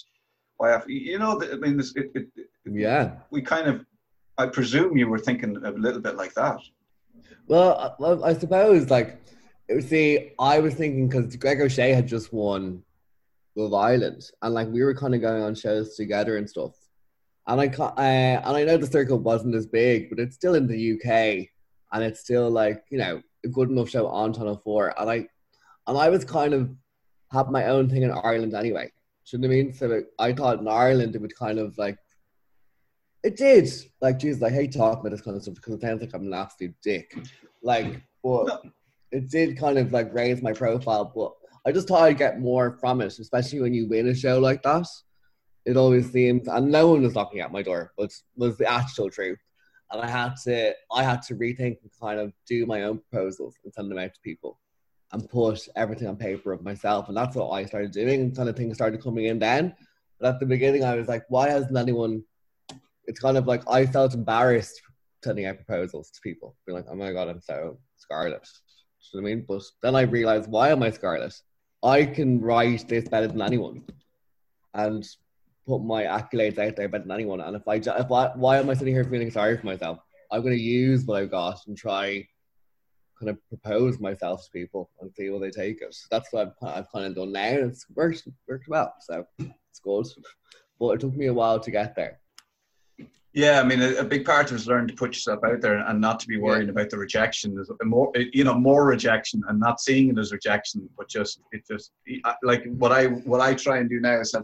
why 0.58 0.71
have 0.71 0.89
you 0.89 1.19
know 1.19 1.41
I 1.41 1.56
mean 1.58 1.77
this, 1.77 1.93
it, 1.95 2.10
it, 2.15 2.27
Yeah. 2.65 3.17
we 3.30 3.41
kind 3.41 3.67
of 3.67 3.86
I 4.38 4.47
presume 4.47 4.97
you 4.97 5.08
were 5.08 5.19
thinking 5.19 5.56
a 5.63 5.71
little 5.71 6.01
bit 6.01 6.15
like 6.15 6.34
that. 6.34 6.58
Well, 7.47 7.77
I- 7.77 7.95
well, 8.01 8.23
I 8.23 8.34
suppose 8.34 8.89
like 8.89 9.21
see, 9.82 10.32
I 10.39 10.60
was 10.60 10.73
thinking 10.73 11.08
because 11.08 11.36
Greg 11.36 11.62
O'Shea 11.62 11.91
had 11.93 12.08
just 12.08 12.34
won 12.34 12.84
Love 13.56 13.73
Island, 13.73 14.23
and 14.41 14.54
like 14.54 14.67
we 14.69 14.82
were 14.84 14.95
kind 14.95 15.13
of 15.13 15.21
going 15.21 15.43
on 15.43 15.54
shows 15.56 15.95
together 15.95 16.38
and 16.38 16.49
stuff. 16.49 16.73
And 17.47 17.60
I 17.60 17.67
uh, 17.67 17.91
and 17.97 18.58
I 18.58 18.63
know 18.63 18.77
the 18.77 18.88
circle 18.88 19.19
wasn't 19.19 19.56
as 19.56 19.65
big, 19.65 20.10
but 20.10 20.19
it's 20.19 20.36
still 20.36 20.56
in 20.56 20.67
the 20.67 20.93
UK, 20.93 21.47
and 21.91 22.04
it's 22.04 22.19
still 22.19 22.49
like 22.49 22.84
you 22.89 22.97
know 22.97 23.21
a 23.43 23.47
good 23.47 23.69
enough 23.69 23.89
show 23.89 24.08
on 24.08 24.34
Channel 24.34 24.62
Four. 24.63 24.93
And 24.99 25.10
I 25.10 25.27
and 25.88 25.97
I 25.97 26.10
was 26.10 26.23
kind 26.23 26.54
of 26.54 26.69
have 27.32 27.49
my 27.49 27.65
own 27.65 27.89
thing 27.89 28.04
in 28.04 28.12
Ireland 28.12 28.54
anyway. 28.54 28.91
Shouldn't 29.23 29.51
I 29.51 29.56
mean? 29.56 29.73
So 29.73 29.88
like, 29.88 30.08
I 30.19 30.34
thought 30.34 30.60
in 30.60 30.67
Ireland 30.67 31.15
it 31.15 31.21
would 31.21 31.36
kind 31.36 31.60
of 31.60 31.77
like 31.77 31.97
it 33.23 33.38
did. 33.38 33.69
Like, 34.01 34.19
Jesus, 34.19 34.41
I 34.41 34.49
hate 34.49 34.73
talking 34.73 35.01
about 35.01 35.12
this 35.12 35.21
kind 35.21 35.38
of 35.38 35.43
stuff 35.43 35.56
because 35.56 35.75
it 35.75 35.82
sounds 35.82 36.01
like 36.01 36.13
I'm 36.13 36.27
an 36.27 36.34
absolute 36.34 36.75
dick. 36.84 37.15
Like, 37.62 38.01
but 38.23 38.63
it 39.12 39.30
did 39.30 39.58
kind 39.58 39.77
of 39.77 39.91
like 39.91 40.13
raise 40.13 40.41
my 40.41 40.54
profile. 40.54 41.12
But 41.13 41.34
I 41.65 41.71
just 41.71 41.88
thought 41.88 42.04
I'd 42.04 42.17
get 42.17 42.39
more 42.39 42.77
from 42.80 43.01
it, 43.01 43.17
especially 43.19 43.62
when 43.62 43.73
you 43.73 43.88
win 43.88 44.08
a 44.08 44.15
show 44.15 44.39
like 44.39 44.63
that. 44.63 44.88
It 45.65 45.78
always 45.78 46.12
seems, 46.12 46.47
and 46.47 46.71
no 46.71 46.88
one 46.88 47.02
was 47.02 47.15
knocking 47.15 47.39
at 47.39 47.52
my 47.52 47.62
door, 47.62 47.93
but 47.97 48.12
was 48.36 48.58
the 48.58 48.71
actual 48.71 49.10
truth. 49.10 49.39
And 49.91 50.02
I 50.02 50.08
had 50.10 50.36
to, 50.45 50.74
I 50.91 51.04
had 51.04 51.21
to 51.24 51.36
rethink 51.36 51.78
and 51.82 51.91
kind 52.02 52.19
of 52.19 52.34
do 52.47 52.65
my 52.65 52.84
own 52.84 53.00
proposals 53.00 53.56
and 53.63 53.74
send 53.74 53.91
them 53.91 54.00
out 54.00 54.13
to 54.13 54.21
people, 54.21 54.60
and 55.12 55.30
put 55.30 55.67
everything 55.76 56.08
on 56.08 56.15
paper 56.15 56.52
of 56.54 56.63
myself. 56.63 57.08
And 57.10 57.17
that's 57.17 57.36
what 57.36 57.52
I 57.52 57.65
started 57.65 57.91
doing. 57.91 58.21
And 58.21 58.36
kind 58.36 58.50
of 58.50 58.56
things 58.56 58.76
started 58.76 59.04
coming 59.04 59.26
in 59.26 59.39
then. 59.39 59.76
But 60.19 60.36
at 60.36 60.39
the 60.39 60.45
beginning, 60.45 60.84
I 60.84 60.95
was 60.95 61.08
like, 61.08 61.26
why 61.30 61.50
hasn't 61.50 61.78
anyone 61.78 62.24
it's 63.08 63.19
kind 63.19 63.38
of 63.38 63.47
like 63.47 63.63
I 63.69 63.86
felt 63.86 64.13
embarrassed 64.13 64.82
sending 65.24 65.45
out 65.45 65.58
proposals 65.58 66.10
to 66.12 66.21
people, 66.21 66.56
being 66.65 66.78
like, 66.78 66.86
"Oh 66.89 66.95
my 66.95 67.12
god, 67.12 67.28
I'm 67.28 67.41
so 67.41 67.78
Scarlet." 67.97 68.43
Do 68.43 69.17
you 69.17 69.21
know 69.21 69.24
what 69.24 69.32
I 69.32 69.36
mean? 69.36 69.45
But 69.47 69.63
then 69.82 69.95
I 69.95 70.02
realized, 70.02 70.50
why 70.50 70.69
am 70.69 70.84
I 70.84 70.91
Scarlet? 70.91 71.34
I 71.84 72.06
can 72.06 72.39
write 72.39 72.88
this 72.88 73.08
better 73.08 73.28
than 73.28 73.41
anyone, 73.41 73.84
and 74.74 75.08
put 75.67 75.84
my 75.84 76.04
accolades 76.04 76.58
out 76.58 76.76
there 76.76 76.89
better 76.89 77.04
than 77.04 77.12
anyone. 77.12 77.41
And 77.41 77.56
if 77.56 77.67
I, 77.67 77.76
if 77.76 78.12
I 78.12 78.28
why 78.36 78.58
am 78.58 78.69
I 78.69 78.74
sitting 78.74 78.93
here 78.93 79.04
feeling 79.04 79.32
sorry 79.32 79.58
for 79.58 79.65
myself? 79.65 80.00
I'm 80.32 80.41
going 80.41 80.56
to 80.56 80.62
use 80.62 81.06
what 81.06 81.22
I've 81.22 81.32
got 81.32 81.59
and 81.68 81.78
try 81.78 82.26
kind 83.22 83.30
of 83.30 83.38
propose 83.49 83.99
myself 83.99 84.43
to 84.43 84.51
people 84.51 84.89
and 84.99 85.12
see 85.14 85.30
will 85.30 85.39
they 85.39 85.51
take 85.51 85.82
it. 85.82 85.95
That's 86.09 86.32
what 86.32 86.55
I've, 86.62 86.68
I've 86.68 86.91
kind 86.91 87.05
of 87.05 87.16
done 87.16 87.32
now, 87.32 87.41
and 87.41 87.72
it's 87.72 87.86
worked 87.93 88.28
worked 88.47 88.68
well. 88.68 88.93
So 89.01 89.26
it's 89.39 89.80
good, 89.84 90.07
but 90.80 90.91
it 90.91 90.99
took 91.01 91.16
me 91.16 91.28
a 91.28 91.34
while 91.34 91.59
to 91.59 91.72
get 91.72 91.95
there. 91.95 92.20
Yeah, 93.34 93.62
I 93.62 93.64
mean, 93.64 93.82
a, 93.82 93.95
a 93.95 94.03
big 94.03 94.26
part 94.26 94.47
of 94.47 94.57
it 94.57 94.62
is 94.62 94.68
learning 94.68 94.89
to 94.89 94.93
put 94.93 95.12
yourself 95.12 95.39
out 95.45 95.62
there 95.62 95.78
and 95.78 96.01
not 96.01 96.20
to 96.20 96.28
be 96.28 96.38
worried 96.38 96.68
about 96.68 96.89
the 96.89 96.97
rejection. 96.97 97.55
There's 97.55 97.72
more, 97.84 98.12
you 98.16 98.43
know, 98.43 98.55
more 98.55 98.86
rejection 98.86 99.41
and 99.47 99.57
not 99.57 99.80
seeing 99.80 100.09
it 100.09 100.18
as 100.18 100.34
rejection, 100.34 100.89
but 100.97 101.07
just 101.07 101.39
it 101.51 101.66
just 101.66 101.91
like 102.43 102.66
what 102.72 102.91
I 102.91 103.05
what 103.05 103.39
I 103.39 103.53
try 103.53 103.78
and 103.78 103.89
do 103.89 103.99
now 104.01 104.20
is 104.20 104.34
have 104.34 104.43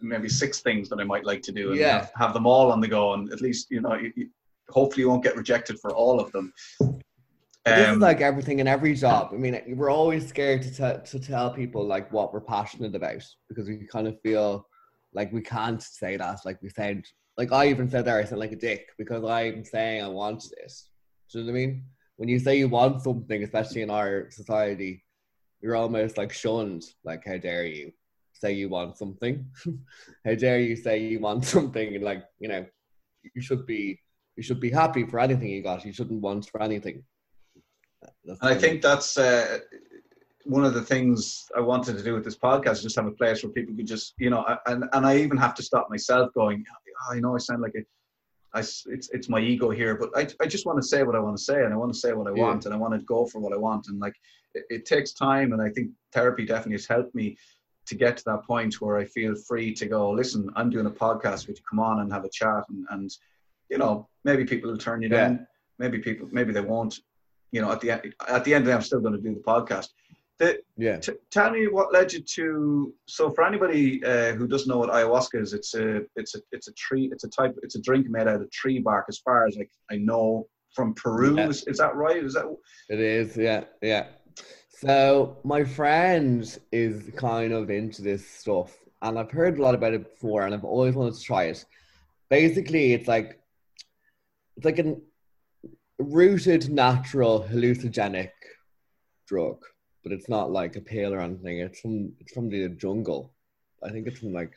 maybe 0.00 0.28
six 0.28 0.60
things 0.60 0.88
that 0.88 1.00
I 1.00 1.04
might 1.04 1.24
like 1.24 1.42
to 1.42 1.52
do 1.52 1.70
and 1.70 1.78
Yeah. 1.80 1.98
have, 2.00 2.12
have 2.16 2.34
them 2.34 2.46
all 2.46 2.70
on 2.72 2.80
the 2.80 2.88
go, 2.88 3.14
and 3.14 3.32
at 3.32 3.40
least 3.40 3.70
you 3.70 3.80
know, 3.80 3.94
you, 3.94 4.12
you, 4.16 4.28
hopefully 4.70 5.02
you 5.02 5.08
won't 5.08 5.22
get 5.22 5.36
rejected 5.36 5.78
for 5.80 5.94
all 5.94 6.20
of 6.20 6.30
them. 6.32 6.52
But 6.80 7.76
this 7.76 7.88
is 7.88 7.94
Um, 7.94 8.00
like 8.00 8.20
everything 8.20 8.58
in 8.58 8.66
every 8.68 8.94
job. 8.94 9.30
I 9.32 9.36
mean, 9.36 9.58
we're 9.76 9.90
always 9.90 10.28
scared 10.28 10.60
to, 10.62 10.70
te- 10.70 11.10
to 11.10 11.18
tell 11.18 11.50
people 11.50 11.86
like 11.86 12.12
what 12.12 12.32
we're 12.32 12.42
passionate 12.42 12.94
about 12.94 13.22
because 13.48 13.66
we 13.68 13.86
kind 13.90 14.06
of 14.06 14.20
feel 14.20 14.66
like 15.14 15.32
we 15.32 15.40
can't 15.40 15.82
say 15.82 16.18
that. 16.18 16.40
Like 16.44 16.60
we 16.60 16.68
sound 16.68 17.06
like 17.38 17.52
I 17.52 17.68
even 17.68 17.88
said 17.88 18.04
there, 18.04 18.18
I 18.18 18.24
sound 18.24 18.40
like 18.40 18.52
a 18.52 18.56
dick 18.56 18.90
because 18.98 19.24
I'm 19.24 19.64
saying 19.64 20.02
I 20.02 20.08
want 20.08 20.44
this. 20.58 20.90
Do 21.32 21.38
you 21.38 21.44
know 21.46 21.52
what 21.52 21.58
I 21.58 21.60
mean? 21.66 21.84
When 22.16 22.28
you 22.28 22.38
say 22.38 22.58
you 22.58 22.68
want 22.68 23.02
something, 23.02 23.42
especially 23.42 23.82
in 23.82 23.90
our 23.90 24.30
society, 24.30 25.02
you're 25.60 25.74
almost 25.74 26.18
like 26.18 26.32
shunned. 26.32 26.84
Like, 27.02 27.24
how 27.26 27.38
dare 27.38 27.64
you 27.66 27.92
say 28.44 28.52
you 28.52 28.68
want 28.68 28.96
something? 28.96 29.46
how 30.24 30.34
dare 30.34 30.60
you 30.60 30.76
say 30.76 30.98
you 30.98 31.20
want 31.20 31.44
something? 31.56 31.94
And 31.94 32.04
like, 32.04 32.24
you 32.38 32.48
know, 32.48 32.64
you 33.34 33.42
should 33.42 33.66
be 33.66 34.00
you 34.36 34.42
should 34.42 34.60
be 34.60 34.70
happy 34.70 35.04
for 35.06 35.20
anything 35.20 35.48
you 35.48 35.62
got. 35.62 35.84
You 35.84 35.92
shouldn't 35.92 36.20
want 36.20 36.48
for 36.50 36.60
anything. 36.60 37.04
That's 38.24 38.40
and 38.40 38.50
I 38.50 38.56
think 38.58 38.82
that's 38.82 39.16
uh, 39.16 39.60
one 40.44 40.64
of 40.64 40.74
the 40.74 40.82
things 40.82 41.46
I 41.56 41.60
wanted 41.60 41.96
to 41.96 42.02
do 42.02 42.14
with 42.14 42.24
this 42.24 42.36
podcast, 42.36 42.82
just 42.82 42.96
have 42.96 43.06
a 43.06 43.12
place 43.12 43.42
where 43.42 43.52
people 43.52 43.74
could 43.76 43.86
just, 43.86 44.14
you 44.18 44.30
know, 44.30 44.44
and, 44.66 44.84
and 44.92 45.06
I 45.06 45.16
even 45.18 45.38
have 45.38 45.54
to 45.54 45.62
stop 45.62 45.88
myself 45.88 46.34
going, 46.34 46.64
oh, 46.68 47.14
I 47.14 47.20
know 47.20 47.34
I 47.34 47.38
sound 47.38 47.62
like 47.62 47.74
a, 47.76 47.82
I, 48.52 48.60
it's, 48.60 49.08
it's 49.12 49.28
my 49.28 49.40
ego 49.40 49.70
here, 49.70 49.96
but 49.96 50.10
I, 50.14 50.28
I 50.42 50.46
just 50.46 50.66
want 50.66 50.80
to 50.80 50.86
say 50.86 51.02
what 51.02 51.16
I 51.16 51.20
want 51.20 51.36
to 51.36 51.42
say 51.42 51.64
and 51.64 51.72
I 51.72 51.76
want 51.76 51.92
to 51.92 51.98
say 51.98 52.12
what 52.12 52.26
I 52.26 52.34
yeah. 52.34 52.42
want 52.42 52.66
and 52.66 52.74
I 52.74 52.76
want 52.76 52.92
to 52.94 53.00
go 53.00 53.24
for 53.26 53.40
what 53.40 53.52
I 53.52 53.56
want. 53.56 53.86
And 53.88 53.98
like, 54.00 54.16
it, 54.54 54.64
it 54.70 54.86
takes 54.86 55.12
time. 55.12 55.52
And 55.52 55.62
I 55.62 55.70
think 55.70 55.90
therapy 56.12 56.44
definitely 56.44 56.74
has 56.74 56.86
helped 56.86 57.14
me 57.14 57.36
to 57.86 57.94
get 57.94 58.16
to 58.16 58.24
that 58.26 58.44
point 58.44 58.80
where 58.80 58.98
I 58.98 59.04
feel 59.04 59.34
free 59.34 59.74
to 59.74 59.86
go, 59.86 60.10
listen, 60.10 60.50
I'm 60.56 60.70
doing 60.70 60.86
a 60.86 60.90
podcast, 60.90 61.46
would 61.46 61.58
you 61.58 61.64
come 61.68 61.80
on 61.80 62.00
and 62.00 62.12
have 62.12 62.24
a 62.24 62.30
chat? 62.30 62.64
And, 62.68 62.86
and 62.90 63.10
you 63.70 63.78
know, 63.78 64.08
maybe 64.24 64.44
people 64.44 64.70
will 64.70 64.78
turn 64.78 65.02
you 65.02 65.08
yeah. 65.08 65.28
down. 65.28 65.46
Maybe 65.78 65.98
people, 65.98 66.28
maybe 66.30 66.52
they 66.52 66.60
won't. 66.60 67.00
You 67.52 67.60
know, 67.60 67.70
at 67.70 67.80
the 67.80 67.92
end, 67.92 68.14
at 68.28 68.44
the 68.44 68.54
end 68.54 68.62
of 68.62 68.66
the 68.66 68.70
day, 68.70 68.74
I'm 68.74 68.82
still 68.82 69.00
going 69.00 69.14
to 69.14 69.20
do 69.20 69.34
the 69.34 69.40
podcast. 69.40 69.88
The, 70.38 70.60
yeah. 70.76 70.96
T- 70.96 71.12
tell 71.30 71.50
me 71.50 71.68
what 71.68 71.92
led 71.92 72.12
you 72.12 72.20
to. 72.20 72.92
So, 73.06 73.30
for 73.30 73.44
anybody 73.44 74.04
uh, 74.04 74.32
who 74.32 74.48
doesn't 74.48 74.68
know 74.68 74.78
what 74.78 74.90
ayahuasca 74.90 75.40
is, 75.40 75.52
it's 75.52 75.74
a 75.74 76.02
it's 76.16 76.34
a 76.34 76.40
it's 76.50 76.66
a 76.66 76.72
tree. 76.72 77.08
It's 77.12 77.22
a 77.22 77.28
type. 77.28 77.56
It's 77.62 77.76
a 77.76 77.80
drink 77.80 78.08
made 78.08 78.26
out 78.26 78.40
of 78.40 78.50
tree 78.50 78.80
bark. 78.80 79.06
As 79.08 79.18
far 79.18 79.46
as 79.46 79.56
I, 79.56 79.94
I 79.94 79.98
know, 79.98 80.48
from 80.74 80.94
Peru. 80.94 81.36
Yeah. 81.36 81.48
Is, 81.48 81.64
is 81.64 81.78
that 81.78 81.94
right? 81.94 82.22
Is 82.22 82.34
that? 82.34 82.46
It 82.88 82.98
is. 82.98 83.36
Yeah. 83.36 83.64
Yeah. 83.80 84.06
So 84.78 85.38
my 85.44 85.64
friend 85.64 86.58
is 86.72 87.10
kind 87.16 87.52
of 87.52 87.70
into 87.70 88.02
this 88.02 88.28
stuff, 88.28 88.76
and 89.02 89.18
I've 89.18 89.30
heard 89.30 89.58
a 89.58 89.62
lot 89.62 89.74
about 89.74 89.94
it 89.94 90.04
before, 90.04 90.42
and 90.42 90.54
I've 90.54 90.64
always 90.64 90.94
wanted 90.94 91.14
to 91.14 91.22
try 91.22 91.44
it. 91.44 91.64
Basically, 92.28 92.92
it's 92.92 93.08
like 93.08 93.40
it's 94.56 94.64
like 94.64 94.78
a 94.78 94.96
rooted 95.98 96.70
natural 96.70 97.46
hallucinogenic 97.50 98.30
drug 99.26 99.64
but 100.04 100.12
it's 100.12 100.28
not 100.28 100.52
like 100.52 100.76
a 100.76 100.80
pill 100.80 101.12
or 101.12 101.20
anything. 101.20 101.58
It's 101.58 101.80
from 101.80 102.12
it's 102.20 102.32
from 102.32 102.50
the 102.50 102.68
jungle. 102.68 103.32
I 103.82 103.88
think 103.88 104.06
it's 104.06 104.20
from 104.20 104.32
like 104.32 104.52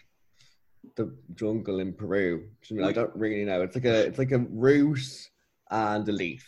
the 0.96 1.16
jungle 1.34 1.80
in 1.80 1.94
Peru. 1.94 2.50
I 2.84 2.92
don't 2.92 3.16
really 3.16 3.46
know. 3.46 3.62
It's 3.64 3.76
like 3.76 3.86
a 3.86 4.06
it's 4.06 4.20
like 4.20 4.34
a 4.34 4.40
root 4.40 5.00
and 5.72 6.08
a 6.08 6.12
leaf 6.12 6.46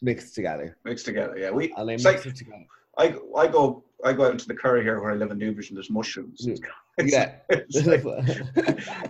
mixed 0.00 0.34
together. 0.34 0.78
Mixed 0.84 1.04
together, 1.04 1.36
yeah. 1.36 1.50
We 1.50 1.72
and 1.76 1.88
they 1.88 1.94
mix 1.94 2.04
like, 2.04 2.26
it 2.26 2.36
together. 2.36 2.64
I 2.98 3.14
I 3.36 3.46
go 3.46 3.84
I 4.04 4.12
go 4.12 4.26
out 4.26 4.32
into 4.32 4.46
the 4.46 4.54
Curragh 4.54 4.82
here 4.82 5.00
where 5.00 5.12
I 5.12 5.14
live 5.14 5.30
in 5.30 5.38
Newbridge 5.38 5.68
and 5.70 5.76
there's 5.76 5.90
mushrooms. 5.90 6.46
It's, 6.98 7.12
yeah, 7.12 7.34
it's, 7.50 7.84
like, 7.84 8.02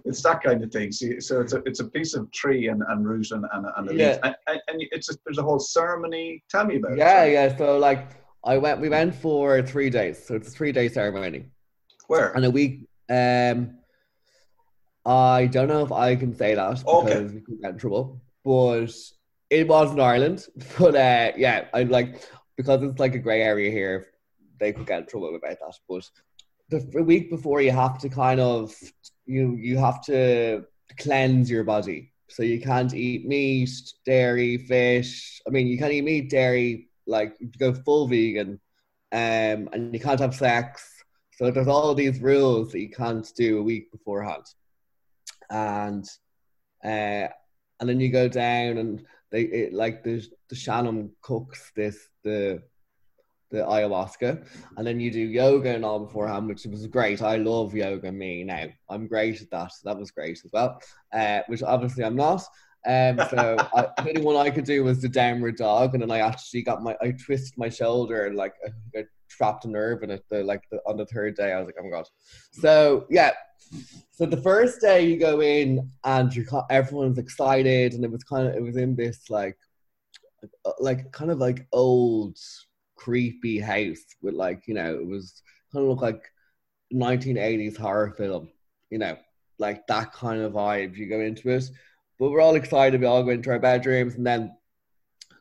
it's, 0.05 0.21
that 0.25 0.43
kind 0.43 0.65
of 0.65 0.73
thing. 0.73 0.91
So, 0.91 1.21
so 1.21 1.41
it's 1.41 1.53
a 1.53 1.63
it's 1.67 1.79
a 1.79 1.85
piece 1.85 2.15
of 2.15 2.29
tree 2.33 2.67
and, 2.67 2.83
and 2.89 3.09
root 3.09 3.31
and 3.31 3.47
and, 3.53 3.65
and 3.77 3.89
a 3.89 3.93
leaf, 3.93 4.01
yeah. 4.01 4.19
and, 4.25 4.35
and, 4.49 4.61
and 4.67 4.83
it's 4.91 5.09
a, 5.09 5.15
there's 5.25 5.39
a 5.39 5.43
whole 5.45 5.61
ceremony. 5.61 6.43
Tell 6.51 6.65
me 6.65 6.79
about 6.79 6.99
yeah, 6.99 7.23
it. 7.23 7.33
Yeah, 7.33 7.47
yeah. 7.47 7.57
So 7.57 7.79
like 7.79 8.21
I 8.43 8.59
went. 8.59 8.81
We 8.81 8.89
went 8.89 9.15
for 9.15 9.63
three 9.63 9.89
days, 9.89 10.27
so 10.27 10.35
it's 10.35 10.49
a 10.49 10.51
three 10.51 10.73
day 10.73 10.89
ceremony. 10.89 11.45
Where? 12.09 12.33
And 12.33 12.45
a 12.45 12.51
week. 12.51 12.89
Um, 13.09 13.79
I 15.05 15.47
don't 15.47 15.69
know 15.69 15.85
if 15.85 15.93
I 15.93 16.17
can 16.17 16.35
say 16.35 16.57
that 16.57 16.79
because 16.79 17.05
okay. 17.05 17.23
we 17.23 17.41
could 17.41 17.63
get 17.63 17.71
in 17.71 17.79
trouble. 17.79 18.21
But 18.45 18.91
it 19.51 19.69
was 19.69 19.93
in 19.93 20.01
Ireland. 20.01 20.45
But 20.79 20.97
uh, 20.97 21.33
yeah, 21.37 21.67
I 21.73 21.85
like 21.85 22.21
because 22.57 22.83
it's 22.83 22.99
like 22.99 23.15
a 23.15 23.19
grey 23.19 23.43
area 23.43 23.71
here. 23.71 24.09
They 24.59 24.73
could 24.73 24.87
get 24.87 25.01
in 25.01 25.07
trouble 25.07 25.37
about 25.37 25.59
that. 25.61 25.75
But 25.89 26.09
the 26.69 27.03
week 27.03 27.31
before, 27.31 27.61
you 27.61 27.73
have 27.73 27.99
to 27.99 28.09
kind 28.09 28.41
of 28.41 28.75
you 29.27 29.57
you 29.57 29.79
have 29.79 30.03
to 30.07 30.65
cleanse 30.99 31.51
your 31.51 31.65
body. 31.65 32.13
So 32.29 32.43
you 32.43 32.61
can't 32.61 32.93
eat 32.93 33.27
meat, 33.27 33.71
dairy, 34.05 34.59
fish. 34.59 35.41
I 35.47 35.51
mean, 35.51 35.69
you 35.69 35.79
can't 35.79 35.93
eat 35.93 36.05
meat, 36.05 36.29
dairy, 36.31 36.89
like 37.07 37.37
go 37.59 37.73
full 37.73 38.09
vegan, 38.09 38.61
um, 39.13 39.69
and 39.73 39.95
you 39.95 40.01
can't 40.01 40.21
have 40.21 40.35
sex. 40.35 41.05
So 41.37 41.51
there's 41.51 41.69
all 41.69 41.95
these 41.95 42.21
rules 42.21 42.73
that 42.73 42.81
you 42.81 42.91
can't 42.91 43.31
do 43.37 43.59
a 43.59 43.63
week 43.63 43.93
beforehand, 43.93 44.45
and 45.51 46.05
uh, 46.85 47.29
and 47.79 47.89
then 47.89 48.01
you 48.01 48.09
go 48.09 48.29
down 48.29 48.79
and 48.79 49.05
they 49.31 49.43
it, 49.43 49.73
like 49.73 50.03
the 50.05 50.25
the 50.49 50.57
shaman 50.57 51.11
cooks 51.23 51.73
this 51.75 52.09
the 52.23 52.63
the 53.51 53.59
ayahuasca, 53.59 54.45
and 54.77 54.87
then 54.87 54.99
you 54.99 55.11
do 55.11 55.21
yoga 55.21 55.75
and 55.75 55.85
all 55.85 56.01
beforehand, 56.01 56.49
which 56.49 56.65
was 56.67 56.87
great. 56.89 57.23
I 57.23 57.37
love 57.37 57.75
yoga. 57.75 58.11
Me 58.11 58.43
now, 58.45 58.67
I'm 58.89 59.07
great 59.07 59.41
at 59.41 59.51
that. 59.51 59.73
That 59.85 59.99
was 59.99 60.11
great 60.11 60.41
as 60.45 60.51
well. 60.53 60.81
Uh, 61.13 61.41
which 61.47 61.63
obviously 61.63 62.05
I'm 62.05 62.17
not. 62.17 62.43
Um, 62.87 63.21
so 63.31 63.57
I, 63.75 63.83
the 64.03 64.09
only 64.09 64.23
one 64.23 64.37
I 64.37 64.51
could 64.51 64.65
do 64.65 64.85
was 64.85 65.01
the 65.01 65.09
downward 65.09 65.57
dog, 65.57 65.95
and 65.95 66.03
then 66.03 66.11
I 66.11 66.19
actually 66.19 66.63
got 66.63 66.83
my 66.83 66.97
I 67.01 67.13
twisted 67.13 67.57
my 67.57 67.69
shoulder 67.69 68.27
and 68.27 68.37
like 68.37 68.55
I 68.97 69.05
trapped 69.29 69.65
a 69.65 69.69
nerve 69.69 70.03
in 70.03 70.11
it. 70.11 70.25
The 70.29 70.43
like 70.43 70.63
the, 70.71 70.79
on 70.87 70.97
the 70.97 71.07
third 71.07 71.37
day, 71.37 71.53
I 71.53 71.59
was 71.59 71.67
like, 71.67 71.77
oh 71.79 71.85
my 71.85 71.91
god. 71.91 72.09
So 72.53 73.07
yeah, 73.11 73.33
so 74.11 74.27
the 74.27 74.41
first 74.41 74.81
day 74.81 75.07
you 75.07 75.19
go 75.19 75.41
in 75.41 75.91
and 76.05 76.35
you 76.35 76.47
everyone's 76.71 77.19
excited, 77.19 77.95
and 77.95 78.05
it 78.05 78.11
was 78.11 78.25
kind 78.25 78.47
of 78.49 78.55
it 78.55 78.63
was 78.63 78.77
in 78.77 78.95
this 78.95 79.31
like 79.31 79.57
uh, 80.65 80.73
like 80.79 81.13
kind 81.13 81.31
of 81.31 81.39
like 81.39 81.67
old 81.73 82.39
creepy 82.97 83.59
house 83.59 84.05
with 84.23 84.35
like 84.35 84.67
you 84.67 84.75
know 84.75 84.95
it 84.95 85.07
was 85.07 85.43
kind 85.73 85.85
of 85.85 85.91
look 85.91 86.03
like 86.03 86.23
1980s 86.93 87.77
horror 87.77 88.15
film, 88.17 88.49
you 88.91 88.99
know, 88.99 89.17
like 89.59 89.87
that 89.87 90.13
kind 90.13 90.43
of 90.43 90.53
vibe. 90.53 90.97
You 90.97 91.09
go 91.09 91.21
into 91.21 91.51
it 91.51 91.71
but 92.19 92.31
we're 92.31 92.41
all 92.41 92.55
excited. 92.55 93.01
We 93.01 93.07
all 93.07 93.23
go 93.23 93.31
into 93.31 93.51
our 93.51 93.59
bedrooms, 93.59 94.15
and 94.15 94.27
then 94.27 94.57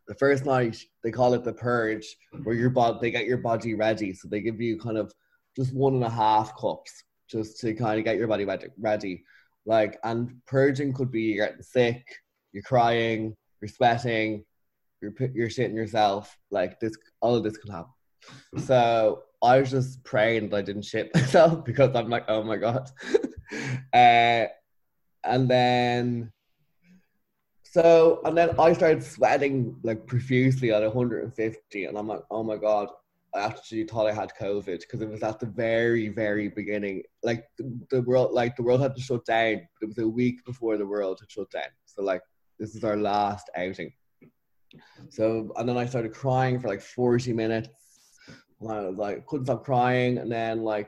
the 0.07 0.15
first 0.15 0.45
night 0.45 0.77
they 1.03 1.11
call 1.11 1.33
it 1.33 1.43
the 1.43 1.53
purge, 1.53 2.05
where 2.43 2.55
your 2.55 2.69
body 2.69 2.97
they 3.01 3.11
get 3.11 3.25
your 3.25 3.37
body 3.37 3.73
ready. 3.73 4.13
So 4.13 4.27
they 4.27 4.41
give 4.41 4.61
you 4.61 4.77
kind 4.77 4.97
of 4.97 5.13
just 5.55 5.73
one 5.73 5.95
and 5.95 6.03
a 6.03 6.09
half 6.09 6.55
cups 6.57 7.03
just 7.29 7.59
to 7.61 7.73
kind 7.73 7.97
of 7.97 8.05
get 8.05 8.17
your 8.17 8.27
body 8.27 8.45
ready. 8.77 9.23
Like, 9.65 9.97
and 10.03 10.31
purging 10.45 10.93
could 10.93 11.11
be 11.11 11.23
you're 11.23 11.47
getting 11.47 11.63
sick, 11.63 12.05
you're 12.53 12.63
crying, 12.63 13.35
you're 13.61 13.69
sweating, 13.69 14.45
you're 15.01 15.13
you're 15.33 15.49
shitting 15.49 15.75
yourself. 15.75 16.37
Like 16.51 16.79
this, 16.79 16.93
all 17.21 17.35
of 17.35 17.43
this 17.43 17.57
can 17.57 17.71
happen. 17.71 17.91
So 18.59 19.23
I 19.41 19.59
was 19.59 19.71
just 19.71 20.03
praying 20.03 20.49
that 20.49 20.57
I 20.57 20.61
didn't 20.61 20.83
shit 20.83 21.13
myself 21.13 21.65
because 21.65 21.95
I'm 21.95 22.09
like, 22.09 22.25
oh 22.27 22.43
my 22.43 22.57
god. 22.57 22.89
uh, 23.93 24.45
and 25.23 25.49
then 25.49 26.31
so, 27.75 28.21
and 28.23 28.37
then 28.37 28.57
I 28.57 28.71
started 28.71 29.03
sweating 29.03 29.75
like 29.83 30.07
profusely 30.07 30.71
at 30.71 30.81
150, 30.81 31.83
and 31.83 31.97
I'm 31.97 32.07
like, 32.07 32.21
oh 32.31 32.41
my 32.41 32.55
god, 32.55 32.87
I 33.33 33.41
actually 33.41 33.83
thought 33.83 34.07
I 34.07 34.13
had 34.13 34.31
COVID 34.39 34.79
because 34.79 35.01
it 35.01 35.09
was 35.09 35.21
at 35.23 35.41
the 35.41 35.47
very, 35.47 36.07
very 36.07 36.47
beginning. 36.47 37.03
Like 37.21 37.43
the, 37.57 37.77
the, 37.89 38.01
world, 38.03 38.31
like 38.31 38.55
the 38.55 38.63
world 38.63 38.79
had 38.79 38.95
to 38.95 39.01
shut 39.01 39.25
down. 39.25 39.67
It 39.81 39.87
was 39.87 39.97
a 39.97 40.07
week 40.07 40.45
before 40.45 40.77
the 40.77 40.85
world 40.85 41.19
had 41.19 41.29
shut 41.29 41.51
down. 41.51 41.67
So 41.83 42.01
like 42.01 42.21
this 42.59 42.75
is 42.75 42.85
our 42.85 42.95
last 42.95 43.49
outing. 43.57 43.91
So 45.09 45.51
and 45.57 45.67
then 45.67 45.77
I 45.77 45.85
started 45.85 46.13
crying 46.13 46.61
for 46.61 46.69
like 46.69 46.81
40 46.81 47.33
minutes. 47.33 47.67
And 48.61 48.71
I 48.71 48.87
was 48.87 48.95
like, 48.95 49.25
couldn't 49.27 49.47
stop 49.47 49.65
crying, 49.65 50.17
and 50.17 50.31
then 50.31 50.63
like 50.63 50.87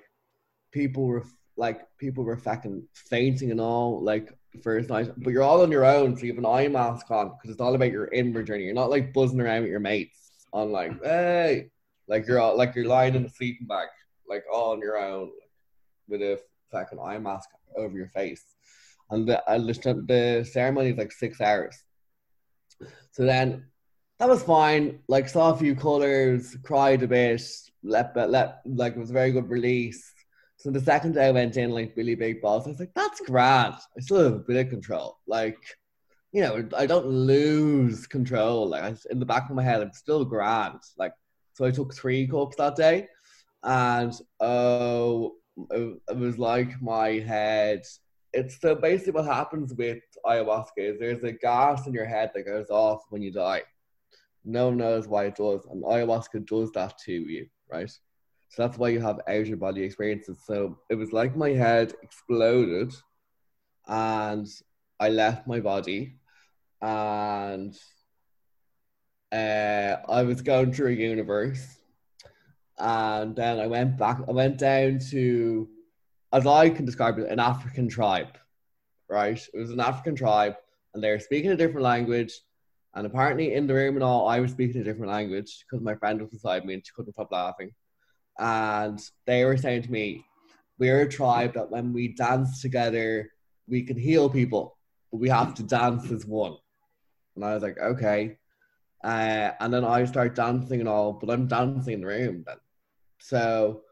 people 0.72 1.06
were 1.06 1.26
like 1.58 1.82
people 1.98 2.24
were 2.24 2.38
fucking 2.38 2.88
fainting 2.94 3.52
and 3.52 3.60
all. 3.60 4.02
Like 4.02 4.37
first 4.64 4.90
night, 4.90 5.12
but 5.18 5.32
you're 5.32 5.44
all 5.44 5.62
on 5.62 5.72
your 5.72 5.86
own, 5.86 6.16
so 6.16 6.24
you 6.24 6.32
have 6.32 6.38
an 6.38 6.46
eye 6.46 6.68
mask 6.68 7.10
on 7.12 7.30
because 7.30 7.52
it's 7.52 7.62
all 7.62 7.76
about 7.76 7.92
your 7.92 8.08
inward 8.14 8.48
journey. 8.48 8.66
You're 8.66 8.74
not 8.74 8.90
like 8.90 9.14
buzzing 9.14 9.40
around 9.40 9.62
with 9.62 9.72
your 9.72 9.80
mates 9.80 10.18
on 10.54 10.72
like, 10.72 10.92
hey, 11.04 11.70
like 12.08 12.28
you're 12.28 12.40
all 12.40 12.58
like 12.58 12.76
you're 12.76 12.86
lying 12.86 13.16
in 13.16 13.26
a 13.26 13.30
sleeping 13.30 13.68
bag, 13.68 13.88
like 14.28 14.44
all 14.52 14.74
on 14.74 14.80
your 14.80 14.98
own, 14.98 15.30
with 16.08 16.22
a 16.22 16.40
fucking 16.72 17.00
eye 17.00 17.18
mask 17.18 17.50
over 17.76 17.98
your 17.98 18.10
face. 18.10 18.44
And 19.10 19.28
the 19.28 19.44
uh, 19.50 19.58
the 19.58 20.48
ceremony 20.52 20.90
is 20.90 20.98
like 20.98 21.12
six 21.12 21.40
hours. 21.42 21.78
So 23.12 23.24
then 23.24 23.66
that 24.20 24.30
was 24.30 24.44
fine. 24.44 25.00
Like 25.08 25.30
saw 25.30 25.54
a 25.54 25.58
few 25.58 25.76
colors, 25.76 26.58
cried 26.64 27.04
a 27.04 27.08
bit, 27.08 27.42
let 27.84 28.16
let 28.16 28.62
like 28.66 28.96
it 28.96 29.00
was 29.00 29.10
a 29.10 29.14
very 29.14 29.32
good 29.32 29.50
release. 29.50 30.12
So 30.58 30.72
the 30.72 30.82
second 30.82 31.14
day 31.14 31.28
I 31.28 31.32
went 31.32 31.58
in 31.58 31.72
like 31.72 31.94
really 31.96 32.16
Big 32.16 32.42
Boss, 32.42 32.66
I 32.66 32.70
was 32.70 32.80
like, 32.80 32.94
that's 32.96 33.22
grand. 33.22 33.76
I 33.96 34.02
still 34.02 34.24
have 34.24 34.34
a 34.34 34.40
bit 34.40 34.66
of 34.66 34.70
control. 34.72 35.20
Like, 35.28 35.58
you 36.32 36.42
know, 36.42 36.68
I 36.76 36.86
don't 36.86 37.08
lose 37.08 38.08
control. 38.08 38.70
Like 38.70 38.84
I, 38.84 38.96
in 39.12 39.20
the 39.20 39.26
back 39.26 39.50
of 39.50 39.56
my 39.56 39.64
head, 39.64 39.82
I'm 39.82 39.94
still 39.94 40.26
grand. 40.26 40.80
Like, 40.98 41.14
so 41.54 41.66
I 41.66 41.72
took 41.72 41.94
three 41.94 42.28
cups 42.28 42.58
that 42.58 42.76
day, 42.76 43.08
and 43.64 44.14
oh, 44.40 45.36
it, 45.72 46.00
it 46.10 46.18
was 46.18 46.38
like 46.38 46.82
my 46.82 47.14
head 47.14 47.84
it's 48.34 48.60
so 48.60 48.76
basically 48.76 49.14
what 49.14 49.26
happens 49.26 49.74
with 49.74 50.00
ayahuasca 50.26 50.78
is 50.78 51.00
there's 51.00 51.24
a 51.24 51.32
gas 51.32 51.88
in 51.88 51.94
your 51.94 52.06
head 52.06 52.32
that 52.34 52.46
goes 52.46 52.70
off 52.70 53.04
when 53.10 53.22
you 53.22 53.32
die. 53.32 53.64
No 54.46 54.68
one 54.68 54.78
knows 54.78 55.08
why 55.08 55.26
it 55.26 55.36
does, 55.36 55.66
and 55.66 55.84
ayahuasca 55.84 56.46
does 56.46 56.72
that 56.72 56.98
to 57.06 57.14
you, 57.14 57.48
right? 57.70 57.92
So 58.50 58.64
that's 58.64 58.78
why 58.78 58.90
you 58.90 59.00
have 59.02 59.20
out 59.28 59.48
of 59.48 59.60
body 59.60 59.84
experiences. 59.84 60.40
So 60.46 60.80
it 60.90 60.96
was 60.96 61.12
like 61.12 61.36
my 61.36 61.50
head 61.50 61.94
exploded, 62.02 62.94
and 63.88 64.48
I 65.00 65.10
left 65.10 65.48
my 65.48 65.60
body, 65.60 66.16
and 66.82 67.78
uh, 69.32 69.96
I 70.10 70.24
was 70.24 70.42
going 70.42 70.74
through 70.74 70.90
a 70.90 70.96
universe, 70.96 71.66
and 72.80 73.36
then 73.36 73.60
I 73.60 73.68
went 73.68 73.98
back. 73.98 74.22
I 74.28 74.32
went 74.32 74.58
down 74.58 75.00
to, 75.12 75.68
as 76.32 76.48
I 76.48 76.70
can 76.70 76.86
describe 76.86 77.20
it, 77.20 77.30
an 77.30 77.40
African 77.40 77.90
tribe. 77.90 78.38
Right, 79.10 79.40
it 79.54 79.58
was 79.58 79.72
an 79.72 79.80
African 79.80 80.16
tribe, 80.16 80.56
and 80.94 81.04
they 81.04 81.12
were 81.12 81.20
speaking 81.20 81.52
a 81.52 81.58
different 81.58 81.84
language. 81.84 82.34
And 82.94 83.06
apparently, 83.06 83.54
in 83.54 83.68
the 83.68 83.76
room 83.76 83.96
and 83.96 84.04
all, 84.04 84.28
I 84.28 84.40
was 84.40 84.52
speaking 84.52 84.82
a 84.82 84.84
different 84.84 85.12
language 85.12 85.64
because 85.64 85.84
my 85.84 85.96
friend 85.96 86.20
was 86.20 86.32
beside 86.32 86.66
me 86.66 86.74
and 86.74 86.86
she 86.86 86.92
couldn't 86.96 87.14
stop 87.14 87.32
laughing. 87.32 87.72
And 88.40 89.00
they 89.26 89.46
were 89.46 89.58
saying 89.58 89.84
to 89.84 89.92
me, 89.92 90.26
"We're 90.78 91.02
a 91.02 91.10
tribe 91.10 91.54
that 91.56 91.72
when 91.72 91.94
we 91.94 92.10
dance 92.10 92.62
together, 92.62 93.32
we 93.68 93.84
can 93.84 93.98
heal 93.98 94.30
people, 94.30 94.78
but 95.12 95.20
we 95.20 95.30
have 95.30 95.54
to 95.56 95.64
dance 95.64 96.12
as 96.12 96.26
one." 96.26 96.58
And 97.36 97.44
I 97.46 97.54
was 97.54 97.64
like, 97.64 97.78
"Okay." 97.80 98.38
Uh, 99.04 99.52
and 99.60 99.74
then 99.74 99.86
I 99.86 100.06
start 100.06 100.36
dancing 100.36 100.80
and 100.80 100.90
all, 100.90 101.14
but 101.14 101.30
I'm 101.30 101.48
dancing 101.48 101.94
in 101.94 102.02
the 102.02 102.08
room 102.08 102.44
then. 102.46 102.58
So, 103.20 103.84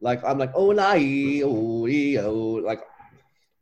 like, 0.00 0.22
I'm 0.24 0.38
like, 0.38 0.52
oh, 0.54 0.66
lie, 0.66 1.42
oh, 1.44 1.86
oh, 1.86 2.60
like, 2.64 2.80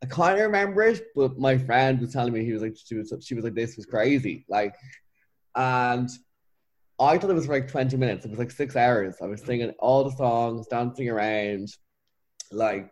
I 0.03 0.07
kind 0.07 0.39
of 0.39 0.47
remember 0.47 0.83
it, 0.83 1.07
but 1.15 1.39
my 1.39 1.59
friend 1.59 2.01
was 2.01 2.13
telling 2.13 2.33
me 2.33 2.45
he 2.45 2.53
was 2.53 2.63
like, 2.63 2.77
she 2.77 2.95
was, 2.95 3.13
she 3.21 3.35
was 3.35 3.45
like, 3.45 3.55
this 3.55 3.77
was 3.77 3.87
crazy, 3.87 4.45
like, 4.49 4.75
and 5.55 6.09
I 6.99 7.19
thought 7.19 7.31
it 7.31 7.35
was 7.35 7.49
like 7.49 7.69
20 7.69 7.97
minutes. 7.97 8.25
It 8.25 8.31
was 8.31 8.39
like 8.39 8.51
six 8.51 8.75
hours. 8.75 9.17
I 9.23 9.27
was 9.27 9.43
singing 9.43 9.71
all 9.79 10.05
the 10.05 10.17
songs, 10.17 10.67
dancing 10.69 11.09
around, 11.09 11.69
like, 12.51 12.91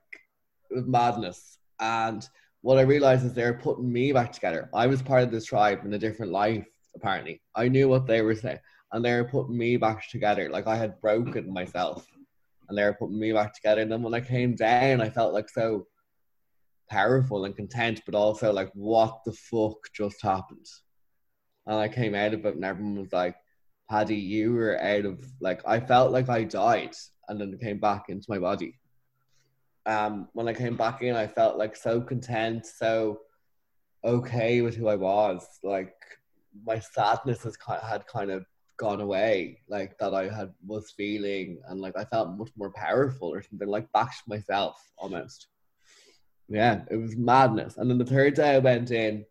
madness. 0.71 1.59
And 1.81 2.27
what 2.61 2.79
I 2.79 2.83
realized 2.83 3.25
is 3.25 3.33
they're 3.33 3.55
putting 3.55 3.91
me 3.91 4.13
back 4.13 4.33
together. 4.33 4.69
I 4.75 4.87
was 4.87 5.03
part 5.03 5.23
of 5.23 5.31
this 5.31 5.47
tribe 5.47 5.85
in 5.85 5.95
a 5.95 5.99
different 5.99 6.33
life 6.33 6.67
apparently. 6.95 7.41
I 7.55 7.69
knew 7.69 7.89
what 7.89 8.07
they 8.07 8.23
were 8.23 8.35
saying, 8.35 8.59
and 8.93 9.05
they 9.05 9.15
were 9.15 9.29
putting 9.29 9.57
me 9.57 9.77
back 9.77 10.09
together. 10.09 10.49
Like 10.51 10.67
I 10.67 10.77
had 10.77 11.01
broken 11.01 11.53
myself, 11.53 12.07
and 12.69 12.77
they 12.79 12.85
were 12.85 12.95
putting 12.95 13.19
me 13.19 13.33
back 13.33 13.55
together. 13.55 13.83
And 13.83 13.91
then 13.91 14.03
when 14.03 14.15
I 14.15 14.21
came 14.21 14.55
down, 14.55 15.01
I 15.01 15.11
felt 15.11 15.35
like 15.35 15.49
so 15.49 15.87
powerful 16.91 17.45
and 17.45 17.57
content, 17.57 18.03
but 18.07 18.15
also 18.15 18.53
like, 18.53 18.71
what 18.75 19.21
the 19.25 19.33
fuck 19.33 19.77
just 19.95 20.23
happened? 20.23 20.67
And 21.67 21.77
I 21.77 21.89
came 21.89 22.15
out 22.15 22.35
of 22.35 22.45
it, 22.45 22.55
and 22.55 22.65
everyone 22.65 23.01
was 23.01 23.13
like, 23.13 23.37
Paddy, 23.95 24.17
you 24.17 24.55
were 24.55 24.77
out 24.83 25.05
of 25.05 25.25
like, 25.41 25.61
I 25.65 25.79
felt 25.79 26.11
like 26.11 26.29
I 26.29 26.43
died, 26.43 26.97
and 27.29 27.41
then 27.41 27.57
came 27.63 27.79
back 27.79 28.07
into 28.09 28.27
my 28.29 28.41
body. 28.41 28.77
Um, 29.87 30.29
when 30.33 30.49
I 30.49 30.53
came 30.53 30.77
back 30.77 31.03
in, 31.03 31.15
I 31.15 31.29
felt 31.29 31.59
like 31.59 31.77
so 31.77 32.01
content, 32.01 32.67
so 32.67 33.21
okay 34.05 34.63
with 34.63 34.75
who 34.75 34.89
I 34.89 34.97
was. 34.97 35.47
Like 35.63 35.95
my 36.67 36.81
sadness 36.81 37.45
has 37.45 37.57
kind 37.57 37.81
of, 37.81 37.89
had 37.89 38.05
kind 38.09 38.33
of 38.33 38.45
gone 38.79 39.01
away, 39.01 39.61
like 39.69 39.97
that 39.99 40.13
I 40.13 40.25
had 40.29 40.53
was 40.67 40.91
feeling, 40.97 41.61
and 41.69 41.81
like 41.81 41.97
I 41.97 42.05
felt 42.05 42.37
much 42.37 42.51
more 42.57 42.73
powerful 42.73 43.29
or 43.29 43.43
something, 43.43 43.69
like 43.69 43.93
back 43.93 44.11
to 44.11 44.23
myself 44.27 44.77
almost. 44.99 45.47
Yeah, 46.49 46.83
it 46.91 46.97
was 46.97 47.17
madness. 47.17 47.77
And 47.77 47.89
then 47.89 47.99
the 47.99 48.05
third 48.05 48.35
day 48.35 48.57
I 48.57 48.59
went 48.59 48.91
in, 48.91 49.25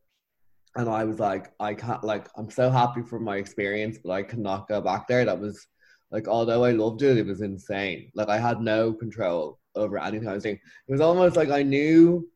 and 0.76 0.90
I 0.90 1.04
was 1.04 1.20
like, 1.20 1.52
I 1.60 1.74
can't, 1.74 2.04
like, 2.04 2.28
I'm 2.36 2.50
so 2.50 2.70
happy 2.70 3.02
for 3.04 3.20
my 3.20 3.38
experience, 3.38 4.00
but 4.04 4.12
I 4.12 4.24
cannot 4.24 4.68
go 4.68 4.82
back 4.82 5.08
there. 5.08 5.24
That 5.24 5.40
was 5.40 5.68
like, 6.12 6.28
although 6.28 6.64
I 6.64 6.72
loved 6.72 7.04
it, 7.04 7.18
it 7.18 7.26
was 7.26 7.42
insane. 7.42 8.12
Like, 8.16 8.30
I 8.30 8.40
had 8.40 8.62
no 8.62 8.94
control 8.94 9.60
over 9.76 10.00
anything 10.00 10.28
I 10.28 10.34
was 10.34 10.44
doing. 10.44 10.56
It 10.56 10.92
was 10.92 11.02
almost 11.02 11.36
like 11.36 11.50
I 11.50 11.64
knew 11.64 12.28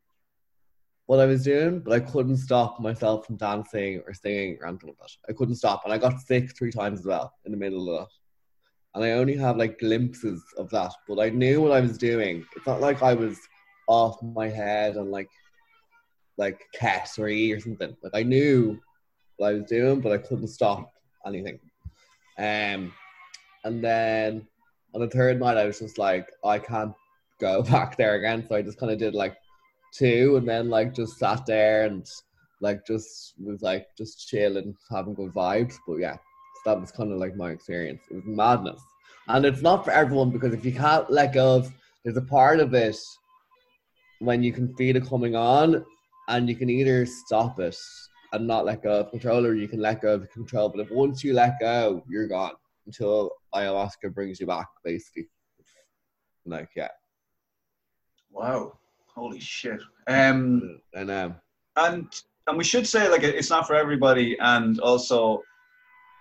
what 1.06 1.20
I 1.20 1.26
was 1.26 1.42
doing, 1.42 1.80
but 1.80 1.92
I 1.92 2.00
couldn't 2.00 2.36
stop 2.36 2.80
myself 2.80 3.26
from 3.26 3.36
dancing 3.36 4.02
or 4.06 4.14
singing 4.14 4.58
or 4.60 4.68
anything 4.68 4.90
like 4.90 4.98
that. 4.98 5.10
I 5.28 5.32
couldn't 5.32 5.56
stop, 5.56 5.82
and 5.84 5.92
I 5.92 5.98
got 5.98 6.20
sick 6.20 6.56
three 6.56 6.70
times 6.70 7.00
as 7.00 7.06
well 7.06 7.32
in 7.44 7.50
the 7.50 7.58
middle 7.58 7.88
of 7.88 8.00
that. 8.00 8.08
And 8.94 9.04
I 9.04 9.12
only 9.12 9.36
have 9.36 9.56
like 9.56 9.78
glimpses 9.78 10.42
of 10.58 10.70
that, 10.70 10.92
but 11.08 11.18
I 11.18 11.30
knew 11.30 11.60
what 11.60 11.72
I 11.72 11.80
was 11.80 11.98
doing. 11.98 12.44
It's 12.56 12.66
not 12.66 12.80
like 12.80 13.02
I 13.02 13.14
was 13.14 13.38
off 13.86 14.22
my 14.22 14.48
head 14.48 14.96
and 14.96 15.10
like 15.10 15.28
like 16.38 16.60
cat 16.72 17.10
or 17.18 17.26
or 17.28 17.60
something. 17.60 17.96
Like 18.02 18.12
I 18.14 18.22
knew 18.22 18.80
what 19.36 19.48
I 19.50 19.52
was 19.54 19.64
doing, 19.64 20.00
but 20.00 20.12
I 20.12 20.18
couldn't 20.18 20.48
stop 20.48 20.90
anything. 21.26 21.58
Um, 22.38 22.92
and 23.64 23.82
then 23.82 24.46
on 24.94 25.00
the 25.00 25.08
third 25.08 25.40
night, 25.40 25.56
I 25.56 25.66
was 25.66 25.80
just 25.80 25.98
like, 25.98 26.30
I 26.44 26.58
can't 26.58 26.94
go 27.40 27.62
back 27.74 27.96
there 27.96 28.14
again. 28.14 28.46
So 28.48 28.54
I 28.54 28.62
just 28.62 28.78
kind 28.78 28.92
of 28.92 28.98
did 28.98 29.14
like 29.14 29.36
two, 29.92 30.36
and 30.36 30.48
then 30.48 30.70
like 30.70 30.94
just 30.94 31.18
sat 31.18 31.44
there 31.44 31.84
and 31.84 32.06
like 32.60 32.86
just 32.86 33.34
was 33.38 33.62
like 33.62 33.88
just 33.96 34.28
chilling, 34.28 34.76
having 34.90 35.14
good 35.14 35.32
vibes. 35.32 35.74
But 35.86 35.96
yeah, 35.96 36.14
so 36.14 36.20
that 36.66 36.80
was 36.80 36.92
kind 36.92 37.12
of 37.12 37.18
like 37.18 37.36
my 37.36 37.50
experience. 37.50 38.02
It 38.10 38.14
was 38.14 38.24
madness, 38.26 38.80
and 39.26 39.44
it's 39.44 39.62
not 39.62 39.84
for 39.84 39.90
everyone 39.90 40.30
because 40.30 40.54
if 40.54 40.64
you 40.64 40.72
can't 40.72 41.10
let 41.10 41.32
go 41.32 41.56
of, 41.56 41.72
there's 42.04 42.16
a 42.16 42.22
part 42.22 42.60
of 42.60 42.74
it 42.74 42.96
when 44.20 44.42
you 44.42 44.52
can 44.52 44.74
feel 44.74 44.96
it 44.96 45.08
coming 45.08 45.36
on, 45.36 45.84
and 46.28 46.48
you 46.48 46.54
can 46.56 46.70
either 46.70 47.04
stop 47.06 47.58
it 47.60 47.76
and 48.32 48.46
not 48.46 48.64
let 48.64 48.82
go 48.82 49.00
of 49.00 49.10
control, 49.10 49.44
or 49.46 49.54
you 49.54 49.68
can 49.68 49.80
let 49.80 50.02
go 50.02 50.14
of 50.14 50.30
control. 50.30 50.68
But 50.68 50.80
if 50.80 50.90
once 50.90 51.24
you 51.24 51.32
let 51.32 51.58
go, 51.60 52.04
you're 52.08 52.28
gone 52.28 52.52
until 52.86 53.32
ayahuasca 53.54 54.14
brings 54.14 54.38
you 54.40 54.46
back, 54.46 54.68
basically. 54.84 55.28
Like 56.46 56.70
yeah. 56.76 56.88
Wow. 58.30 58.78
Holy 59.14 59.40
shit. 59.40 59.80
Um, 60.06 60.80
I 60.96 61.04
know. 61.04 61.34
And 61.76 62.06
and 62.46 62.56
we 62.56 62.64
should 62.64 62.86
say 62.86 63.08
like 63.08 63.22
it's 63.22 63.50
not 63.50 63.66
for 63.66 63.74
everybody, 63.74 64.36
and 64.40 64.78
also 64.80 65.42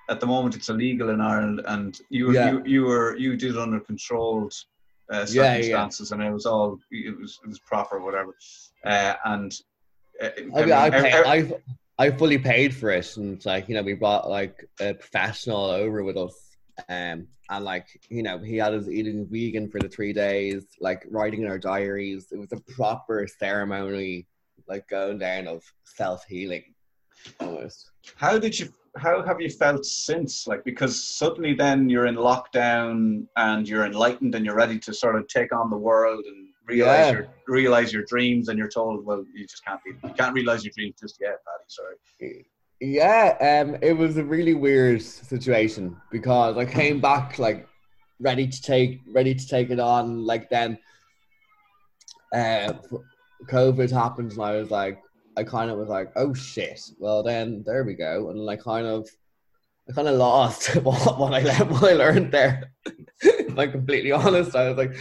at 0.09 0.19
the 0.19 0.25
moment 0.25 0.55
it's 0.55 0.69
illegal 0.69 1.09
in 1.09 1.21
Ireland, 1.21 1.61
and 1.67 1.99
you 2.09 2.31
Yeah. 2.31 2.51
you 2.51 2.63
you 2.65 2.83
were 2.85 3.15
you 3.17 3.37
did 3.37 3.51
it 3.55 3.57
under 3.57 3.79
controlled 3.79 4.53
uh, 5.11 5.25
Yeah, 5.29 5.43
yeah. 5.43 5.61
circumstances, 5.61 6.11
and 6.11 6.21
it 6.21 6.31
was 6.31 6.45
all 6.45 6.79
it 6.91 7.17
was 7.17 7.39
it 7.43 7.47
was 7.47 7.59
proper, 7.59 7.99
whatever. 7.99 8.35
Uh, 8.85 9.13
and 9.25 9.53
I, 10.21 10.31
mean, 10.41 10.71
I, 10.71 10.89
pay, 10.89 11.13
I, 11.13 11.51
I 11.99 12.11
fully 12.11 12.37
paid 12.37 12.75
for 12.75 12.89
it, 12.89 13.17
and 13.17 13.43
like 13.45 13.67
you 13.67 13.75
know, 13.75 13.83
we 13.83 13.93
brought 13.93 14.29
like 14.29 14.67
a 14.79 14.93
professional 14.93 15.65
over 15.65 16.03
with 16.03 16.17
us, 16.17 16.35
um, 16.89 17.27
and 17.49 17.65
like 17.65 17.87
you 18.09 18.23
know, 18.23 18.37
he 18.37 18.57
had 18.57 18.73
us 18.73 18.87
eating 18.87 19.27
vegan 19.29 19.69
for 19.69 19.79
the 19.79 19.89
three 19.89 20.13
days, 20.13 20.65
like 20.79 21.05
writing 21.09 21.43
in 21.43 21.49
our 21.49 21.59
diaries. 21.59 22.27
It 22.31 22.37
was 22.37 22.51
a 22.51 22.73
proper 22.73 23.27
ceremony, 23.39 24.27
like 24.67 24.87
going 24.87 25.19
down 25.19 25.47
of 25.47 25.63
self 25.83 26.25
healing, 26.25 26.63
almost. 27.39 27.91
how 28.15 28.37
did 28.37 28.59
you 28.59 28.69
how 28.97 29.21
have 29.23 29.39
you 29.39 29.49
felt 29.49 29.85
since 29.85 30.47
like 30.47 30.63
because 30.63 31.03
suddenly 31.03 31.53
then 31.53 31.89
you're 31.89 32.07
in 32.07 32.15
lockdown 32.15 33.25
and 33.35 33.67
you're 33.67 33.85
enlightened 33.85 34.35
and 34.35 34.45
you're 34.45 34.55
ready 34.55 34.79
to 34.79 34.93
sort 34.93 35.15
of 35.15 35.27
take 35.27 35.53
on 35.53 35.69
the 35.69 35.77
world 35.77 36.23
and 36.25 36.46
realize 36.67 37.05
Yeah. 37.07 37.11
your 37.11 37.27
realize 37.47 37.93
your 37.93 38.03
dreams 38.03 38.49
and 38.49 38.57
you're 38.59 38.67
told 38.69 39.05
well 39.05 39.23
you 39.33 39.45
just 39.47 39.63
can't 39.65 39.81
be 39.83 39.91
you 40.07 40.13
can't 40.13 40.33
realize 40.33 40.63
your 40.65 40.73
dreams 40.75 40.95
just 40.99 41.17
yet 41.19 41.37
Paddy 41.45 41.67
sorry 41.67 42.45
Yeah, 42.79 43.63
um, 43.65 43.77
it 43.81 43.93
was 43.93 44.17
a 44.17 44.23
really 44.23 44.53
weird 44.53 45.01
situation 45.01 45.97
because 46.11 46.57
I 46.57 46.65
came 46.65 46.99
back 47.01 47.39
like 47.39 47.67
ready 48.19 48.47
to 48.47 48.61
take 48.61 49.01
ready 49.17 49.33
to 49.33 49.47
take 49.47 49.69
it 49.71 49.79
on. 49.79 50.25
Like 50.25 50.49
then, 50.49 50.77
uh, 52.35 52.73
COVID 53.49 53.91
happened, 53.91 54.33
and 54.33 54.41
I 54.41 54.57
was 54.57 54.69
like, 54.69 55.01
I 55.37 55.43
kind 55.43 55.71
of 55.71 55.77
was 55.77 55.89
like, 55.89 56.11
oh 56.15 56.33
shit. 56.33 56.79
Well, 56.99 57.23
then 57.23 57.63
there 57.65 57.83
we 57.83 57.93
go, 57.95 58.29
and 58.29 58.47
I 58.49 58.55
kind 58.57 58.85
of, 58.85 59.07
I 59.89 59.93
kind 59.93 60.07
of 60.07 60.15
lost 60.17 60.75
what, 60.83 61.17
what 61.19 61.33
I 61.33 61.41
what 61.63 61.83
I 61.83 61.93
learned 61.93 62.31
there. 62.31 62.73
I'm 63.57 63.71
completely 63.71 64.11
honest, 64.11 64.55
I 64.55 64.69
was 64.69 64.77
like, 64.77 64.95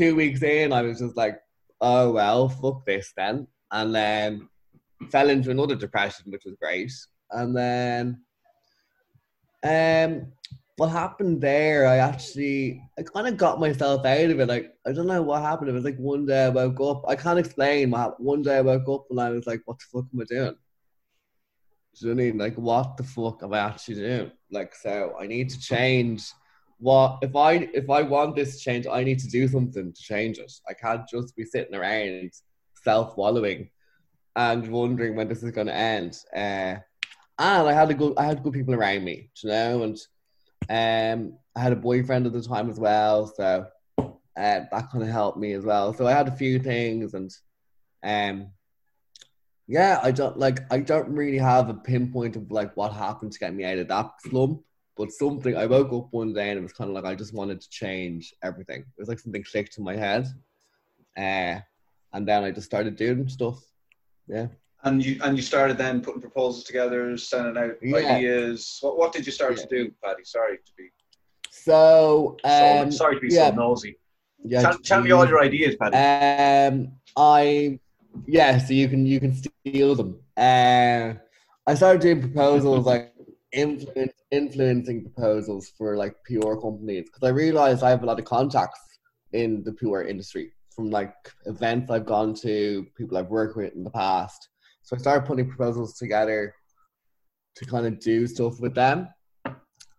two 0.00 0.16
weeks 0.16 0.42
in, 0.42 0.72
I 0.72 0.80
was 0.80 0.98
just 0.98 1.16
like, 1.16 1.38
oh 1.82 2.10
well, 2.12 2.48
fuck 2.48 2.86
this 2.86 3.12
then, 3.14 3.46
and 3.70 3.94
then 3.94 4.48
fell 5.10 5.28
into 5.28 5.50
another 5.50 5.74
depression, 5.74 6.30
which 6.30 6.46
was 6.46 6.56
great. 6.60 6.90
And 7.30 7.54
then, 7.54 8.22
um, 9.62 10.32
what 10.76 10.88
happened 10.88 11.42
there? 11.42 11.86
I 11.86 11.98
actually, 11.98 12.82
I 12.98 13.02
kind 13.02 13.28
of 13.28 13.36
got 13.36 13.60
myself 13.60 14.06
out 14.06 14.30
of 14.30 14.40
it. 14.40 14.48
Like, 14.48 14.72
I 14.86 14.92
don't 14.92 15.06
know 15.06 15.20
what 15.20 15.42
happened. 15.42 15.68
It 15.68 15.74
was 15.74 15.84
like 15.84 15.98
one 15.98 16.24
day 16.24 16.46
I 16.46 16.48
woke 16.48 16.80
up. 16.80 17.04
I 17.06 17.14
can't 17.14 17.38
explain. 17.38 17.90
What 17.90 17.98
happened. 17.98 18.26
One 18.26 18.42
day 18.42 18.56
I 18.56 18.62
woke 18.62 18.88
up 18.88 19.06
and 19.10 19.20
I 19.20 19.28
was 19.28 19.46
like, 19.46 19.60
"What 19.66 19.78
the 19.78 19.84
fuck 19.92 20.06
am 20.14 20.20
I 20.22 20.24
doing?" 20.24 20.56
Do 21.94 22.08
you 22.08 22.14
know 22.14 22.14
what 22.14 22.22
I 22.22 22.24
mean? 22.24 22.38
Like, 22.38 22.54
what 22.54 22.96
the 22.96 23.02
fuck 23.02 23.42
am 23.42 23.52
I 23.52 23.58
actually 23.58 23.96
doing? 23.96 24.32
Like, 24.50 24.74
so 24.74 25.14
I 25.20 25.26
need 25.26 25.50
to 25.50 25.60
change. 25.60 26.30
What 26.80 27.18
if 27.22 27.36
I 27.36 27.68
if 27.74 27.90
I 27.90 28.02
want 28.02 28.36
this 28.36 28.60
change? 28.60 28.86
I 28.86 29.04
need 29.04 29.18
to 29.20 29.28
do 29.28 29.46
something 29.46 29.92
to 29.92 30.02
change 30.02 30.38
it. 30.38 30.52
I 30.68 30.72
can't 30.72 31.06
just 31.08 31.36
be 31.36 31.44
sitting 31.44 31.74
around 31.74 32.32
self 32.82 33.16
wallowing 33.16 33.70
and 34.36 34.66
wondering 34.68 35.14
when 35.16 35.28
this 35.28 35.42
is 35.42 35.50
going 35.50 35.66
to 35.66 35.74
end. 35.74 36.18
Uh, 36.34 36.76
and 37.38 37.68
I 37.68 37.72
had 37.72 37.90
a 37.90 37.94
good, 37.94 38.14
I 38.16 38.24
had 38.24 38.42
good 38.42 38.52
people 38.52 38.74
around 38.74 39.04
me, 39.04 39.30
you 39.42 39.50
know, 39.50 39.82
and 39.82 39.98
um, 40.68 41.38
I 41.56 41.60
had 41.60 41.72
a 41.72 41.76
boyfriend 41.76 42.26
at 42.26 42.32
the 42.32 42.42
time 42.42 42.68
as 42.70 42.78
well, 42.78 43.26
so 43.26 43.66
uh, 43.98 44.08
that 44.36 44.90
kind 44.90 45.02
of 45.02 45.08
helped 45.08 45.38
me 45.38 45.52
as 45.54 45.64
well. 45.64 45.94
So 45.94 46.06
I 46.06 46.12
had 46.12 46.28
a 46.28 46.36
few 46.36 46.58
things, 46.58 47.14
and 47.14 47.30
um, 48.04 48.50
yeah, 49.66 50.00
I 50.02 50.10
don't 50.10 50.38
like, 50.38 50.60
I 50.70 50.80
don't 50.80 51.08
really 51.08 51.38
have 51.38 51.68
a 51.68 51.74
pinpoint 51.74 52.36
of 52.36 52.50
like 52.50 52.76
what 52.76 52.92
happened 52.92 53.32
to 53.32 53.38
get 53.38 53.54
me 53.54 53.64
out 53.64 53.78
of 53.78 53.88
that 53.88 54.10
slump. 54.26 54.62
But 55.00 55.12
something, 55.12 55.56
I 55.56 55.64
woke 55.64 55.94
up 55.94 56.08
one 56.10 56.34
day 56.34 56.50
and 56.50 56.58
it 56.58 56.62
was 56.62 56.74
kind 56.74 56.90
of 56.90 56.94
like 56.94 57.06
I 57.06 57.14
just 57.14 57.32
wanted 57.32 57.58
to 57.62 57.70
change 57.70 58.34
everything. 58.42 58.80
It 58.80 58.98
was 58.98 59.08
like 59.08 59.18
something 59.18 59.42
clicked 59.42 59.78
in 59.78 59.84
my 59.84 59.96
head, 59.96 60.26
uh, 61.16 61.60
and 62.12 62.28
then 62.28 62.44
I 62.44 62.50
just 62.50 62.66
started 62.66 62.96
doing 62.96 63.26
stuff. 63.26 63.58
Yeah. 64.28 64.48
And 64.84 65.02
you 65.02 65.18
and 65.24 65.38
you 65.38 65.42
started 65.42 65.78
then 65.78 66.02
putting 66.02 66.20
proposals 66.20 66.64
together, 66.64 67.16
sending 67.16 67.56
out 67.56 67.76
Yeah. 67.82 67.96
ideas. 67.96 68.76
What 68.82 68.98
what 68.98 69.12
did 69.14 69.24
you 69.24 69.32
start 69.32 69.56
Yeah. 69.56 69.62
to 69.62 69.68
do, 69.68 69.94
Paddy? 70.04 70.24
Sorry 70.24 70.58
to 70.58 70.72
be 70.76 70.90
So, 71.48 72.36
so, 72.44 72.82
um, 72.82 72.92
sorry 72.92 73.14
to 73.14 73.20
be 73.22 73.32
yeah. 73.32 73.48
so 73.48 73.56
nosy. 73.56 73.96
yeah, 74.44 74.60
tell, 74.60 74.78
tell 74.80 75.00
me 75.02 75.12
all 75.12 75.26
your 75.26 75.42
ideas, 75.42 75.76
Paddy. 75.76 75.96
Um, 75.96 76.92
I 77.16 77.80
yeah, 78.26 78.58
so 78.58 78.74
you 78.74 78.86
can 78.90 79.06
you 79.06 79.18
can 79.18 79.32
steal 79.34 79.94
them. 79.94 80.20
Uh, 80.36 81.14
I 81.66 81.74
started 81.74 82.02
doing 82.02 82.20
proposals 82.20 82.84
like 82.84 83.09
influence, 83.52 84.12
influencing 84.30 85.02
proposals 85.02 85.72
for 85.76 85.96
like 85.96 86.14
PR 86.24 86.54
companies 86.54 87.06
because 87.06 87.28
I 87.28 87.30
realized 87.30 87.82
I 87.82 87.90
have 87.90 88.02
a 88.02 88.06
lot 88.06 88.18
of 88.18 88.24
contacts 88.24 88.80
in 89.32 89.62
the 89.64 89.72
PR 89.72 90.02
industry 90.02 90.52
from 90.74 90.90
like 90.90 91.14
events 91.46 91.90
I've 91.90 92.06
gone 92.06 92.34
to, 92.36 92.86
people 92.96 93.18
I've 93.18 93.28
worked 93.28 93.56
with 93.56 93.74
in 93.74 93.84
the 93.84 93.90
past. 93.90 94.48
So 94.82 94.96
I 94.96 94.98
started 94.98 95.26
putting 95.26 95.48
proposals 95.48 95.94
together 95.94 96.54
to 97.56 97.64
kind 97.66 97.86
of 97.86 98.00
do 98.00 98.26
stuff 98.26 98.60
with 98.60 98.74
them, 98.74 99.08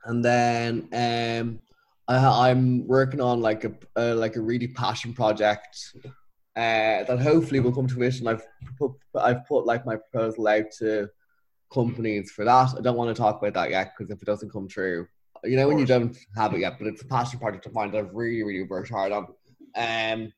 and 0.06 0.24
then 0.24 0.88
um, 0.94 1.60
I, 2.08 2.50
I'm 2.50 2.88
working 2.88 3.22
on 3.22 3.42
like 3.42 3.64
a 3.64 3.74
uh, 3.96 4.16
like 4.16 4.36
a 4.38 4.42
really 4.42 4.68
passion 4.68 5.14
project 5.14 5.78
uh, 6.56 7.04
that 7.04 7.20
hopefully 7.22 7.60
will 7.60 7.74
come 7.74 7.88
to 7.88 7.94
fruition. 7.94 8.28
I've 8.28 8.46
put 8.78 8.92
I've 9.16 9.46
put 9.46 9.66
like 9.66 9.86
my 9.86 9.98
proposal 9.98 10.48
out 10.48 10.72
to 10.80 11.10
companies 11.74 12.32
for 12.32 12.46
that. 12.46 12.74
I 12.78 12.82
don't 12.82 12.98
want 12.98 13.16
to 13.16 13.20
talk 13.20 13.42
about 13.42 13.54
that 13.54 13.70
yet 13.70 13.94
because 13.98 14.12
if 14.12 14.22
it 14.22 14.26
doesn't 14.26 14.52
come 14.52 14.68
true, 14.68 15.08
you 15.44 15.56
know 15.56 15.68
when 15.68 15.80
you 15.80 15.86
don't 15.86 16.16
have 16.36 16.54
it 16.54 16.60
yet, 16.60 16.78
but 16.78 16.88
it's 16.88 17.02
a 17.02 17.08
passion 17.08 17.40
project 17.40 17.66
of 17.66 17.74
mine 17.74 17.92
that 17.92 18.00
I've 18.00 18.14
really 18.14 18.44
really 18.44 18.64
worked 18.64 18.90
hard 18.90 19.12
on. 19.12 19.28
Um, 19.76 20.32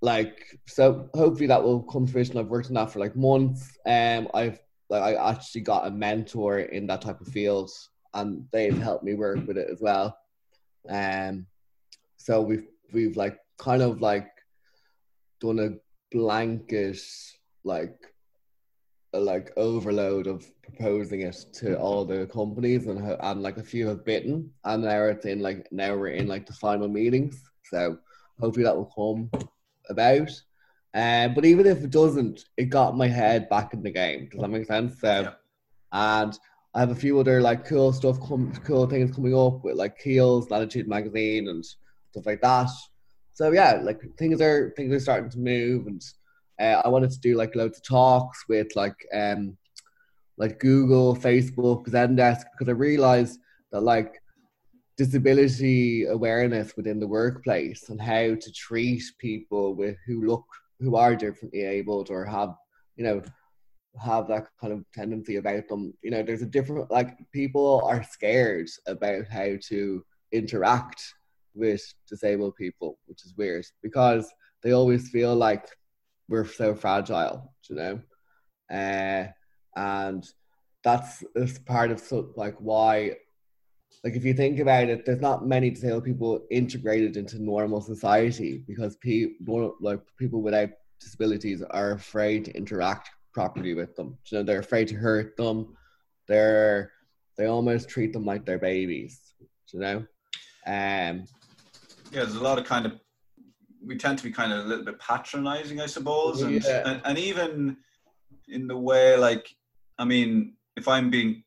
like 0.00 0.58
so 0.66 1.08
hopefully 1.14 1.46
that 1.46 1.62
will 1.62 1.82
come 1.82 2.06
to 2.06 2.12
fruition. 2.12 2.36
I've 2.36 2.48
worked 2.48 2.68
on 2.68 2.74
that 2.74 2.90
for 2.90 2.98
like 2.98 3.16
months. 3.16 3.78
Um, 3.86 4.28
I've 4.34 4.60
like 4.90 5.02
I 5.02 5.30
actually 5.30 5.62
got 5.62 5.86
a 5.86 5.90
mentor 5.90 6.60
in 6.60 6.86
that 6.88 7.02
type 7.02 7.20
of 7.20 7.28
field, 7.28 7.70
and 8.14 8.46
they've 8.52 8.78
helped 8.78 9.04
me 9.04 9.14
work 9.14 9.46
with 9.46 9.58
it 9.58 9.68
as 9.70 9.80
well. 9.80 10.16
Um, 10.88 11.46
so 12.16 12.40
we've 12.40 12.66
we've 12.92 13.16
like 13.16 13.38
kind 13.58 13.82
of 13.82 14.00
like 14.00 14.28
done 15.40 15.58
a 15.58 15.70
blanket 16.14 17.00
like 17.64 17.96
a, 19.12 19.20
like 19.20 19.50
overload 19.56 20.26
of 20.26 20.44
proposing 20.62 21.22
it 21.22 21.46
to 21.54 21.78
all 21.78 22.04
the 22.04 22.26
companies 22.26 22.86
and 22.86 23.00
ho- 23.00 23.16
and 23.20 23.42
like 23.42 23.56
a 23.56 23.62
few 23.62 23.86
have 23.88 24.04
bitten 24.04 24.50
and 24.64 24.82
now 24.84 25.02
it's 25.04 25.24
in 25.26 25.40
like 25.40 25.66
now 25.72 25.94
we're 25.96 26.08
in 26.08 26.26
like 26.26 26.46
the 26.46 26.52
final 26.52 26.88
meetings 26.88 27.42
so 27.64 27.98
hopefully 28.40 28.64
that 28.64 28.76
will 28.76 28.92
come 28.94 29.30
about 29.88 30.30
um, 30.94 31.34
but 31.34 31.44
even 31.44 31.66
if 31.66 31.82
it 31.84 31.90
doesn't 31.90 32.44
it 32.56 32.66
got 32.66 32.96
my 32.96 33.08
head 33.08 33.48
back 33.48 33.72
in 33.74 33.82
the 33.82 33.90
game 33.90 34.28
does 34.30 34.40
that 34.40 34.48
make 34.48 34.66
sense 34.66 35.00
so 35.00 35.20
Yeah. 35.22 35.32
and 35.92 36.38
I 36.74 36.80
have 36.80 36.90
a 36.90 36.94
few 36.94 37.18
other 37.18 37.40
like 37.40 37.64
cool 37.66 37.92
stuff 37.92 38.20
come 38.20 38.52
cool 38.64 38.86
things 38.86 39.14
coming 39.14 39.34
up 39.34 39.64
with 39.64 39.76
like 39.76 39.98
Kiehl's, 39.98 40.50
Latitude 40.50 40.86
magazine 40.86 41.48
and 41.48 41.64
stuff 42.10 42.26
like 42.26 42.42
that. 42.42 42.68
So 43.32 43.50
yeah, 43.52 43.80
like 43.82 44.00
things 44.18 44.40
are 44.42 44.72
things 44.76 44.92
are 44.92 45.00
starting 45.00 45.30
to 45.30 45.38
move 45.38 45.86
and 45.86 46.00
uh, 46.60 46.82
I 46.84 46.88
wanted 46.88 47.10
to 47.10 47.20
do 47.20 47.36
like 47.36 47.54
loads 47.54 47.78
of 47.78 47.84
talks 47.84 48.44
with 48.48 48.74
like 48.76 48.96
um 49.14 49.56
like 50.36 50.60
Google, 50.60 51.16
Facebook, 51.16 51.86
Zendesk 51.88 52.44
because 52.52 52.68
I 52.68 52.72
realized 52.72 53.40
that 53.72 53.80
like 53.82 54.22
disability 54.96 56.04
awareness 56.06 56.76
within 56.76 57.00
the 57.00 57.06
workplace 57.06 57.88
and 57.88 58.00
how 58.00 58.34
to 58.34 58.52
treat 58.52 59.02
people 59.18 59.74
with 59.74 59.96
who 60.06 60.26
look 60.26 60.44
who 60.80 60.96
are 60.96 61.16
differently 61.16 61.62
abled 61.62 62.10
or 62.10 62.24
have 62.24 62.54
you 62.96 63.04
know 63.04 63.22
have 64.00 64.28
that 64.28 64.46
kind 64.60 64.72
of 64.72 64.84
tendency 64.92 65.36
about 65.36 65.68
them. 65.68 65.92
You 66.02 66.10
know, 66.10 66.22
there's 66.22 66.42
a 66.42 66.46
different 66.46 66.90
like 66.90 67.16
people 67.32 67.82
are 67.84 68.02
scared 68.02 68.68
about 68.86 69.26
how 69.30 69.54
to 69.68 70.04
interact 70.32 71.02
with 71.54 71.82
disabled 72.08 72.54
people, 72.56 72.98
which 73.06 73.24
is 73.24 73.34
weird 73.36 73.66
because 73.82 74.32
they 74.62 74.72
always 74.72 75.08
feel 75.10 75.34
like 75.34 75.68
we're 76.28 76.46
so 76.46 76.74
fragile, 76.74 77.52
you 77.68 77.76
know, 77.76 78.00
uh, 78.70 79.28
and 79.76 80.28
that's 80.84 81.24
is 81.34 81.58
part 81.60 81.90
of 81.90 82.00
so, 82.00 82.32
like 82.36 82.56
why. 82.58 83.12
Like 84.04 84.14
if 84.14 84.24
you 84.24 84.32
think 84.32 84.60
about 84.60 84.88
it, 84.88 85.04
there's 85.04 85.20
not 85.20 85.46
many 85.46 85.70
disabled 85.70 86.04
people 86.04 86.46
integrated 86.50 87.16
into 87.16 87.42
normal 87.42 87.80
society 87.80 88.62
because 88.66 88.96
people 88.96 89.74
like 89.80 90.00
people 90.18 90.40
without 90.40 90.70
disabilities 91.00 91.62
are 91.70 91.92
afraid 91.92 92.44
to 92.44 92.56
interact 92.56 93.10
properly 93.32 93.74
with 93.74 93.96
them. 93.96 94.16
You 94.26 94.38
know, 94.38 94.44
they're 94.44 94.60
afraid 94.60 94.88
to 94.88 94.94
hurt 94.94 95.36
them. 95.36 95.76
They're 96.28 96.92
they 97.36 97.46
almost 97.46 97.88
treat 97.88 98.12
them 98.12 98.24
like 98.24 98.44
they're 98.44 98.58
babies. 98.58 99.20
You 99.72 99.80
know, 99.80 99.96
um, 100.66 101.24
yeah, 102.12 102.24
there's 102.24 102.36
a 102.36 102.40
lot 102.40 102.58
of 102.58 102.64
kind 102.64 102.86
of 102.86 102.92
we 103.88 103.96
tend 103.96 104.18
to 104.18 104.24
be 104.24 104.30
kind 104.30 104.52
of 104.52 104.64
a 104.64 104.68
little 104.68 104.84
bit 104.84 104.98
patronizing, 105.00 105.80
I 105.80 105.86
suppose, 105.86 106.42
and 106.42 106.62
Yeah. 106.62 106.82
and, 106.88 107.00
and 107.04 107.18
even 107.18 107.78
in 108.48 108.66
the 108.68 108.76
way 108.76 109.16
like 109.16 109.48
I 109.98 110.04
mean, 110.04 110.54
if 110.76 110.86
I'm 110.86 111.10
being 111.10 111.42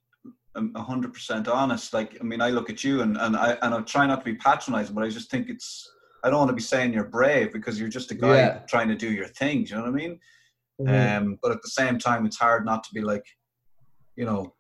um, 0.56 0.74
a 0.76 0.82
hundred 0.82 1.14
percent 1.14 1.48
honest, 1.48 1.94
like 1.94 2.18
I 2.20 2.24
mean, 2.24 2.42
I 2.42 2.50
look 2.50 2.70
at 2.70 2.84
you 2.84 3.02
and 3.04 3.16
and 3.18 3.38
I 3.38 3.52
and 3.62 3.74
I 3.74 3.80
try 3.82 4.06
not 4.08 4.20
to 4.20 4.26
be 4.26 4.36
patronizing, 4.36 4.96
but 4.96 5.04
I 5.06 5.10
just 5.10 5.30
think 5.32 5.50
it's 5.50 5.90
I 6.24 6.30
don't 6.30 6.40
want 6.40 6.50
to 6.50 6.56
be 6.56 6.62
saying 6.62 6.94
you're 6.94 7.06
brave 7.20 7.54
because 7.54 7.80
you're 7.80 7.90
just 7.90 8.12
a 8.12 8.16
guy 8.16 8.38
Yeah. 8.38 8.60
trying 8.68 8.90
to 8.90 8.96
do 8.96 9.12
your 9.12 9.28
thing. 9.28 9.64
Do 9.64 9.70
you 9.70 9.76
know 9.78 9.84
what 9.84 9.90
I 9.90 10.02
mean? 10.04 10.20
Mm-hmm. 10.82 11.26
Um, 11.28 11.40
but 11.42 11.52
at 11.52 11.62
the 11.62 11.70
same 11.70 11.98
time, 12.00 12.26
it's 12.26 12.38
hard 12.38 12.66
not 12.66 12.84
to 12.86 12.90
be 12.94 13.02
like, 13.02 13.26
you 14.16 14.26
know, 14.26 14.54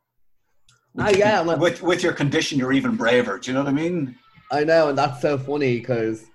Ah, 1.00 1.10
yeah, 1.10 1.40
like- 1.40 1.60
with 1.60 1.82
with 1.82 2.04
your 2.04 2.14
condition, 2.14 2.60
you're 2.60 2.74
even 2.74 2.96
braver. 2.96 3.40
Do 3.40 3.50
you 3.50 3.54
know 3.56 3.64
what 3.64 3.70
I 3.70 3.74
mean? 3.74 4.16
I 4.52 4.64
know, 4.66 4.90
and 4.90 4.98
that's 4.98 5.22
so 5.22 5.38
funny 5.38 5.80
because 5.80 6.26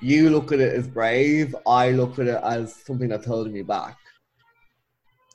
you 0.00 0.30
look 0.30 0.52
at 0.52 0.60
it 0.60 0.72
as 0.74 0.86
brave. 0.86 1.54
I 1.66 1.90
look 1.90 2.18
at 2.18 2.26
it 2.26 2.40
as 2.42 2.74
something 2.74 3.08
that's 3.08 3.26
holding 3.26 3.52
me 3.52 3.62
back. 3.62 3.96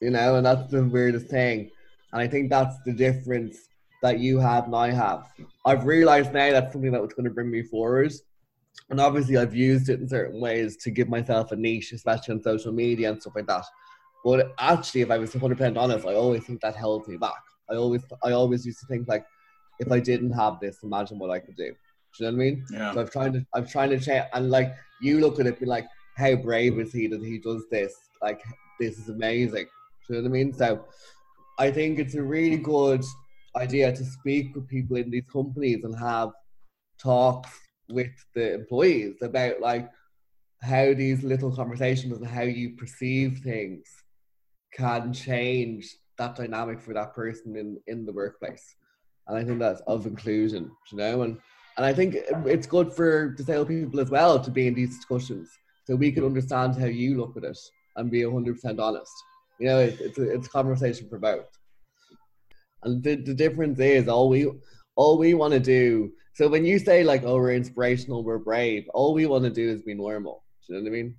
You 0.01 0.09
know, 0.09 0.35
and 0.35 0.45
that's 0.45 0.71
the 0.71 0.83
weirdest 0.83 1.27
thing. 1.27 1.71
And 2.11 2.21
I 2.21 2.27
think 2.27 2.49
that's 2.49 2.75
the 2.85 2.93
difference 2.93 3.57
that 4.01 4.19
you 4.19 4.37
have 4.39 4.65
and 4.65 4.75
I 4.75 4.91
have. 4.91 5.27
I've 5.65 5.85
realized 5.85 6.33
now 6.33 6.51
that's 6.51 6.73
something 6.73 6.91
that 6.91 7.01
was 7.01 7.13
going 7.13 7.25
to 7.25 7.33
bring 7.33 7.49
me 7.49 7.63
forward. 7.63 8.11
And 8.89 8.99
obviously, 8.99 9.37
I've 9.37 9.55
used 9.55 9.89
it 9.89 9.99
in 10.01 10.09
certain 10.09 10.41
ways 10.41 10.77
to 10.77 10.91
give 10.91 11.07
myself 11.07 11.51
a 11.51 11.55
niche, 11.55 11.93
especially 11.93 12.33
on 12.33 12.43
social 12.43 12.73
media 12.73 13.11
and 13.11 13.21
stuff 13.21 13.33
like 13.35 13.47
that. 13.47 13.63
But 14.25 14.53
actually, 14.59 15.01
if 15.01 15.11
I 15.11 15.17
was 15.17 15.31
100% 15.31 15.77
honest, 15.77 16.05
I 16.05 16.15
always 16.15 16.43
think 16.45 16.61
that 16.61 16.75
held 16.75 17.07
me 17.07 17.17
back. 17.17 17.41
I 17.69 17.75
always, 17.75 18.03
I 18.23 18.31
always 18.31 18.65
used 18.65 18.79
to 18.81 18.87
think 18.87 19.07
like, 19.07 19.25
if 19.79 19.91
I 19.91 19.99
didn't 19.99 20.31
have 20.31 20.59
this, 20.59 20.79
imagine 20.83 21.17
what 21.17 21.31
I 21.31 21.39
could 21.39 21.55
do. 21.55 21.73
Do 22.17 22.25
you 22.25 22.31
know 22.31 22.37
what 22.37 22.43
I 22.43 22.45
mean? 22.45 22.65
Yeah. 22.71 22.93
So 22.93 22.99
I'm 23.01 23.07
trying 23.07 23.33
to, 23.33 23.45
I'm 23.53 23.67
trying 23.67 23.89
to 23.91 23.99
change, 23.99 24.25
and 24.33 24.49
like 24.49 24.75
you 25.01 25.19
look 25.19 25.39
at 25.39 25.47
it, 25.47 25.59
be 25.59 25.65
like, 25.65 25.87
how 26.15 26.35
brave 26.35 26.79
is 26.79 26.93
he 26.93 27.07
that 27.07 27.23
he 27.23 27.39
does 27.39 27.65
this? 27.71 27.93
Like, 28.21 28.41
this 28.79 28.99
is 28.99 29.09
amazing. 29.09 29.65
Do 30.07 30.15
you 30.15 30.21
know 30.21 30.29
what 30.29 30.29
I 30.29 30.31
mean? 30.31 30.53
So, 30.53 30.85
I 31.59 31.71
think 31.71 31.99
it's 31.99 32.15
a 32.15 32.23
really 32.23 32.57
good 32.57 33.03
idea 33.55 33.91
to 33.91 34.05
speak 34.05 34.55
with 34.55 34.67
people 34.67 34.97
in 34.97 35.11
these 35.11 35.25
companies 35.31 35.83
and 35.83 35.97
have 35.97 36.31
talks 36.99 37.49
with 37.89 38.11
the 38.35 38.53
employees 38.53 39.15
about 39.21 39.59
like 39.59 39.89
how 40.61 40.93
these 40.93 41.23
little 41.23 41.53
conversations 41.53 42.17
and 42.17 42.25
how 42.25 42.41
you 42.43 42.75
perceive 42.75 43.41
things 43.43 43.85
can 44.73 45.13
change 45.13 45.95
that 46.17 46.35
dynamic 46.35 46.81
for 46.81 46.93
that 46.93 47.13
person 47.13 47.55
in 47.55 47.77
in 47.87 48.05
the 48.05 48.13
workplace 48.13 48.75
and 49.27 49.37
i 49.37 49.43
think 49.43 49.59
that's 49.59 49.81
of 49.87 50.05
inclusion 50.05 50.71
you 50.91 50.97
know 50.97 51.23
and 51.23 51.37
and 51.77 51.85
i 51.85 51.93
think 51.93 52.15
it's 52.45 52.67
good 52.67 52.93
for 52.93 53.29
disabled 53.29 53.67
people 53.67 53.99
as 53.99 54.09
well 54.09 54.39
to 54.39 54.51
be 54.51 54.67
in 54.67 54.73
these 54.73 54.95
discussions 54.95 55.49
so 55.85 55.95
we 55.95 56.11
can 56.11 56.23
understand 56.23 56.75
how 56.75 56.85
you 56.85 57.17
look 57.17 57.35
at 57.35 57.43
it 57.43 57.59
and 57.95 58.09
be 58.09 58.21
100% 58.21 58.79
honest. 58.79 59.11
You 59.59 59.67
know 59.67 59.79
it, 59.79 59.97
it's, 59.99 60.17
a, 60.17 60.33
it's 60.33 60.47
a 60.47 60.49
conversation 60.49 61.07
for 61.09 61.19
both. 61.19 61.47
And 62.83 63.03
the, 63.03 63.15
the 63.15 63.33
difference 63.33 63.79
is 63.79 64.07
all 64.07 64.29
we 64.29 64.51
all 64.95 65.17
we 65.17 65.33
want 65.33 65.53
to 65.53 65.59
do 65.59 66.11
so 66.33 66.47
when 66.47 66.65
you 66.65 66.77
say 66.77 67.03
like 67.03 67.23
oh 67.23 67.35
we're 67.35 67.53
inspirational 67.53 68.23
we're 68.23 68.37
brave 68.37 68.85
all 68.93 69.13
we 69.13 69.25
want 69.25 69.43
to 69.43 69.49
do 69.49 69.69
is 69.69 69.81
be 69.83 69.93
normal. 69.93 70.43
Do 70.67 70.73
you 70.73 70.79
know 70.79 70.83
what 70.83 70.89
i 70.89 70.91
mean? 70.91 71.15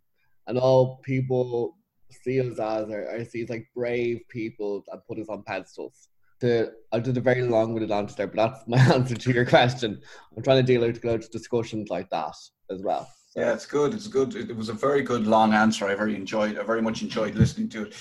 And 0.46 0.58
all 0.58 0.98
people 1.02 1.76
see 2.22 2.40
us 2.40 2.58
as 2.58 2.90
are, 2.90 3.08
are 3.08 3.24
see 3.24 3.42
as 3.42 3.50
like 3.50 3.66
brave 3.74 4.20
people 4.28 4.84
that 4.88 5.06
put 5.06 5.18
us 5.18 5.28
on 5.28 5.42
pedestals. 5.44 6.08
The, 6.40 6.72
I 6.92 7.00
did 7.00 7.16
a 7.16 7.20
very 7.20 7.42
long-winded 7.42 7.90
answer 7.90 8.16
there, 8.16 8.26
but 8.26 8.36
that's 8.36 8.68
my 8.68 8.78
answer 8.94 9.14
to 9.14 9.32
your 9.32 9.46
question. 9.46 10.00
I'm 10.36 10.42
trying 10.42 10.64
to 10.64 10.72
deal 10.72 10.84
out 10.84 11.00
go 11.00 11.16
to 11.16 11.28
discussions 11.28 11.90
like 11.90 12.10
that 12.10 12.34
as 12.70 12.82
well. 12.82 13.08
So. 13.30 13.40
Yeah, 13.40 13.52
it's 13.52 13.66
good. 13.66 13.94
It's 13.94 14.06
good. 14.06 14.34
It 14.36 14.56
was 14.56 14.68
a 14.68 14.74
very 14.74 15.02
good 15.02 15.26
long 15.26 15.54
answer. 15.54 15.86
I 15.86 15.94
very 15.94 16.14
enjoyed. 16.14 16.58
I 16.58 16.62
very 16.62 16.82
much 16.82 17.02
enjoyed 17.02 17.34
listening 17.34 17.68
to 17.70 17.84
it. 17.84 17.94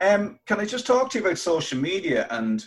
Um, 0.00 0.38
can 0.46 0.60
I 0.60 0.64
just 0.64 0.86
talk 0.86 1.10
to 1.10 1.18
you 1.18 1.24
about 1.24 1.38
social 1.38 1.78
media 1.78 2.26
and 2.30 2.64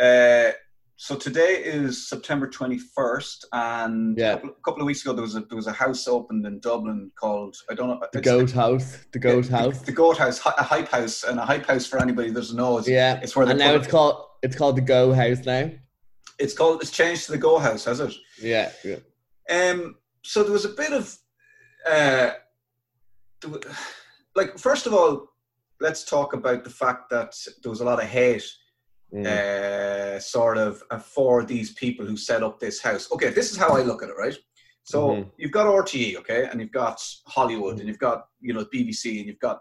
uh, 0.00 0.52
so 0.98 1.14
today 1.14 1.62
is 1.62 2.08
September 2.08 2.48
21st, 2.48 3.44
and 3.52 4.16
yeah. 4.16 4.32
a, 4.32 4.34
couple, 4.36 4.50
a, 4.50 4.62
couple, 4.64 4.80
of 4.80 4.86
weeks 4.86 5.02
ago 5.02 5.12
there 5.12 5.22
was 5.22 5.36
a 5.36 5.40
there 5.40 5.56
was 5.56 5.66
a 5.66 5.72
house 5.72 6.08
opened 6.08 6.46
in 6.46 6.58
Dublin 6.60 7.10
called 7.20 7.54
I 7.70 7.74
don't 7.74 7.88
know 7.88 8.00
the 8.14 8.20
Goat 8.22 8.50
House, 8.50 9.04
the 9.12 9.18
Goat 9.18 9.50
yeah, 9.50 9.58
House, 9.58 9.78
the, 9.80 9.86
the, 9.86 9.92
Goat 9.92 10.16
House, 10.16 10.40
a 10.44 10.62
hype 10.62 10.88
house, 10.88 11.22
and 11.24 11.38
a 11.38 11.44
hype 11.44 11.66
house 11.66 11.86
for 11.86 12.00
anybody 12.00 12.30
that 12.30 12.40
doesn't 12.40 12.56
know. 12.56 12.78
It's, 12.78 12.88
yeah, 12.88 13.20
it's 13.22 13.36
where 13.36 13.46
and 13.46 13.58
now 13.58 13.74
it's 13.74 13.86
called 13.86 14.24
it's 14.42 14.56
called 14.56 14.76
the 14.76 14.82
Go 14.82 15.12
House 15.12 15.44
now. 15.44 15.70
It's 16.38 16.54
called 16.54 16.80
it's 16.80 16.90
changed 16.90 17.26
to 17.26 17.32
the 17.32 17.38
Go 17.38 17.58
House, 17.58 17.84
has 17.84 18.00
it? 18.00 18.14
Yeah, 18.40 18.72
yeah. 18.82 18.96
Um. 19.50 19.96
So 20.22 20.42
there 20.42 20.52
was 20.52 20.64
a 20.64 20.70
bit 20.70 20.92
of, 20.92 21.16
uh, 21.88 22.30
like 24.34 24.58
first 24.58 24.86
of 24.86 24.94
all, 24.94 25.28
let's 25.78 26.04
talk 26.04 26.32
about 26.32 26.64
the 26.64 26.70
fact 26.70 27.10
that 27.10 27.34
there 27.62 27.70
was 27.70 27.80
a 27.80 27.84
lot 27.84 28.02
of 28.02 28.08
hate 28.08 28.50
uh, 29.24 30.18
sort 30.18 30.58
of 30.58 30.82
uh, 30.90 30.98
for 30.98 31.44
these 31.44 31.72
people 31.74 32.04
who 32.04 32.16
set 32.16 32.42
up 32.42 32.58
this 32.58 32.82
house. 32.82 33.10
Okay, 33.12 33.30
this 33.30 33.50
is 33.50 33.56
how 33.56 33.68
I 33.76 33.82
look 33.82 34.02
at 34.02 34.08
it, 34.08 34.16
right? 34.18 34.36
So 34.84 35.08
mm-hmm. 35.08 35.28
you've 35.36 35.52
got 35.52 35.66
RTE, 35.66 36.16
okay, 36.18 36.48
and 36.50 36.60
you've 36.60 36.72
got 36.72 37.00
Hollywood, 37.26 37.78
and 37.78 37.88
you've 37.88 37.98
got 37.98 38.26
you 38.40 38.52
know 38.54 38.64
BBC, 38.64 39.18
and 39.18 39.26
you've 39.26 39.40
got 39.40 39.60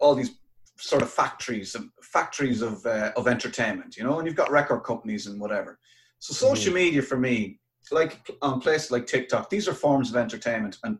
all 0.00 0.14
these 0.14 0.32
sort 0.78 1.02
of 1.02 1.10
factories, 1.10 1.76
factories 2.02 2.62
of 2.62 2.84
uh, 2.86 3.12
of 3.16 3.26
entertainment, 3.28 3.96
you 3.96 4.04
know, 4.04 4.18
and 4.18 4.26
you've 4.26 4.36
got 4.36 4.50
record 4.50 4.84
companies 4.84 5.26
and 5.26 5.40
whatever. 5.40 5.78
So 6.18 6.32
social 6.34 6.72
mm-hmm. 6.72 6.74
media 6.74 7.02
for 7.02 7.16
me, 7.16 7.60
like 7.90 8.30
on 8.42 8.60
places 8.60 8.90
like 8.90 9.06
TikTok, 9.06 9.50
these 9.50 9.68
are 9.68 9.74
forms 9.74 10.10
of 10.10 10.16
entertainment, 10.16 10.78
and 10.84 10.98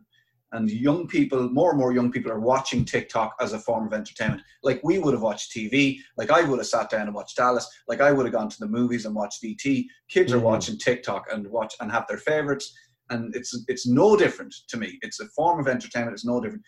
and 0.55 0.71
young 0.71 1.05
people, 1.05 1.49
more 1.49 1.71
and 1.71 1.79
more 1.79 1.93
young 1.93 2.09
people 2.11 2.31
are 2.31 2.39
watching 2.39 2.85
TikTok 2.85 3.35
as 3.41 3.51
a 3.51 3.59
form 3.59 3.85
of 3.85 3.93
entertainment. 3.93 4.41
Like 4.63 4.79
we 4.83 4.99
would 4.99 5.13
have 5.13 5.21
watched 5.21 5.51
TV, 5.51 5.99
like 6.17 6.31
I 6.31 6.43
would 6.43 6.59
have 6.59 6.67
sat 6.67 6.89
down 6.89 7.07
and 7.07 7.13
watched 7.13 7.35
Dallas, 7.35 7.67
like 7.89 7.99
I 7.99 8.13
would 8.13 8.25
have 8.25 8.33
gone 8.33 8.49
to 8.49 8.59
the 8.59 8.67
movies 8.67 9.05
and 9.05 9.13
watched 9.13 9.43
ET. 9.43 9.61
Kids 9.61 10.31
mm-hmm. 10.31 10.33
are 10.33 10.39
watching 10.39 10.77
TikTok 10.77 11.25
and 11.31 11.45
watch 11.47 11.75
and 11.81 11.91
have 11.91 12.05
their 12.07 12.17
favorites, 12.17 12.73
and 13.09 13.35
it's 13.35 13.65
it's 13.67 13.85
no 13.85 14.15
different 14.15 14.55
to 14.69 14.77
me. 14.77 14.97
It's 15.01 15.19
a 15.19 15.27
form 15.27 15.59
of 15.59 15.67
entertainment. 15.67 16.13
It's 16.13 16.25
no 16.25 16.39
different. 16.39 16.63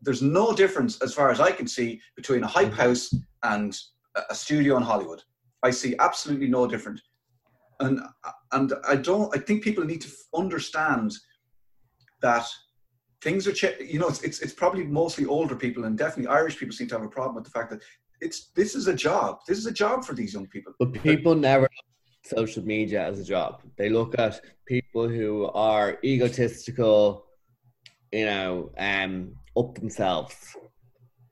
There's 0.00 0.22
no 0.22 0.54
difference 0.54 1.00
as 1.02 1.12
far 1.12 1.30
as 1.30 1.40
I 1.40 1.50
can 1.50 1.66
see 1.66 2.00
between 2.16 2.44
a 2.44 2.46
hype 2.46 2.68
mm-hmm. 2.68 2.76
house 2.76 3.12
and 3.42 3.76
a 4.30 4.34
studio 4.34 4.76
in 4.76 4.84
Hollywood. 4.84 5.22
I 5.64 5.70
see 5.70 5.96
absolutely 5.98 6.48
no 6.48 6.68
different, 6.68 7.00
and 7.80 8.00
and 8.52 8.72
I 8.88 8.94
don't. 8.94 9.34
I 9.36 9.40
think 9.40 9.64
people 9.64 9.84
need 9.84 10.02
to 10.02 10.10
understand 10.32 11.12
that 12.20 12.46
things 13.22 13.46
are 13.46 13.52
ch- 13.52 13.80
you 13.80 13.98
know 13.98 14.08
it's, 14.08 14.22
it's 14.22 14.40
it's 14.40 14.52
probably 14.52 14.84
mostly 14.84 15.24
older 15.26 15.54
people 15.54 15.84
and 15.84 15.96
definitely 15.96 16.26
irish 16.26 16.58
people 16.58 16.74
seem 16.74 16.88
to 16.88 16.94
have 16.96 17.04
a 17.04 17.08
problem 17.08 17.36
with 17.36 17.44
the 17.44 17.50
fact 17.50 17.70
that 17.70 17.80
it's 18.22 18.46
this 18.54 18.74
is 18.74 18.86
a 18.86 18.94
job. 18.94 19.40
This 19.46 19.58
is 19.58 19.66
a 19.66 19.72
job 19.72 20.04
for 20.04 20.14
these 20.14 20.32
young 20.32 20.46
people. 20.46 20.72
But 20.78 20.92
people 20.92 21.34
never 21.34 21.68
social 22.24 22.64
media 22.64 23.04
as 23.04 23.18
a 23.18 23.24
job. 23.24 23.62
They 23.76 23.88
look 23.88 24.16
at 24.18 24.40
people 24.66 25.08
who 25.08 25.46
are 25.46 25.98
egotistical 26.04 27.26
you 28.12 28.26
know 28.26 28.70
um 28.78 29.32
up 29.56 29.74
themselves 29.74 30.56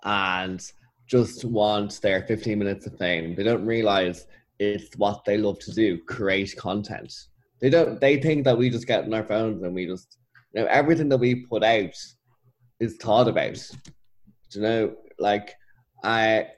and 0.03 0.61
just 1.07 1.45
want 1.45 2.01
their 2.03 2.23
15 2.23 2.59
minutes 2.59 2.87
of 2.87 2.97
fame. 2.99 3.35
They 3.35 3.43
don't 3.43 3.67
realize 3.67 4.27
it's 4.59 4.95
what 4.97 5.25
they 5.25 5.39
love 5.39 5.59
to 5.61 5.73
do 5.73 5.99
create 6.05 6.55
content. 6.57 7.13
They 7.61 7.71
don't 7.71 8.01
they 8.01 8.21
think 8.21 8.45
that 8.45 8.59
we 8.59 8.69
just 8.69 8.87
get 8.87 9.05
on 9.05 9.15
our 9.15 9.25
phones 9.25 9.63
and 9.63 9.75
we 9.75 9.87
just 9.87 10.19
you 10.53 10.63
know, 10.63 10.67
everything 10.69 11.09
that 11.09 11.19
we 11.19 11.47
put 11.47 11.63
out 11.63 11.95
is 12.81 12.97
thought 12.97 13.29
about. 13.29 13.59
You 14.53 14.63
know, 14.63 14.95
like 15.19 15.55
I 16.03 16.49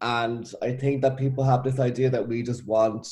and 0.00 0.50
I 0.62 0.72
think 0.72 1.02
that 1.02 1.16
people 1.16 1.44
have 1.44 1.64
this 1.64 1.78
idea 1.78 2.08
that 2.10 2.26
we 2.26 2.42
just 2.42 2.66
want 2.66 3.06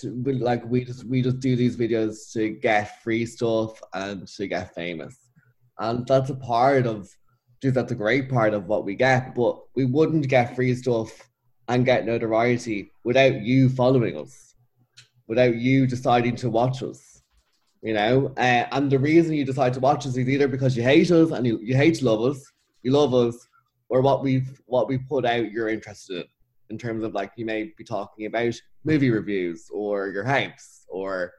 to 0.00 0.22
like 0.24 0.64
we 0.66 0.84
just 0.84 1.04
we 1.04 1.20
just 1.20 1.40
do 1.40 1.56
these 1.56 1.76
videos 1.76 2.32
to 2.32 2.50
get 2.50 3.02
free 3.02 3.26
stuff 3.26 3.80
and 3.92 4.26
to 4.28 4.46
get 4.46 4.74
famous. 4.74 5.16
And 5.78 6.06
that's 6.06 6.30
a 6.30 6.36
part 6.36 6.86
of 6.86 7.08
just 7.62 7.74
that's 7.74 7.92
a 7.92 7.96
great 7.96 8.30
part 8.30 8.54
of 8.54 8.66
what 8.66 8.84
we 8.84 8.94
get, 8.94 9.34
but 9.34 9.58
we 9.74 9.84
wouldn't 9.84 10.28
get 10.28 10.54
free 10.54 10.74
stuff 10.74 11.28
and 11.68 11.84
get 11.84 12.06
notoriety 12.06 12.92
without 13.04 13.42
you 13.42 13.68
following 13.68 14.16
us, 14.16 14.54
without 15.28 15.56
you 15.56 15.86
deciding 15.86 16.36
to 16.36 16.50
watch 16.50 16.82
us 16.82 17.09
you 17.82 17.94
know. 17.94 18.32
Uh, 18.36 18.66
and 18.72 18.90
the 18.90 18.98
reason 18.98 19.34
you 19.34 19.44
decide 19.44 19.74
to 19.74 19.80
watch 19.80 20.06
us 20.06 20.16
is 20.16 20.28
either 20.28 20.48
because 20.48 20.76
you 20.76 20.82
hate 20.82 21.10
us 21.10 21.30
and 21.30 21.46
you, 21.46 21.58
you 21.62 21.74
hate 21.74 21.96
to 21.96 22.04
love 22.04 22.22
us, 22.22 22.44
you 22.82 22.92
love 22.92 23.14
us, 23.14 23.46
or 23.88 24.00
what 24.00 24.22
we've 24.22 24.60
what 24.66 24.88
we 24.88 24.98
put 24.98 25.24
out 25.24 25.50
you're 25.50 25.68
interested 25.68 26.22
in. 26.22 26.24
In 26.70 26.78
terms 26.78 27.02
of 27.02 27.14
like 27.14 27.32
you 27.34 27.44
may 27.44 27.72
be 27.76 27.82
talking 27.82 28.26
about 28.26 28.54
movie 28.84 29.10
reviews 29.10 29.68
or 29.72 30.08
your 30.08 30.22
house 30.22 30.86
or 30.88 31.32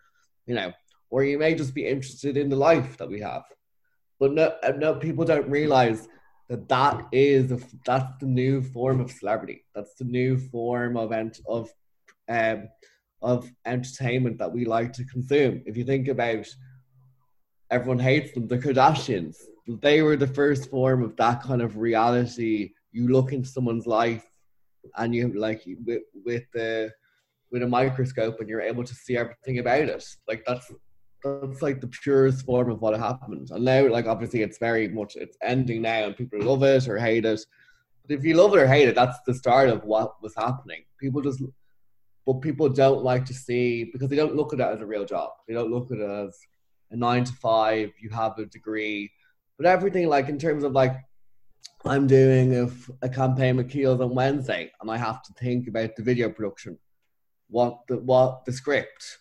you 0.46 0.56
know, 0.56 0.74
or 1.10 1.24
you 1.24 1.38
may 1.38 1.56
just 1.56 1.74
be 1.74 1.88
interested 1.88 2.36
in 2.36 2.50
the 2.50 2.56
life 2.56 2.98
that 2.98 3.10
we 3.10 3.22
have. 3.22 3.44
But 4.20 4.34
no, 4.34 4.54
uh, 4.64 4.74
no, 4.78 4.96
people 4.96 5.26
don't 5.26 5.50
realize 5.50 6.08
that 6.50 6.68
that 6.68 7.08
is 7.14 7.52
a, 7.52 7.60
that's 7.86 8.18
the 8.20 8.26
new 8.26 8.62
form 8.62 9.00
of 9.00 9.10
celebrity. 9.10 9.64
That's 9.74 9.96
the 9.96 10.04
new 10.04 10.38
form 10.38 10.98
of 10.98 11.12
ent- 11.12 11.40
of 11.48 11.70
um, 12.28 12.68
of 13.22 13.52
entertainment 13.66 14.38
that 14.40 14.52
we 14.52 14.66
like 14.66 14.94
to 14.94 15.06
consume. 15.06 15.62
If 15.66 15.78
you 15.78 15.84
think 15.84 16.08
about 16.08 16.48
everyone 17.70 18.00
hates 18.00 18.34
them, 18.34 18.48
the 18.48 18.58
Kardashians, 18.58 19.38
they 19.68 20.02
were 20.02 20.18
the 20.18 20.28
first 20.28 20.70
form 20.70 21.04
of 21.04 21.16
that 21.18 21.42
kind 21.44 21.62
of 21.62 21.78
reality. 21.78 22.74
You 22.92 23.08
look 23.08 23.32
into 23.32 23.48
someone's 23.48 23.88
life 23.88 24.26
and 24.98 25.14
you 25.14 25.32
like 25.34 25.64
with, 25.86 26.04
with 26.26 26.44
the 26.54 26.92
with 27.52 27.64
a 27.64 27.68
microscope 27.68 28.40
and 28.40 28.48
you're 28.48 28.62
able 28.62 28.84
to 28.84 28.96
see 28.96 29.18
everything 29.18 29.60
about 29.60 29.82
it. 29.82 30.06
Like 30.28 30.44
that's 30.46 30.72
that's 31.24 31.62
like 31.62 31.82
the 31.82 31.88
purest 31.88 32.46
form 32.46 32.72
of 32.72 32.82
what 32.82 32.98
happened. 32.98 33.50
And 33.52 33.66
now 33.66 33.88
like 33.88 34.08
obviously 34.08 34.42
it's 34.42 34.58
very 34.58 34.88
much 34.88 35.16
it's 35.16 35.38
ending 35.44 35.84
now 35.84 36.06
and 36.06 36.18
people 36.18 36.42
love 36.42 36.64
it 36.64 36.88
or 36.88 36.98
hate 36.98 37.26
it. 37.26 37.42
But 38.08 38.16
if 38.18 38.24
you 38.24 38.36
love 38.36 38.56
it 38.56 38.60
or 38.60 38.68
hate 38.68 38.88
it, 38.88 38.96
that's 38.96 39.20
the 39.28 39.34
start 39.34 39.70
of 39.70 39.84
what 39.84 40.22
was 40.22 40.34
happening. 40.36 40.84
People 41.00 41.22
just 41.22 41.44
but 42.26 42.42
people 42.42 42.70
don't 42.70 43.04
like 43.04 43.26
to 43.26 43.34
see 43.34 43.86
because 43.86 44.10
they 44.10 44.16
don't 44.16 44.36
look 44.36 44.54
at 44.54 44.60
it 44.60 44.64
as 44.64 44.82
a 44.82 44.86
real 44.86 45.06
job. 45.06 45.32
They 45.48 45.54
don't 45.54 45.72
look 45.72 45.92
at 45.92 45.98
it 45.98 46.10
as 46.10 46.38
a 46.92 46.96
nine 46.96 47.24
to 47.24 47.34
five. 47.34 47.92
You 48.00 48.10
have 48.10 48.38
a 48.38 48.46
degree, 48.46 49.12
but 49.58 49.66
everything 49.66 50.08
like 50.08 50.30
in 50.30 50.38
terms 50.38 50.64
of 50.64 50.74
like 50.74 50.96
I'm 51.86 52.06
doing 52.06 52.56
a, 52.56 52.70
a 53.02 53.10
campaign 53.10 53.58
Kiehl's 53.58 54.02
on 54.02 54.14
Wednesday, 54.14 54.72
and 54.82 54.92
I 54.92 54.98
have 54.98 55.24
to 55.24 55.34
think 55.34 55.68
about 55.68 55.96
the 55.96 56.04
video 56.04 56.30
production, 56.30 56.78
what 57.50 57.80
the 57.88 57.98
what 57.98 58.46
the 58.46 58.54
script, 58.54 59.18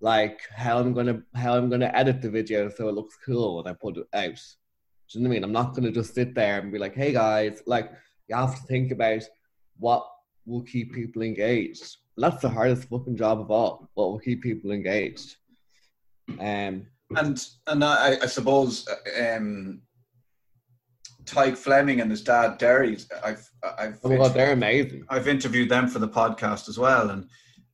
like 0.00 0.40
how 0.54 0.78
I'm 0.78 0.94
gonna 0.94 1.22
how 1.34 1.54
I'm 1.54 1.68
gonna 1.68 1.90
edit 1.94 2.22
the 2.22 2.30
video 2.30 2.70
so 2.70 2.88
it 2.88 2.94
looks 2.94 3.18
cool 3.24 3.56
when 3.56 3.66
I 3.66 3.76
put 3.76 3.98
it 3.98 4.06
out. 4.14 4.40
Do 5.10 5.18
you 5.18 5.24
know 5.24 5.28
what 5.28 5.32
I 5.32 5.36
mean? 5.36 5.44
I'm 5.44 5.52
not 5.52 5.74
gonna 5.74 5.90
just 5.90 6.14
sit 6.14 6.34
there 6.34 6.60
and 6.60 6.72
be 6.72 6.78
like, 6.78 6.94
"Hey 6.94 7.12
guys," 7.12 7.62
like 7.66 7.90
you 8.28 8.36
have 8.36 8.58
to 8.58 8.66
think 8.66 8.90
about 8.90 9.22
what 9.78 10.06
will 10.48 10.62
keep 10.62 10.92
people 10.92 11.22
engaged 11.22 11.96
that's 12.18 12.42
the 12.42 12.48
hardest 12.48 12.88
fucking 12.88 13.16
job 13.16 13.40
of 13.40 13.50
all. 13.50 13.88
What 13.94 14.10
will 14.10 14.18
keep 14.18 14.42
people 14.42 14.72
engaged? 14.72 15.36
Um, 16.38 16.86
and 17.16 17.42
and 17.66 17.84
I, 17.84 18.18
I 18.22 18.26
suppose 18.26 18.86
um, 19.18 19.80
Tadhg 21.24 21.56
Fleming 21.56 22.00
and 22.00 22.10
his 22.10 22.22
dad 22.22 22.58
Derry. 22.58 22.98
I've 23.24 23.48
I've 23.78 23.98
oh 24.04 24.16
God, 24.16 24.34
they're 24.34 24.52
amazing. 24.52 25.04
I've 25.08 25.28
interviewed 25.28 25.70
them 25.70 25.88
for 25.88 26.00
the 26.00 26.08
podcast 26.08 26.68
as 26.68 26.78
well, 26.78 27.10
and 27.10 27.28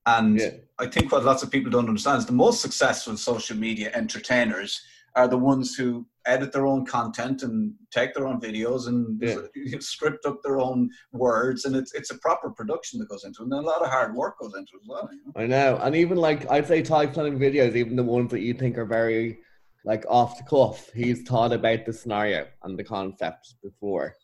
and 0.06 0.38
yeah. 0.38 0.50
I 0.78 0.86
think 0.86 1.10
what 1.10 1.24
lots 1.24 1.42
of 1.42 1.50
people 1.50 1.70
don't 1.70 1.88
understand 1.88 2.18
is 2.18 2.26
the 2.26 2.32
most 2.32 2.60
successful 2.60 3.16
social 3.16 3.56
media 3.56 3.90
entertainers 3.94 4.80
are 5.16 5.28
the 5.28 5.38
ones 5.38 5.74
who 5.74 6.06
edit 6.26 6.52
their 6.52 6.66
own 6.66 6.86
content 6.86 7.42
and 7.42 7.74
take 7.92 8.14
their 8.14 8.26
own 8.26 8.40
videos 8.40 8.88
and 8.88 9.20
yeah. 9.22 9.78
script 9.80 10.24
up 10.26 10.38
their 10.42 10.58
own 10.58 10.88
words 11.12 11.66
and 11.66 11.76
it's 11.76 11.92
it's 11.92 12.10
a 12.10 12.18
proper 12.18 12.50
production 12.50 12.98
that 12.98 13.08
goes 13.08 13.24
into 13.24 13.42
it 13.42 13.44
and 13.44 13.52
a 13.52 13.60
lot 13.60 13.82
of 13.82 13.90
hard 13.90 14.14
work 14.14 14.38
goes 14.40 14.54
into 14.56 14.72
it 14.74 14.82
as 14.82 14.88
well. 14.88 15.08
You 15.12 15.20
know? 15.24 15.42
I 15.42 15.46
know. 15.46 15.78
And 15.82 15.94
even 15.94 16.16
like 16.16 16.50
I'd 16.50 16.66
say 16.66 16.82
Tadhg 16.82 17.14
Fleming 17.14 17.38
videos, 17.38 17.76
even 17.76 17.96
the 17.96 18.02
ones 18.02 18.30
that 18.30 18.40
you 18.40 18.54
think 18.54 18.78
are 18.78 18.86
very 18.86 19.38
like 19.84 20.04
off 20.08 20.38
the 20.38 20.44
cuff, 20.44 20.90
he's 20.94 21.22
thought 21.22 21.52
about 21.52 21.84
the 21.84 21.92
scenario 21.92 22.46
and 22.62 22.78
the 22.78 22.84
concept 22.84 23.54
before. 23.62 24.14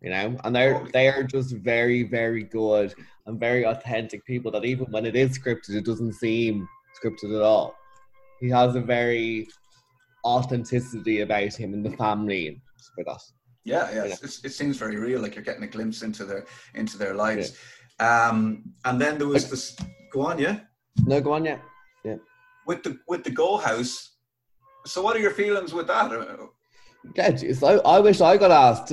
You 0.00 0.10
know, 0.10 0.36
and 0.44 0.54
they're 0.54 0.76
oh, 0.76 0.86
they 0.92 1.08
are 1.08 1.24
just 1.24 1.56
very, 1.56 2.04
very 2.04 2.44
good 2.44 2.94
and 3.26 3.40
very 3.40 3.64
authentic 3.64 4.24
people 4.24 4.52
that 4.52 4.64
even 4.64 4.86
when 4.90 5.04
it 5.04 5.16
is 5.16 5.36
scripted, 5.36 5.74
it 5.74 5.84
doesn't 5.84 6.12
seem 6.12 6.68
scripted 7.02 7.34
at 7.34 7.42
all. 7.42 7.74
He 8.40 8.48
has 8.50 8.76
a 8.76 8.80
very 8.80 9.48
authenticity 10.28 11.20
about 11.20 11.54
him 11.54 11.74
and 11.74 11.84
the 11.84 11.96
family. 11.96 12.60
by 12.96 13.04
that. 13.04 13.20
Yeah, 13.64 13.90
yeah, 13.92 14.04
Yeah. 14.04 14.16
It 14.22 14.52
seems 14.52 14.76
very 14.76 14.96
real. 14.96 15.20
Like 15.20 15.34
you're 15.34 15.44
getting 15.44 15.64
a 15.64 15.66
glimpse 15.66 16.02
into 16.02 16.24
their 16.24 16.46
into 16.74 16.96
their 16.96 17.14
lives. 17.14 17.56
Um, 18.00 18.72
and 18.84 19.00
then 19.00 19.18
there 19.18 19.28
was 19.28 19.50
this. 19.50 19.76
Go 20.12 20.22
on, 20.22 20.38
yeah. 20.38 20.60
No, 21.04 21.20
go 21.20 21.32
on, 21.32 21.44
yeah. 21.44 21.58
With 22.66 22.82
the 22.82 22.98
with 23.08 23.24
the 23.24 23.30
goal 23.30 23.58
House. 23.58 24.16
So, 24.86 25.02
what 25.02 25.16
are 25.16 25.20
your 25.20 25.32
feelings 25.32 25.72
with 25.72 25.86
that? 25.88 26.12
Uh, 26.12 26.46
Yeah, 27.16 27.30
geez, 27.30 27.62
I, 27.62 27.74
I 27.76 27.98
wish 28.00 28.20
I 28.20 28.36
got 28.36 28.50
asked. 28.50 28.90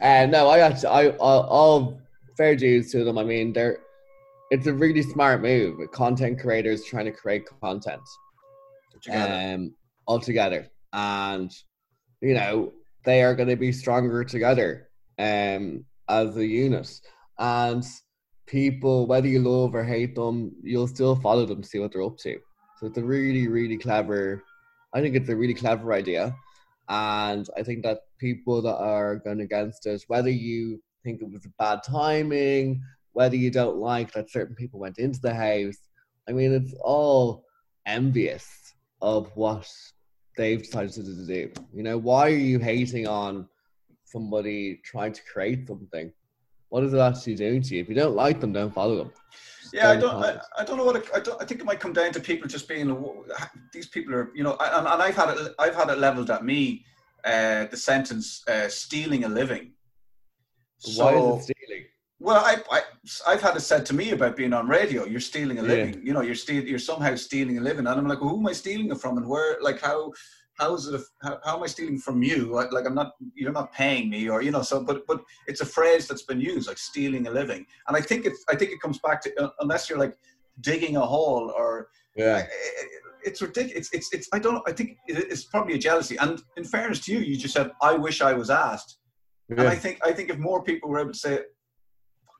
and 0.00 0.32
no, 0.36 0.48
I 0.48 0.58
actually, 0.60 0.88
I, 0.88 1.02
I, 1.08 1.32
all 1.56 2.00
fair 2.36 2.56
dues 2.56 2.90
to 2.92 3.04
them. 3.04 3.18
I 3.18 3.24
mean, 3.24 3.52
they're, 3.52 3.78
it's 4.50 4.66
a 4.66 4.74
really 4.74 5.02
smart 5.02 5.40
move 5.42 5.78
content 5.92 6.40
creators 6.40 6.84
trying 6.84 7.06
to 7.06 7.12
create 7.12 7.44
content 7.60 8.02
together? 9.02 9.54
um, 9.54 9.74
all 10.06 10.20
together. 10.20 10.68
And, 10.92 11.52
you 12.20 12.34
know, 12.34 12.72
they 13.04 13.22
are 13.22 13.34
going 13.34 13.48
to 13.48 13.56
be 13.56 13.72
stronger 13.72 14.24
together 14.24 14.88
um, 15.18 15.84
as 16.08 16.36
a 16.36 16.46
unit. 16.46 17.00
And 17.38 17.84
people, 18.46 19.06
whether 19.06 19.28
you 19.28 19.40
love 19.40 19.74
or 19.74 19.84
hate 19.84 20.14
them, 20.14 20.52
you'll 20.62 20.88
still 20.88 21.16
follow 21.16 21.46
them, 21.46 21.62
to 21.62 21.68
see 21.68 21.78
what 21.78 21.92
they're 21.92 22.02
up 22.02 22.18
to. 22.18 22.38
So 22.78 22.86
it's 22.86 22.98
a 22.98 23.04
really, 23.04 23.48
really 23.48 23.78
clever, 23.78 24.42
I 24.92 25.00
think 25.00 25.16
it's 25.16 25.28
a 25.28 25.36
really 25.36 25.54
clever 25.54 25.92
idea. 25.92 26.34
And 26.88 27.48
I 27.56 27.62
think 27.62 27.82
that 27.82 28.00
people 28.18 28.62
that 28.62 28.76
are 28.76 29.16
going 29.16 29.40
against 29.40 29.86
it, 29.86 30.04
whether 30.08 30.30
you 30.30 30.82
think 31.02 31.20
it 31.20 31.30
was 31.30 31.46
bad 31.58 31.80
timing, 31.82 32.82
whether 33.12 33.36
you 33.36 33.50
don't 33.50 33.78
like 33.78 34.12
that 34.12 34.30
certain 34.30 34.54
people 34.54 34.78
went 34.78 34.98
into 34.98 35.20
the 35.20 35.34
house, 35.34 35.78
I 36.28 36.32
mean, 36.32 36.52
it's 36.52 36.74
all 36.82 37.44
envious 37.86 38.65
of 39.06 39.30
what 39.36 39.72
they've 40.36 40.62
decided 40.62 40.92
to 40.92 41.26
do. 41.26 41.52
You 41.72 41.84
know, 41.84 41.96
why 41.96 42.26
are 42.26 42.42
you 42.50 42.58
hating 42.58 43.06
on 43.06 43.48
somebody 44.04 44.80
trying 44.84 45.12
to 45.12 45.22
create 45.32 45.68
something? 45.68 46.12
What 46.70 46.82
is 46.82 46.92
it 46.92 46.98
actually 46.98 47.36
doing 47.36 47.62
to 47.62 47.76
you? 47.76 47.82
If 47.82 47.88
you 47.88 47.94
don't 47.94 48.16
like 48.16 48.40
them, 48.40 48.52
don't 48.52 48.74
follow 48.74 48.96
them. 48.96 49.12
Yeah, 49.72 49.90
I 49.90 49.96
don't. 49.96 50.16
I. 50.24 50.40
I 50.58 50.64
don't 50.64 50.76
know 50.76 50.84
what. 50.84 50.96
It, 50.96 51.08
I. 51.14 51.18
I 51.40 51.44
think 51.44 51.60
it 51.60 51.64
might 51.64 51.78
come 51.78 51.92
down 51.92 52.12
to 52.12 52.20
people 52.20 52.48
just 52.48 52.68
being. 52.68 52.88
These 53.72 53.88
people 53.88 54.12
are, 54.14 54.32
you 54.34 54.42
know, 54.42 54.56
and, 54.58 54.86
and 54.88 55.02
I've 55.02 55.16
had 55.16 55.36
it. 55.36 55.54
I've 55.58 55.76
had 55.76 55.88
it 55.90 55.98
leveled 55.98 56.30
at 56.30 56.44
me. 56.44 56.84
Uh, 57.24 57.66
the 57.66 57.76
sentence 57.76 58.42
uh, 58.48 58.68
"stealing 58.68 59.24
a 59.24 59.28
living." 59.28 59.72
Why 60.96 61.12
So, 61.12 61.36
is 61.36 61.50
it 61.50 61.54
stealing? 61.54 61.84
Well, 62.26 62.44
I, 62.44 62.56
I, 62.72 62.82
I've 63.28 63.40
had 63.40 63.56
it 63.56 63.60
said 63.60 63.86
to 63.86 63.94
me 63.94 64.10
about 64.10 64.34
being 64.36 64.52
on 64.52 64.66
radio. 64.66 65.04
You're 65.04 65.20
stealing 65.20 65.58
a 65.60 65.62
Yeah. 65.62 65.68
living. 65.68 66.04
You 66.04 66.12
know, 66.12 66.22
you're 66.22 66.34
steal, 66.34 66.64
You're 66.64 66.80
somehow 66.80 67.14
stealing 67.14 67.56
a 67.58 67.60
living, 67.60 67.86
and 67.86 67.98
I'm 68.00 68.08
like, 68.08 68.20
well, 68.20 68.30
who 68.30 68.40
am 68.40 68.48
I 68.48 68.52
stealing 68.52 68.90
it 68.90 68.98
from, 69.00 69.16
and 69.16 69.28
where? 69.28 69.58
Like, 69.62 69.80
how? 69.80 70.12
How 70.58 70.74
is 70.74 70.86
it? 70.88 70.94
A, 71.00 71.04
how, 71.24 71.38
how 71.44 71.56
am 71.56 71.62
I 71.62 71.66
stealing 71.66 71.98
from 71.98 72.22
you? 72.24 72.46
Like, 72.58 72.72
like, 72.72 72.84
I'm 72.84 72.96
not. 72.96 73.12
You're 73.36 73.52
not 73.52 73.72
paying 73.72 74.10
me, 74.10 74.28
or 74.28 74.42
you 74.42 74.50
know. 74.50 74.62
So, 74.62 74.82
but, 74.82 75.06
but 75.06 75.20
it's 75.46 75.60
a 75.60 75.66
phrase 75.66 76.08
that's 76.08 76.22
been 76.22 76.40
used, 76.40 76.66
like 76.66 76.78
stealing 76.78 77.28
a 77.28 77.30
living, 77.30 77.64
and 77.86 77.96
I 77.96 78.00
think 78.00 78.26
it's. 78.26 78.44
I 78.48 78.56
think 78.56 78.72
it 78.72 78.80
comes 78.80 78.98
back 78.98 79.20
to 79.22 79.28
uh, 79.42 79.50
unless 79.60 79.88
you're 79.88 79.98
like 80.06 80.16
digging 80.62 80.96
a 80.96 81.06
hole 81.14 81.52
or 81.56 81.88
Yeah. 82.16 82.44
it's 83.22 83.40
ridiculous. 83.40 83.76
It's, 83.76 83.90
it's, 83.92 84.08
it's, 84.14 84.28
I 84.32 84.38
don't, 84.38 84.62
I 84.66 84.72
think 84.72 84.96
it's 85.06 85.44
probably 85.44 85.74
a 85.74 85.78
jealousy. 85.78 86.16
And 86.16 86.42
in 86.56 86.64
fairness 86.64 87.00
to 87.04 87.12
you, 87.12 87.18
you 87.18 87.36
just 87.36 87.54
said, 87.54 87.70
I 87.82 87.92
wish 88.06 88.18
I 88.22 88.32
was 88.32 88.48
asked. 88.50 88.98
And 89.50 89.68
I 89.68 89.76
think, 89.76 89.98
I 90.02 90.12
think 90.12 90.30
if 90.30 90.38
more 90.38 90.62
people 90.62 90.88
were 90.88 91.00
able 91.00 91.12
to 91.12 91.18
say, 91.18 91.40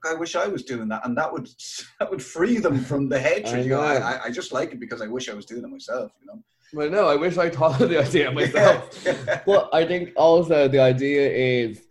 I 0.06 0.14
wish 0.14 0.36
I 0.36 0.46
was 0.46 0.62
doing 0.62 0.88
that. 0.88 1.04
And 1.06 1.16
that 1.18 1.32
would, 1.32 1.48
that 2.00 2.10
would 2.10 2.22
free 2.22 2.58
them 2.58 2.78
from 2.80 3.08
the 3.08 3.18
hatred. 3.18 3.54
I 3.54 3.62
You 3.62 3.70
know. 3.70 3.80
I, 3.80 4.24
I- 4.24 4.30
just 4.30 4.52
like 4.52 4.72
it 4.72 4.80
because 4.80 5.00
I 5.02 5.06
wish 5.06 5.28
I 5.28 5.34
was 5.34 5.46
doing 5.46 5.64
it 5.64 5.68
myself, 5.68 6.12
you 6.20 6.26
know? 6.26 6.42
Well, 6.72 6.90
no, 6.90 7.06
I 7.08 7.14
wish 7.16 7.38
I 7.38 7.48
thought 7.48 7.80
of 7.80 7.88
the 7.88 8.00
idea 8.00 8.30
myself. 8.40 9.02
Yeah. 9.04 9.40
But 9.46 9.70
I 9.72 9.86
think 9.86 10.10
also 10.16 10.68
the 10.68 10.80
idea 10.80 11.30
is 11.30 11.82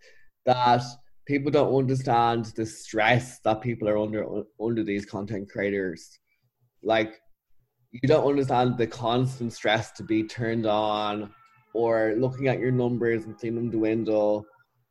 that 0.44 0.82
people 1.26 1.50
don't 1.50 1.74
understand 1.74 2.46
the 2.56 2.66
stress 2.66 3.40
that 3.40 3.60
people 3.62 3.88
are 3.88 3.98
under 3.98 4.42
under 4.60 4.84
these 4.84 5.06
content 5.06 5.48
creators. 5.50 6.18
Like 6.82 7.20
you 7.90 8.06
don't 8.06 8.28
understand 8.28 8.76
the 8.76 8.86
constant 8.86 9.52
stress 9.54 9.92
to 9.92 10.04
be 10.04 10.22
turned 10.22 10.66
on 10.66 11.32
or 11.72 12.14
looking 12.18 12.48
at 12.48 12.60
your 12.60 12.70
numbers 12.70 13.24
and 13.24 13.34
seeing 13.40 13.54
them 13.56 13.70
dwindle. 13.70 14.44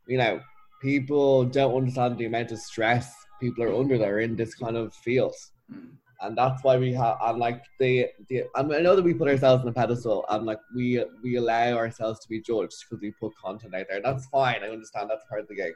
You 0.08 0.18
know, 0.18 0.40
people 0.82 1.46
don't 1.46 1.76
understand 1.76 2.18
the 2.18 2.26
amount 2.26 2.52
of 2.52 2.60
stress 2.60 3.14
people 3.40 3.64
are 3.64 3.76
under 3.76 3.98
that 3.98 4.08
are 4.08 4.20
in 4.20 4.36
this 4.36 4.56
kind 4.56 4.78
of 4.78 4.94
field 4.94 5.36
Mm. 5.74 5.90
and 6.22 6.38
that's 6.38 6.64
why 6.64 6.78
we 6.78 6.94
have 6.94 7.18
and 7.24 7.40
like 7.40 7.64
the 7.80 8.08
the 8.30 8.44
I, 8.56 8.62
mean, 8.62 8.78
I 8.78 8.82
know 8.82 8.96
that 8.96 9.04
we 9.04 9.16
put 9.16 9.28
ourselves 9.28 9.64
on 9.64 9.70
a 9.70 9.74
pedestal 9.74 10.24
and 10.30 10.46
like 10.46 10.60
we 10.76 11.04
we 11.24 11.38
allow 11.38 11.74
ourselves 11.76 12.20
to 12.20 12.30
be 12.30 12.40
judged 12.40 12.76
because 12.84 13.02
we 13.02 13.10
put 13.20 13.34
content 13.44 13.74
out 13.74 13.88
there. 13.90 14.00
That's 14.04 14.28
fine. 14.28 14.64
I 14.64 14.70
understand 14.70 15.10
that's 15.10 15.26
part 15.28 15.42
of 15.42 15.48
the 15.48 15.56
gig, 15.56 15.74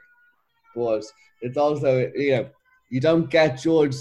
but 0.76 1.02
it's 1.40 1.56
also 1.56 2.08
you 2.14 2.30
know 2.36 2.48
you 2.88 3.00
don't 3.00 3.28
get 3.28 3.58
judged 3.60 3.98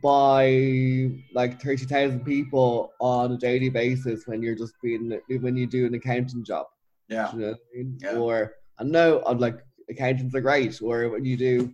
by 0.00 1.10
like 1.34 1.60
thirty 1.60 1.84
thousand 1.84 2.24
people 2.24 2.92
on 3.00 3.32
a 3.32 3.36
daily 3.36 3.68
basis 3.68 4.26
when 4.26 4.40
you're 4.40 4.54
just 4.54 4.74
being 4.82 5.18
when 5.40 5.56
you 5.56 5.66
do 5.66 5.84
an 5.86 5.94
accounting 5.94 6.44
job. 6.44 6.66
yeah. 7.08 7.32
You 7.32 7.38
know 7.40 7.54
I 7.54 7.76
mean? 7.76 7.98
Yeah. 8.00 8.16
Or 8.16 8.54
I 8.78 8.84
know 8.84 9.22
I'm 9.26 9.38
like 9.38 9.58
accountants 9.90 10.34
are 10.34 10.40
great. 10.40 10.80
Or 10.82 11.08
when 11.10 11.24
you 11.24 11.36
do 11.36 11.72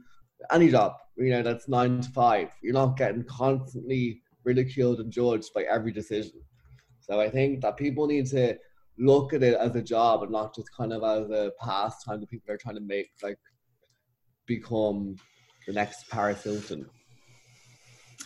any 0.52 0.70
job, 0.70 0.92
you 1.16 1.30
know, 1.30 1.42
that's 1.42 1.68
nine 1.68 2.00
to 2.00 2.10
five. 2.10 2.50
You're 2.62 2.74
not 2.74 2.96
getting 2.96 3.24
constantly 3.24 4.22
ridiculed 4.44 5.00
and 5.00 5.12
judged 5.12 5.52
by 5.54 5.62
every 5.64 5.92
decision. 5.92 6.40
So 7.00 7.20
I 7.20 7.28
think 7.28 7.62
that 7.62 7.76
people 7.76 8.06
need 8.06 8.26
to 8.26 8.56
look 8.98 9.32
at 9.32 9.42
it 9.42 9.54
as 9.54 9.74
a 9.76 9.82
job 9.82 10.22
and 10.22 10.32
not 10.32 10.54
just 10.54 10.74
kind 10.76 10.92
of 10.92 11.02
as 11.02 11.30
a 11.30 11.52
pastime 11.60 12.20
that 12.20 12.28
people 12.28 12.52
are 12.52 12.58
trying 12.58 12.74
to 12.74 12.80
make 12.80 13.10
like 13.22 13.38
become 14.46 15.16
the 15.66 15.72
next 15.72 16.08
Paris 16.10 16.42
Hilton. 16.42 16.86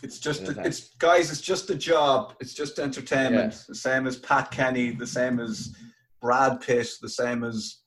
It's 0.03 0.19
just, 0.19 0.43
Okay. 0.43 0.63
it's 0.65 0.95
guys, 0.97 1.31
it's 1.31 1.41
just 1.41 1.71
a 1.71 1.75
job. 1.75 2.35
It's 2.41 2.55
just 2.55 2.79
entertainment. 2.79 3.65
The 3.69 3.75
same 3.75 4.07
as 4.07 4.17
Pat 4.17 4.51
Kenny, 4.51 4.91
the 4.91 5.07
same 5.07 5.39
as 5.39 5.75
Brad 6.21 6.61
Pitt, 6.61 6.89
the 7.01 7.09
same 7.09 7.45
as 7.45 7.82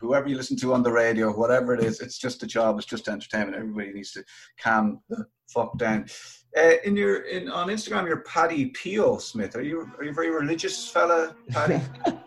whoever 0.00 0.28
you 0.28 0.36
listen 0.36 0.56
to 0.56 0.74
on 0.74 0.82
the 0.82 0.90
radio, 0.90 1.30
whatever 1.30 1.74
it 1.74 1.84
is. 1.84 2.00
It's 2.00 2.18
just 2.18 2.42
a 2.42 2.46
job. 2.46 2.78
It's 2.78 2.86
just 2.86 3.08
entertainment. 3.08 3.56
Everybody 3.56 3.92
needs 3.92 4.12
to 4.12 4.24
calm 4.58 5.00
the 5.08 5.26
fuck 5.48 5.76
down. 5.78 6.06
Uh, 6.56 6.72
in 6.84 6.96
your 6.96 7.22
in 7.22 7.48
on 7.48 7.68
Instagram, 7.68 8.06
you're 8.06 8.22
Paddy 8.22 8.66
Pio 8.66 9.18
Smyth. 9.18 9.54
Are 9.54 9.62
you 9.62 9.88
are 9.98 10.04
you 10.04 10.10
a 10.10 10.14
very 10.14 10.30
religious 10.30 10.88
fella, 10.88 11.36
Paddy? 11.50 11.80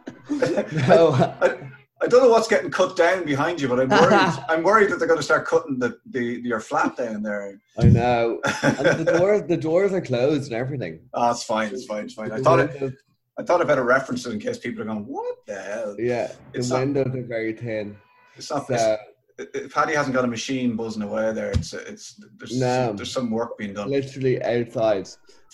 No, 0.87 1.11
I, 1.11 1.57
I 2.01 2.07
don't 2.07 2.23
know 2.23 2.29
what's 2.29 2.47
getting 2.47 2.71
cut 2.71 2.95
down 2.95 3.25
behind 3.25 3.61
you, 3.61 3.67
but 3.67 3.79
I'm 3.79 3.89
worried. 3.89 4.43
I'm 4.49 4.63
worried 4.63 4.89
that 4.89 4.99
they're 4.99 5.07
going 5.07 5.19
to 5.19 5.23
start 5.23 5.45
cutting 5.45 5.79
the, 5.79 5.97
the 6.05 6.21
your 6.21 6.61
flat 6.61 6.95
down 6.95 7.23
there. 7.23 7.59
I 7.77 7.85
know. 7.85 8.39
And 8.61 9.05
the 9.05 9.17
doors, 9.17 9.43
the 9.47 9.57
doors 9.57 9.91
are 9.91 10.01
closed 10.01 10.51
and 10.51 10.59
everything. 10.59 11.01
Oh, 11.13 11.31
it's 11.31 11.43
fine. 11.43 11.73
It's 11.73 11.85
fine. 11.85 12.05
It's 12.05 12.13
fine. 12.13 12.31
I 12.31 12.39
thought 12.39 12.59
it, 12.59 12.93
I 13.37 13.43
thought 13.43 13.61
I 13.61 13.63
better 13.63 13.83
reference 13.83 14.25
it 14.25 14.33
in 14.33 14.39
case 14.39 14.57
people 14.59 14.81
are 14.81 14.85
going, 14.85 15.05
"What 15.07 15.37
the 15.47 15.55
hell?" 15.59 15.95
Yeah, 15.99 16.27
the 16.51 16.59
It's 16.59 16.69
not- 16.69 16.79
windows 16.81 17.15
are 17.15 17.23
very 17.23 17.53
thin. 17.53 17.97
It's 18.35 18.49
not. 18.51 18.67
So, 18.67 18.97
It's, 19.39 19.55
it- 19.55 19.73
Paddy 19.73 19.93
hasn't 19.95 20.13
got 20.15 20.23
a 20.25 20.27
machine 20.27 20.75
buzzing 20.75 21.01
away 21.01 21.33
there. 21.33 21.49
It's 21.51 21.73
it's 21.73 22.21
there's 22.37 22.59
No. 22.59 22.93
there's 22.93 23.11
some 23.11 23.31
work 23.31 23.57
being 23.57 23.73
done. 23.73 23.89
literally 23.89 24.41
outside. 24.43 25.09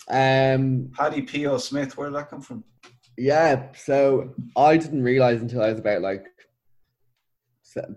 Um, 0.08 0.90
Paddy 0.94 1.22
P.O. 1.22 1.56
Smyth, 1.58 1.96
where 1.96 2.08
did 2.08 2.16
that 2.16 2.28
come 2.30 2.42
from? 2.42 2.64
yeah. 3.16 3.72
So 3.74 4.34
I 4.56 4.76
didn't 4.76 5.02
realize 5.02 5.40
until 5.40 5.62
I 5.62 5.70
was 5.70 5.78
about 5.78 6.02
like 6.02 6.26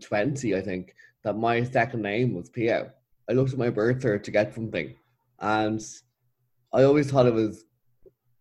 twenty, 0.01 0.55
I 0.55 0.61
think, 0.61 0.93
that 1.23 1.37
my 1.37 1.63
second 1.63 2.01
name 2.01 2.33
was 2.35 2.49
Pio. 2.49 2.89
I 3.29 3.33
looked 3.33 3.53
at 3.53 3.59
my 3.59 3.69
birth 3.69 3.99
cert 4.01 4.23
to 4.23 4.31
get 4.31 4.53
something, 4.53 4.93
and 5.39 5.81
I 6.73 6.83
always 6.83 7.09
thought 7.11 7.25
it 7.25 7.33
was 7.33 7.65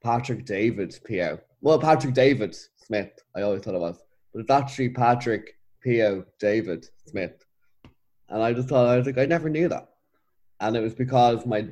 Patrick 0.02 0.44
David 0.44 0.98
Pio. 1.06 1.38
Well, 1.60 1.78
Patrick 1.78 2.14
David 2.14 2.56
Smyth. 2.76 3.18
I 3.36 3.42
always 3.42 3.62
thought 3.62 3.74
it 3.74 3.80
was, 3.80 4.02
but 4.32 4.40
it's 4.40 4.50
actually 4.50 4.90
Patrick 4.90 5.54
Pio 5.82 6.24
David 6.38 6.86
Smyth. 7.06 7.44
And 8.28 8.42
I 8.42 8.52
just 8.52 8.68
thought 8.68 8.88
I 8.88 8.96
was 8.96 9.06
like, 9.06 9.18
I 9.18 9.26
never 9.26 9.48
knew 9.48 9.68
that, 9.68 9.88
and 10.60 10.76
it 10.76 10.80
was 10.80 10.94
because 10.94 11.46
my 11.46 11.68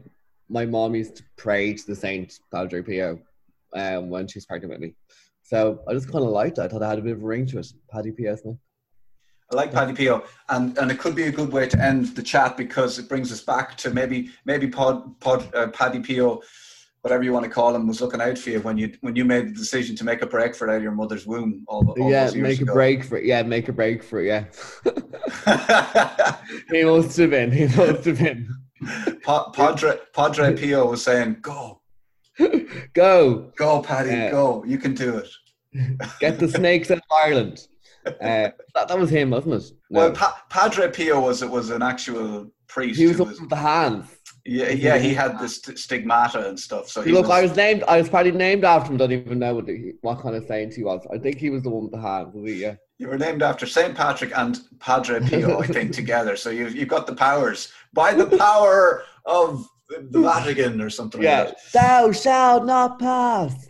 my 0.48 0.66
mom 0.66 0.94
used 0.94 1.16
to 1.16 1.22
pray 1.36 1.74
to 1.74 1.86
the 1.86 1.96
saint 1.96 2.38
Padre 2.52 2.82
Pio 2.82 3.20
um, 3.74 4.10
when 4.10 4.26
she 4.26 4.38
was 4.38 4.46
pregnant 4.46 4.72
with 4.72 4.80
me. 4.80 4.94
So 5.42 5.82
I 5.88 5.94
just 5.94 6.10
kind 6.10 6.24
of 6.24 6.30
liked 6.30 6.58
it. 6.58 6.62
I 6.62 6.68
thought 6.68 6.82
I 6.82 6.88
had 6.88 6.98
a 6.98 7.02
bit 7.02 7.12
of 7.12 7.22
a 7.22 7.26
ring 7.26 7.46
to 7.46 7.58
it. 7.58 7.72
Paddy 7.90 8.12
Pio 8.12 8.36
Smyth. 8.36 8.58
I 9.52 9.56
like 9.56 9.72
Paddy 9.72 9.92
P.O. 9.92 10.22
and 10.48 10.78
and 10.78 10.90
it 10.90 10.98
could 10.98 11.16
be 11.16 11.24
a 11.24 11.32
good 11.32 11.52
way 11.52 11.66
to 11.66 11.82
end 11.82 12.14
the 12.14 12.22
chat 12.22 12.56
because 12.56 12.98
it 12.98 13.08
brings 13.08 13.32
us 13.32 13.40
back 13.40 13.76
to 13.78 13.90
maybe 13.90 14.30
maybe 14.44 14.68
Pod 14.68 15.18
Pod 15.18 15.52
uh, 15.54 15.68
Paddy 15.68 16.00
P.O. 16.00 16.42
Whatever 17.02 17.22
you 17.22 17.32
want 17.32 17.44
to 17.44 17.50
call 17.50 17.74
him 17.74 17.86
was 17.86 18.00
looking 18.02 18.20
out 18.20 18.36
for 18.36 18.50
you 18.50 18.60
when 18.60 18.76
you 18.76 18.92
when 19.00 19.16
you 19.16 19.24
made 19.24 19.48
the 19.48 19.52
decision 19.52 19.96
to 19.96 20.04
make 20.04 20.20
a 20.20 20.26
break 20.26 20.54
for 20.54 20.68
it 20.68 20.70
out 20.70 20.76
of 20.76 20.82
your 20.82 20.92
mother's 20.92 21.26
womb. 21.26 21.64
All, 21.66 21.94
all 21.98 22.10
yeah, 22.10 22.30
make 22.34 22.60
a 22.60 22.66
break 22.66 23.04
for 23.04 23.16
it. 23.16 23.24
Yeah, 23.24 23.42
make 23.42 23.68
a 23.68 23.72
break 23.72 24.02
for 24.02 24.20
it. 24.20 24.26
Yeah. 24.26 24.44
he 26.70 26.84
must 26.84 27.16
have 27.16 27.30
been. 27.30 27.50
He 27.52 27.64
must 27.66 28.04
have 28.04 28.18
been. 28.18 28.54
Pa- 29.22 29.50
Padre 29.50 29.98
Padre 30.14 30.54
Pio 30.56 30.90
was 30.90 31.02
saying, 31.02 31.38
"Go, 31.40 31.80
Go 32.94 33.52
go, 33.56 33.82
Paddy, 33.82 34.10
Yeah. 34.10 34.30
go! 34.30 34.64
You 34.66 34.78
can 34.78 34.94
do 34.94 35.16
it." 35.18 35.28
get 36.20 36.38
the 36.38 36.48
snakes 36.48 36.90
out 36.90 36.98
of 36.98 37.04
Ireland. 37.24 37.66
Uh, 38.06 38.48
that, 38.74 38.88
that 38.88 38.98
was 38.98 39.10
him, 39.10 39.30
wasn't 39.30 39.54
it? 39.54 39.72
No. 39.90 40.00
Well, 40.00 40.12
pa- 40.12 40.42
Padre 40.48 40.90
Pio 40.90 41.20
was 41.20 41.42
it 41.42 41.50
was 41.50 41.70
an 41.70 41.82
actual 41.82 42.50
priest. 42.66 42.98
he 42.98 43.06
was 43.06 43.18
with 43.18 43.48
the 43.48 43.56
hands. 43.56 44.08
Yeah, 44.46 44.70
yeah, 44.70 44.98
he 44.98 45.12
had 45.14 45.38
the 45.38 45.48
st- 45.48 45.78
stigmata 45.78 46.48
and 46.48 46.58
stuff. 46.58 46.88
So 46.88 47.02
he 47.02 47.12
Look, 47.12 47.22
was, 47.28 47.30
I 47.30 47.42
was 47.42 47.56
named. 47.56 47.84
I 47.86 47.98
was 47.98 48.08
probably 48.08 48.32
named 48.32 48.64
after 48.64 48.90
him. 48.90 48.96
Don't 48.98 49.12
even 49.12 49.38
know 49.38 49.54
what, 49.56 49.66
the, 49.66 49.94
what 50.00 50.20
kind 50.20 50.34
of 50.34 50.44
saint 50.46 50.74
he 50.74 50.82
was. 50.84 51.06
I 51.12 51.18
think 51.18 51.36
he 51.38 51.50
was 51.50 51.62
the 51.62 51.70
one 51.70 51.82
with 51.84 51.92
the 51.92 52.00
hands. 52.00 52.34
Yeah. 52.34 52.76
you 52.98 53.08
were 53.08 53.18
named 53.18 53.42
after 53.42 53.66
Saint 53.66 53.94
Patrick 53.94 54.32
and 54.36 54.58
Padre 54.78 55.20
Pio, 55.20 55.60
I 55.60 55.66
think, 55.66 55.92
together. 56.02 56.36
So 56.36 56.50
you've 56.50 56.74
you've 56.74 56.88
got 56.88 57.06
the 57.06 57.14
powers 57.14 57.72
by 57.92 58.14
the 58.14 58.26
power 58.38 59.02
of 59.26 59.66
the 59.88 60.20
Vatican 60.20 60.80
or 60.80 60.88
something 60.88 61.20
Yeah. 61.22 61.40
like 61.44 61.48
that. 61.72 61.72
Thou 61.72 62.12
shalt 62.12 62.64
not 62.64 62.98
pass. 62.98 63.66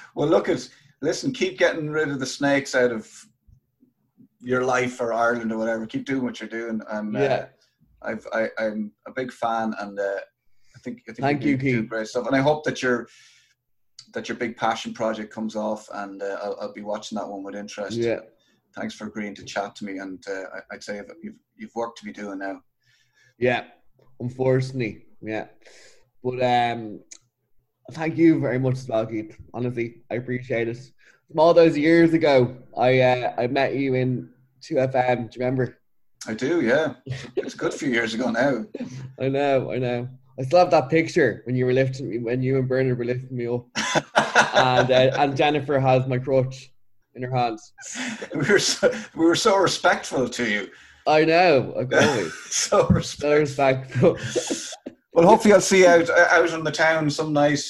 well, 0.14 0.28
look 0.28 0.48
at 0.48 0.68
listen. 1.02 1.32
Keep 1.32 1.58
getting 1.58 1.90
rid 1.90 2.08
of 2.08 2.20
the 2.20 2.26
snakes 2.26 2.74
out 2.74 2.92
of 2.92 3.10
your 4.40 4.64
life 4.64 5.00
or 5.00 5.12
Ireland 5.12 5.52
or 5.52 5.58
whatever. 5.58 5.86
Keep 5.86 6.06
doing 6.06 6.22
what 6.22 6.40
you're 6.40 6.48
doing, 6.48 6.80
and 6.90 7.16
uh, 7.16 7.20
Yeah. 7.20 7.46
I've 8.06 8.26
I, 8.32 8.48
I'm 8.58 8.92
a 9.06 9.12
big 9.12 9.32
fan, 9.32 9.74
and 9.80 9.98
uh, 9.98 10.20
I 10.74 10.78
think 10.82 11.02
I 11.08 11.12
think 11.12 11.18
Thank 11.18 11.42
you 11.44 11.50
you, 11.50 11.56
do, 11.56 11.82
do 11.82 11.86
great 11.88 12.06
stuff. 12.06 12.26
And 12.26 12.36
I 12.36 12.40
hope 12.40 12.64
that 12.64 12.82
your 12.82 13.08
that 14.14 14.28
your 14.28 14.36
big 14.38 14.56
passion 14.56 14.94
project 14.94 15.32
comes 15.32 15.56
off, 15.56 15.88
and 15.92 16.22
uh, 16.22 16.38
I'll, 16.42 16.56
I'll 16.60 16.72
be 16.72 16.82
watching 16.82 17.16
that 17.16 17.28
one 17.28 17.42
with 17.42 17.54
interest. 17.54 17.96
Yeah. 17.98 18.20
Thanks 18.74 18.94
for 18.94 19.06
agreeing 19.06 19.34
to 19.36 19.44
chat 19.44 19.74
to 19.76 19.84
me, 19.84 19.98
and 19.98 20.22
uh, 20.28 20.44
I- 20.54 20.74
I'd 20.74 20.84
say 20.84 21.00
you've 21.22 21.34
you've 21.56 21.74
work 21.74 21.96
to 21.96 22.04
be 22.04 22.12
doing 22.12 22.38
now. 22.38 22.60
Yeah. 23.38 23.64
Unfortunately, 24.20 25.04
yeah. 25.20 25.46
But 26.24 26.42
um, 26.42 27.00
thank 27.92 28.16
you 28.16 28.40
very 28.40 28.58
much 28.58 28.74
as 28.74 28.88
well, 28.88 29.04
Keith. 29.06 29.36
Honestly, 29.52 30.02
I 30.10 30.14
appreciate 30.14 30.68
it. 30.68 30.78
From 31.28 31.40
all 31.40 31.52
those 31.52 31.76
years 31.76 32.14
ago, 32.14 32.56
I 32.76 33.00
uh, 33.00 33.34
I 33.36 33.46
met 33.48 33.74
you 33.74 33.94
in 33.94 34.30
2FM. 34.62 35.30
Do 35.30 35.38
you 35.38 35.44
remember? 35.44 35.78
I 36.28 36.34
do, 36.34 36.60
yeah. 36.60 36.94
It's 37.36 37.54
a 37.54 37.56
good 37.56 37.74
few 37.74 37.88
years 37.90 38.14
ago 38.14 38.30
now. 38.30 38.64
I 39.20 39.28
know, 39.28 39.72
I 39.72 39.78
know. 39.78 40.08
I 40.38 40.42
still 40.42 40.58
have 40.58 40.70
that 40.70 40.90
picture 40.90 41.42
when 41.44 41.56
you 41.56 41.64
were 41.64 41.72
lifting 41.72 42.10
me, 42.10 42.18
when 42.18 42.42
you 42.42 42.58
and 42.58 42.68
Bernard 42.68 42.98
were 42.98 43.04
lifting 43.04 43.36
me 43.36 43.46
up, 43.46 43.66
and 44.54 44.90
uh, 44.90 45.16
and 45.18 45.36
Jennifer 45.36 45.78
has 45.80 46.06
my 46.06 46.18
crutch 46.18 46.72
in 47.14 47.22
her 47.22 47.34
hands. 47.34 47.72
we 48.34 48.46
were 48.46 48.58
so, 48.58 48.92
we 49.14 49.24
were 49.24 49.34
so 49.34 49.56
respectful 49.56 50.28
to 50.28 50.44
you. 50.48 50.68
I 51.06 51.24
know, 51.24 51.72
always 51.74 52.34
so 52.50 52.80
so 52.80 52.88
respectful. 52.88 54.14
respectful. 54.14 54.16
Well, 55.12 55.26
hopefully 55.26 55.54
I'll 55.54 55.60
see 55.62 55.80
you 55.80 55.88
out 55.88 56.10
out 56.10 56.50
in 56.50 56.64
the 56.64 56.70
town 56.70 57.08
some 57.08 57.32
night, 57.32 57.64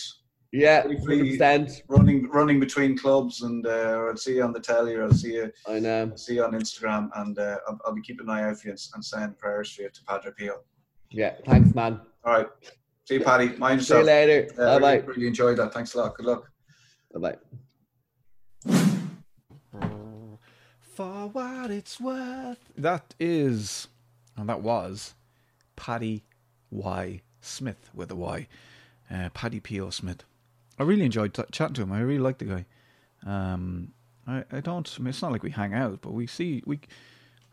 yeah, 0.53 0.82
percent. 0.82 1.82
running 1.88 2.28
running 2.28 2.61
between 2.61 2.97
clubs, 2.97 3.42
and 3.42 3.66
uh, 3.66 4.07
I'll 4.09 4.16
see 4.16 4.36
you 4.36 4.42
on 4.42 4.53
the 4.53 4.61
telly, 4.61 4.94
or 4.94 5.05
I'll 5.05 5.12
see 5.12 5.34
you 5.34 5.53
I 5.66 5.78
know. 5.78 6.09
I'll 6.11 6.16
see 6.16 6.34
you 6.36 6.44
on 6.44 6.53
Instagram, 6.53 7.11
and 7.16 7.38
uh, 7.38 7.59
I'll, 7.68 7.78
I'll 7.84 7.94
be 7.94 8.03
keeping 8.03 8.26
an 8.28 8.30
eye 8.30 8.44
out 8.44 8.59
for 8.59 8.68
you 8.68 8.72
and, 8.72 8.80
and 8.94 9.05
saying 9.05 9.34
prayers 9.38 9.70
for 9.72 9.82
you 9.82 9.90
to 9.90 10.05
Padre 10.05 10.32
Pio. 10.36 10.61
Yeah, 11.11 11.34
thanks, 11.47 11.74
man. 11.74 12.01
All 12.24 12.32
right, 12.32 12.49
see 13.05 13.14
you, 13.14 13.20
Paddy. 13.20 13.57
Mind 13.57 13.80
yourself. 13.80 14.05
See 14.05 14.11
you 14.11 14.16
later. 14.16 14.49
Uh, 14.59 14.78
bye 14.78 14.94
really, 14.94 15.07
really 15.07 15.26
enjoyed 15.26 15.59
that. 15.59 15.74
Thanks 15.74 15.94
a 15.94 15.99
lot. 15.99 16.16
Good 16.16 16.26
luck. 16.26 16.51
Bye 17.12 17.20
bye. 17.20 17.36
For 20.80 21.28
what 21.28 21.70
it's 21.70 22.01
worth. 22.01 22.70
That 22.76 23.14
is, 23.20 23.88
and 24.36 24.49
that 24.49 24.62
was 24.62 25.14
Paddy 25.76 26.24
Y. 26.70 27.20
Smyth 27.42 27.90
with 27.94 28.11
a 28.11 28.16
Y. 28.16 28.49
Uh, 29.11 29.28
Paddy 29.34 29.61
Pio 29.61 29.90
Smyth. 29.90 30.24
I 30.79 30.83
really 30.83 31.05
enjoyed 31.05 31.35
t- 31.35 31.43
chatting 31.53 31.74
to 31.74 31.83
him. 31.83 31.93
I 31.93 32.01
really 32.01 32.18
like 32.18 32.39
the 32.39 32.45
guy. 32.45 32.66
Um, 33.27 33.93
I, 34.27 34.45
I 34.53 34.61
don't, 34.61 34.93
I 34.99 35.03
mean, 35.03 35.09
it's 35.09 35.22
not 35.22 35.33
like 35.33 35.43
we 35.43 35.51
hang 35.51 35.74
out, 35.74 36.01
but 36.03 36.12
we 36.12 36.27
see, 36.27 36.62
we, 36.66 36.77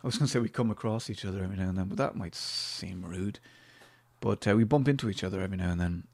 I 0.04 0.08
was 0.08 0.18
going 0.18 0.28
to 0.28 0.32
say 0.32 0.40
we 0.40 0.50
come 0.50 0.72
across 0.72 1.10
each 1.10 1.26
other 1.26 1.44
every 1.44 1.56
now 1.56 1.70
and 1.70 1.78
then, 1.78 1.88
but 1.88 1.98
that 1.98 2.16
might 2.16 2.36
seem 2.36 3.04
rude. 3.06 3.40
But 4.20 4.48
uh, 4.48 4.56
we 4.56 4.64
bump 4.64 4.88
into 4.88 5.10
each 5.10 5.24
other 5.24 5.42
every 5.42 5.58
now 5.58 5.72
and 5.72 5.80
then, 5.80 6.08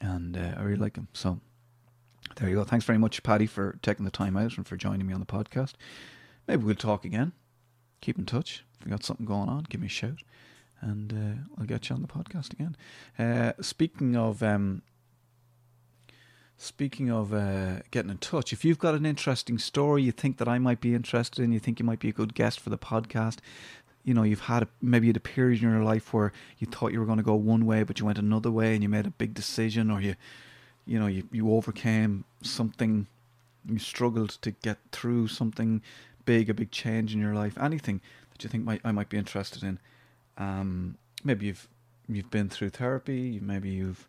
and 0.00 0.36
uh, 0.36 0.54
I 0.58 0.62
really 0.62 0.80
like 0.80 0.96
him. 0.96 1.08
So 1.12 1.40
there 2.36 2.48
you 2.48 2.56
go. 2.56 2.64
Thanks 2.64 2.84
very 2.84 2.98
much, 2.98 3.22
Paddy, 3.22 3.46
for 3.46 3.78
taking 3.82 4.04
the 4.04 4.10
time 4.10 4.36
out 4.36 4.56
and 4.56 4.66
for 4.66 4.76
joining 4.76 5.06
me 5.06 5.14
on 5.14 5.20
the 5.20 5.26
podcast. 5.26 5.72
Maybe 6.46 6.64
we'll 6.64 6.74
talk 6.74 7.04
again. 7.04 7.32
Keep 8.00 8.18
in 8.18 8.26
touch. 8.26 8.64
If 8.78 8.86
you 8.86 8.90
got 8.90 9.04
something 9.04 9.26
going 9.26 9.48
on, 9.48 9.66
give 9.68 9.80
me 9.80 9.86
a 9.86 9.90
shout, 9.90 10.18
and 10.80 11.12
uh, 11.12 11.58
I'll 11.58 11.66
get 11.66 11.88
you 11.88 11.96
on 11.96 12.02
the 12.02 12.08
podcast 12.08 12.52
again. 12.52 12.76
Uh, 13.18 13.52
speaking 13.62 14.14
of 14.14 14.42
um, 14.42 14.82
speaking 16.64 17.10
of 17.10 17.32
uh, 17.32 17.80
getting 17.90 18.10
in 18.10 18.18
touch, 18.18 18.52
if 18.52 18.64
you've 18.64 18.78
got 18.78 18.94
an 18.94 19.04
interesting 19.04 19.58
story 19.58 20.02
you 20.02 20.12
think 20.12 20.38
that 20.38 20.48
I 20.48 20.58
might 20.58 20.80
be 20.80 20.94
interested 20.94 21.42
in, 21.42 21.52
you 21.52 21.60
think 21.60 21.78
you 21.78 21.84
might 21.84 22.00
be 22.00 22.08
a 22.08 22.12
good 22.12 22.34
guest 22.34 22.58
for 22.58 22.70
the 22.70 22.78
podcast. 22.78 23.38
You 24.02 24.14
know, 24.14 24.22
you've 24.22 24.40
had 24.40 24.64
a, 24.64 24.68
maybe 24.80 25.10
a 25.10 25.14
period 25.14 25.62
in 25.62 25.70
your 25.70 25.84
life 25.84 26.12
where 26.12 26.32
you 26.58 26.66
thought 26.66 26.92
you 26.92 27.00
were 27.00 27.06
going 27.06 27.18
to 27.18 27.24
go 27.24 27.34
one 27.34 27.66
way, 27.66 27.82
but 27.82 28.00
you 28.00 28.06
went 28.06 28.18
another 28.18 28.50
way, 28.50 28.74
and 28.74 28.82
you 28.82 28.88
made 28.88 29.06
a 29.06 29.10
big 29.10 29.34
decision, 29.34 29.90
or 29.90 30.00
you, 30.00 30.14
you 30.86 30.98
know, 30.98 31.06
you, 31.06 31.28
you 31.30 31.52
overcame 31.52 32.24
something 32.42 33.06
you 33.66 33.78
struggled 33.78 34.30
to 34.30 34.50
get 34.50 34.78
through 34.92 35.28
something 35.28 35.82
big, 36.24 36.50
a 36.50 36.54
big 36.54 36.70
change 36.70 37.14
in 37.14 37.20
your 37.20 37.34
life, 37.34 37.56
anything 37.58 38.00
that 38.30 38.42
you 38.42 38.50
think 38.50 38.64
might 38.64 38.80
I 38.84 38.92
might 38.92 39.08
be 39.08 39.16
interested 39.16 39.62
in. 39.62 39.78
Um, 40.36 40.96
maybe 41.22 41.46
you've 41.46 41.68
you've 42.08 42.30
been 42.30 42.48
through 42.48 42.70
therapy, 42.70 43.38
maybe 43.40 43.70
you've 43.70 44.08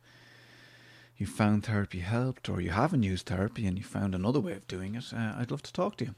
you 1.18 1.26
found 1.26 1.66
therapy 1.66 2.00
helped, 2.00 2.50
or 2.50 2.60
you 2.62 2.72
haven't 2.72 3.04
used 3.04 3.28
therapy 3.28 3.66
and 3.66 3.78
you 3.78 3.84
found 3.84 4.14
another 4.14 4.40
way 4.40 4.54
of 4.54 4.68
doing 4.68 4.96
it. 4.96 5.14
Uh, 5.14 5.34
I'd 5.38 5.52
love 5.52 5.64
to 5.64 5.74
talk 5.74 5.98
to 5.98 6.06
you. 6.06 6.16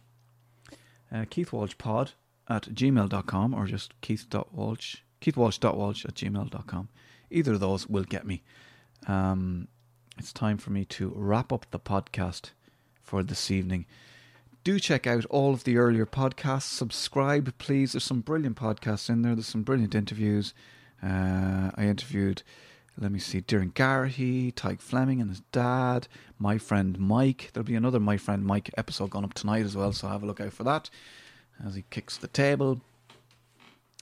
Uh, 1.11 1.25
Keith 1.29 1.51
Walsh 1.51 1.75
Pod 1.77 2.11
at 2.49 2.63
gmail.com 2.63 3.53
or 3.53 3.65
just 3.65 3.99
keith.walsh, 4.01 4.97
keithwalsh.walsh 5.21 6.05
at 6.05 6.15
gmail.com. 6.15 6.89
Either 7.29 7.53
of 7.53 7.59
those 7.59 7.87
will 7.87 8.03
get 8.03 8.25
me. 8.25 8.43
Um, 9.07 9.67
it's 10.17 10.33
time 10.33 10.57
for 10.57 10.71
me 10.71 10.85
to 10.85 11.13
wrap 11.15 11.53
up 11.53 11.67
the 11.71 11.79
podcast 11.79 12.51
for 13.01 13.23
this 13.23 13.51
evening. 13.51 13.85
Do 14.63 14.79
check 14.79 15.07
out 15.07 15.25
all 15.25 15.53
of 15.53 15.63
the 15.63 15.77
earlier 15.77 16.05
podcasts. 16.05 16.63
Subscribe, 16.63 17.53
please. 17.57 17.93
There's 17.93 18.03
some 18.03 18.21
brilliant 18.21 18.57
podcasts 18.57 19.09
in 19.09 19.21
there. 19.21 19.35
There's 19.35 19.47
some 19.47 19.63
brilliant 19.63 19.95
interviews. 19.95 20.53
Uh, 21.01 21.71
I 21.75 21.83
interviewed, 21.83 22.43
let 22.99 23.11
me 23.11 23.19
see, 23.19 23.41
Darren 23.41 23.73
Garrahy, 23.73 24.53
Tadhg 24.53 24.81
Fleming 24.81 25.21
and 25.21 25.29
his 25.29 25.41
dad, 25.51 26.07
my 26.39 26.57
friend 26.57 26.97
Mike. 26.99 27.51
There'll 27.53 27.65
be 27.65 27.75
another 27.75 27.99
My 27.99 28.17
Friend 28.17 28.43
Mike 28.43 28.71
episode 28.75 29.11
going 29.11 29.23
up 29.23 29.35
tonight 29.35 29.65
as 29.65 29.75
well, 29.75 29.93
so 29.93 30.07
have 30.07 30.23
a 30.23 30.25
look 30.25 30.41
out 30.41 30.53
for 30.53 30.63
that 30.63 30.89
as 31.63 31.75
he 31.75 31.83
kicks 31.89 32.17
the 32.17 32.27
table 32.27 32.81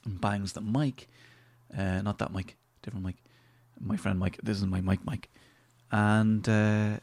and 0.04 0.20
bangs 0.20 0.52
the 0.52 0.62
mic. 0.62 1.08
Uh, 1.76 2.00
not 2.02 2.18
that 2.18 2.32
mic, 2.32 2.56
different 2.82 3.04
mic. 3.04 3.16
My 3.78 3.96
friend 3.96 4.18
Mike. 4.18 4.38
This 4.42 4.56
is 4.56 4.64
my 4.64 4.80
mic, 4.80 5.04
Mike. 5.04 5.28
And 5.92 6.48
uh, 6.48 7.00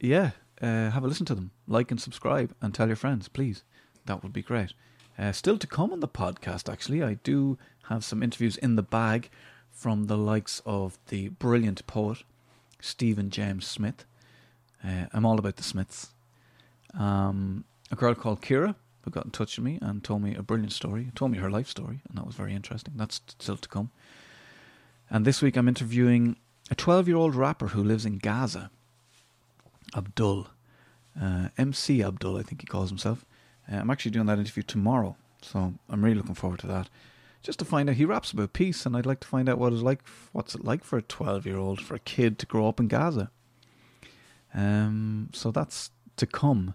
yeah, 0.00 0.32
uh, 0.60 0.90
have 0.90 1.02
a 1.04 1.06
listen 1.06 1.26
to 1.26 1.34
them. 1.34 1.50
Like 1.66 1.90
and 1.90 2.00
subscribe 2.00 2.54
and 2.60 2.74
tell 2.74 2.88
your 2.88 2.96
friends, 2.96 3.28
please. 3.28 3.64
That 4.04 4.22
would 4.22 4.32
be 4.32 4.42
great. 4.42 4.74
Uh, 5.18 5.32
still 5.32 5.56
to 5.56 5.66
come 5.66 5.92
on 5.92 6.00
the 6.00 6.08
podcast, 6.08 6.70
actually, 6.70 7.02
I 7.02 7.14
do 7.14 7.56
have 7.88 8.04
some 8.04 8.22
interviews 8.22 8.56
in 8.58 8.76
the 8.76 8.82
bag 8.82 9.30
from 9.72 10.06
the 10.06 10.16
likes 10.16 10.62
of 10.64 10.98
the 11.08 11.28
brilliant 11.28 11.86
poet 11.86 12.18
Stephen 12.80 13.30
James 13.30 13.66
Smith. 13.66 14.04
Uh, 14.84 15.06
I'm 15.12 15.24
all 15.24 15.38
about 15.38 15.56
the 15.56 15.62
Smiths. 15.62 16.10
Um, 16.98 17.64
a 17.90 17.96
girl 17.96 18.14
called 18.14 18.42
Kira 18.42 18.74
who 19.02 19.10
got 19.10 19.24
in 19.24 19.30
touch 19.30 19.56
with 19.56 19.64
me 19.64 19.78
and 19.82 20.04
told 20.04 20.22
me 20.22 20.34
a 20.34 20.42
brilliant 20.42 20.72
story. 20.72 21.10
Told 21.14 21.30
me 21.32 21.38
her 21.38 21.50
life 21.50 21.68
story, 21.68 22.00
and 22.08 22.18
that 22.18 22.26
was 22.26 22.36
very 22.36 22.54
interesting. 22.54 22.94
That's 22.96 23.20
still 23.38 23.56
to 23.56 23.68
come. 23.68 23.90
And 25.10 25.24
this 25.24 25.42
week 25.42 25.56
I'm 25.56 25.68
interviewing 25.68 26.36
a 26.70 26.74
12 26.74 27.08
year 27.08 27.16
old 27.16 27.34
rapper 27.34 27.68
who 27.68 27.82
lives 27.82 28.06
in 28.06 28.18
Gaza, 28.18 28.70
Abdul. 29.96 30.48
Uh, 31.20 31.48
MC 31.58 32.02
Abdul, 32.02 32.38
I 32.38 32.42
think 32.42 32.62
he 32.62 32.66
calls 32.66 32.88
himself. 32.88 33.26
Uh, 33.70 33.76
I'm 33.76 33.90
actually 33.90 34.12
doing 34.12 34.26
that 34.26 34.38
interview 34.38 34.62
tomorrow, 34.62 35.16
so 35.42 35.74
I'm 35.90 36.02
really 36.02 36.16
looking 36.16 36.34
forward 36.34 36.60
to 36.60 36.66
that. 36.68 36.88
Just 37.42 37.58
to 37.58 37.64
find 37.64 37.90
out, 37.90 37.96
he 37.96 38.04
raps 38.04 38.30
about 38.30 38.52
peace, 38.52 38.86
and 38.86 38.96
I'd 38.96 39.06
like 39.06 39.20
to 39.20 39.28
find 39.28 39.48
out 39.48 39.58
what 39.58 39.72
it's 39.72 39.82
like. 39.82 40.02
What's 40.32 40.54
it 40.54 40.64
like 40.64 40.84
for 40.84 40.96
a 40.96 41.02
12 41.02 41.44
year 41.44 41.58
old, 41.58 41.80
for 41.80 41.94
a 41.94 42.00
kid 42.00 42.38
to 42.38 42.46
grow 42.46 42.68
up 42.68 42.78
in 42.78 42.86
Gaza? 42.88 43.30
Um, 44.54 45.30
so 45.32 45.50
that's 45.50 45.90
to 46.16 46.26
come, 46.26 46.74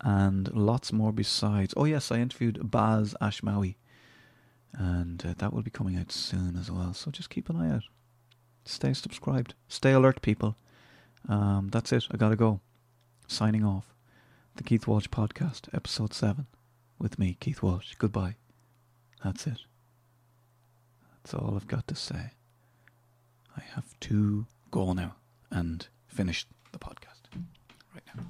and 0.00 0.54
lots 0.54 0.92
more 0.92 1.12
besides. 1.12 1.74
Oh 1.76 1.84
yes, 1.84 2.10
I 2.10 2.16
interviewed 2.18 2.70
Baz 2.70 3.14
Ashmawy, 3.20 3.74
and 4.72 5.24
uh, 5.24 5.34
that 5.38 5.52
will 5.52 5.62
be 5.62 5.70
coming 5.70 5.96
out 5.98 6.12
soon 6.12 6.56
as 6.56 6.70
well. 6.70 6.94
So 6.94 7.10
just 7.10 7.30
keep 7.30 7.50
an 7.50 7.56
eye 7.56 7.74
out. 7.74 7.84
Stay 8.64 8.94
subscribed. 8.94 9.54
Stay 9.68 9.92
alert, 9.92 10.22
people. 10.22 10.56
Um, 11.28 11.68
that's 11.70 11.92
it. 11.92 12.06
I 12.10 12.16
gotta 12.16 12.36
go. 12.36 12.60
Signing 13.26 13.64
off. 13.64 13.94
The 14.56 14.62
Keith 14.62 14.86
Walsh 14.86 15.08
Podcast, 15.08 15.68
Episode 15.74 16.14
7. 16.14 16.46
With 16.98 17.18
me, 17.18 17.36
Keith 17.40 17.60
Walsh. 17.60 17.94
Goodbye. 17.98 18.36
That's 19.22 19.46
it. 19.46 19.58
That's 21.24 21.32
all 21.32 21.54
I've 21.56 21.66
got 21.66 21.86
to 21.88 21.94
say. 21.94 22.32
I 23.56 23.62
have 23.74 23.98
to 24.00 24.46
go 24.70 24.92
now 24.92 25.14
and 25.50 25.86
finish 26.06 26.46
the 26.70 26.78
podcast 26.78 27.22
right 27.94 28.02
now. 28.14 28.24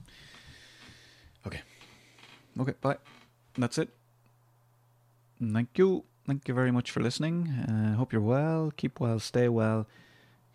Okay. 1.44 1.60
Okay, 2.60 2.74
bye. 2.80 2.98
that's 3.58 3.78
it. 3.78 3.88
Thank 5.42 5.76
you. 5.76 6.04
Thank 6.24 6.46
you 6.46 6.54
very 6.54 6.70
much 6.70 6.92
for 6.92 7.00
listening. 7.00 7.48
Uh, 7.48 7.96
hope 7.96 8.12
you're 8.12 8.22
well. 8.22 8.72
Keep 8.76 9.00
well. 9.00 9.18
Stay 9.18 9.48
well. 9.48 9.88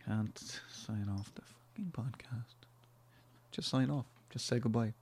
Can't 0.08 0.40
sign 0.72 1.10
off 1.12 1.34
the 1.36 1.42
fucking 1.42 1.92
podcast. 1.92 2.56
Just 3.52 3.68
sign 3.68 3.90
off. 3.90 4.06
Just 4.30 4.48
say 4.48 4.60
goodbye. 4.60 4.94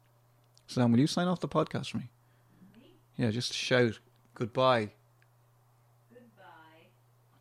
Sam, 0.66 0.92
will 0.92 1.00
you 1.00 1.08
sign 1.08 1.28
off 1.28 1.40
the 1.40 1.48
podcast 1.48 1.92
for 1.92 1.98
me? 1.98 2.10
Yeah, 3.16 3.30
just 3.30 3.54
shout 3.54 4.00
goodbye. 4.34 4.86
Goodbye. 4.86 4.97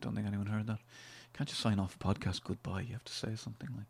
I 0.00 0.04
don't 0.04 0.14
think 0.14 0.26
anyone 0.26 0.46
heard 0.46 0.66
that. 0.66 0.78
Can't 1.32 1.48
you 1.50 1.54
sign 1.54 1.78
off 1.78 1.98
podcast 1.98 2.44
goodbye? 2.44 2.82
You 2.82 2.92
have 2.92 3.04
to 3.04 3.12
say 3.12 3.34
something 3.36 3.68
like. 3.76 3.86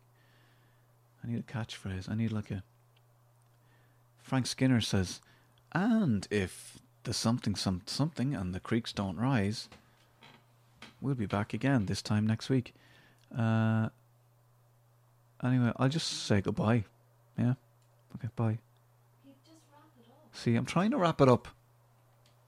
I 1.23 1.27
need 1.27 1.39
a 1.39 1.43
catchphrase. 1.43 2.09
I 2.09 2.15
need 2.15 2.31
like 2.31 2.51
a. 2.51 2.63
Frank 4.21 4.47
Skinner 4.47 4.81
says, 4.81 5.21
and 5.71 6.27
if 6.29 6.79
the 7.03 7.13
something 7.13 7.55
some 7.55 7.81
something 7.85 8.35
and 8.35 8.53
the 8.53 8.59
creeks 8.59 8.91
don't 8.91 9.17
rise, 9.17 9.69
we'll 10.99 11.15
be 11.15 11.25
back 11.25 11.53
again 11.53 11.85
this 11.85 12.01
time 12.01 12.27
next 12.27 12.49
week. 12.49 12.73
Uh, 13.37 13.89
anyway, 15.43 15.71
I'll 15.77 15.89
just 15.89 16.25
say 16.25 16.41
goodbye. 16.41 16.83
Yeah. 17.37 17.53
Okay. 18.15 18.29
Bye. 18.35 18.59
See, 20.33 20.55
I'm 20.55 20.65
trying 20.65 20.91
to 20.91 20.97
wrap 20.97 21.21
it 21.21 21.29
up. 21.29 21.47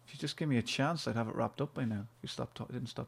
If 0.06 0.14
you 0.14 0.20
just 0.20 0.38
give 0.38 0.50
me 0.50 0.58
a 0.58 0.62
chance, 0.62 1.08
I'd 1.08 1.16
have 1.16 1.28
it 1.28 1.36
wrapped 1.36 1.62
up 1.62 1.74
by 1.74 1.86
now. 1.86 2.06
If 2.18 2.24
you 2.24 2.28
stop, 2.28 2.54
didn't 2.72 2.88
stop, 2.88 3.08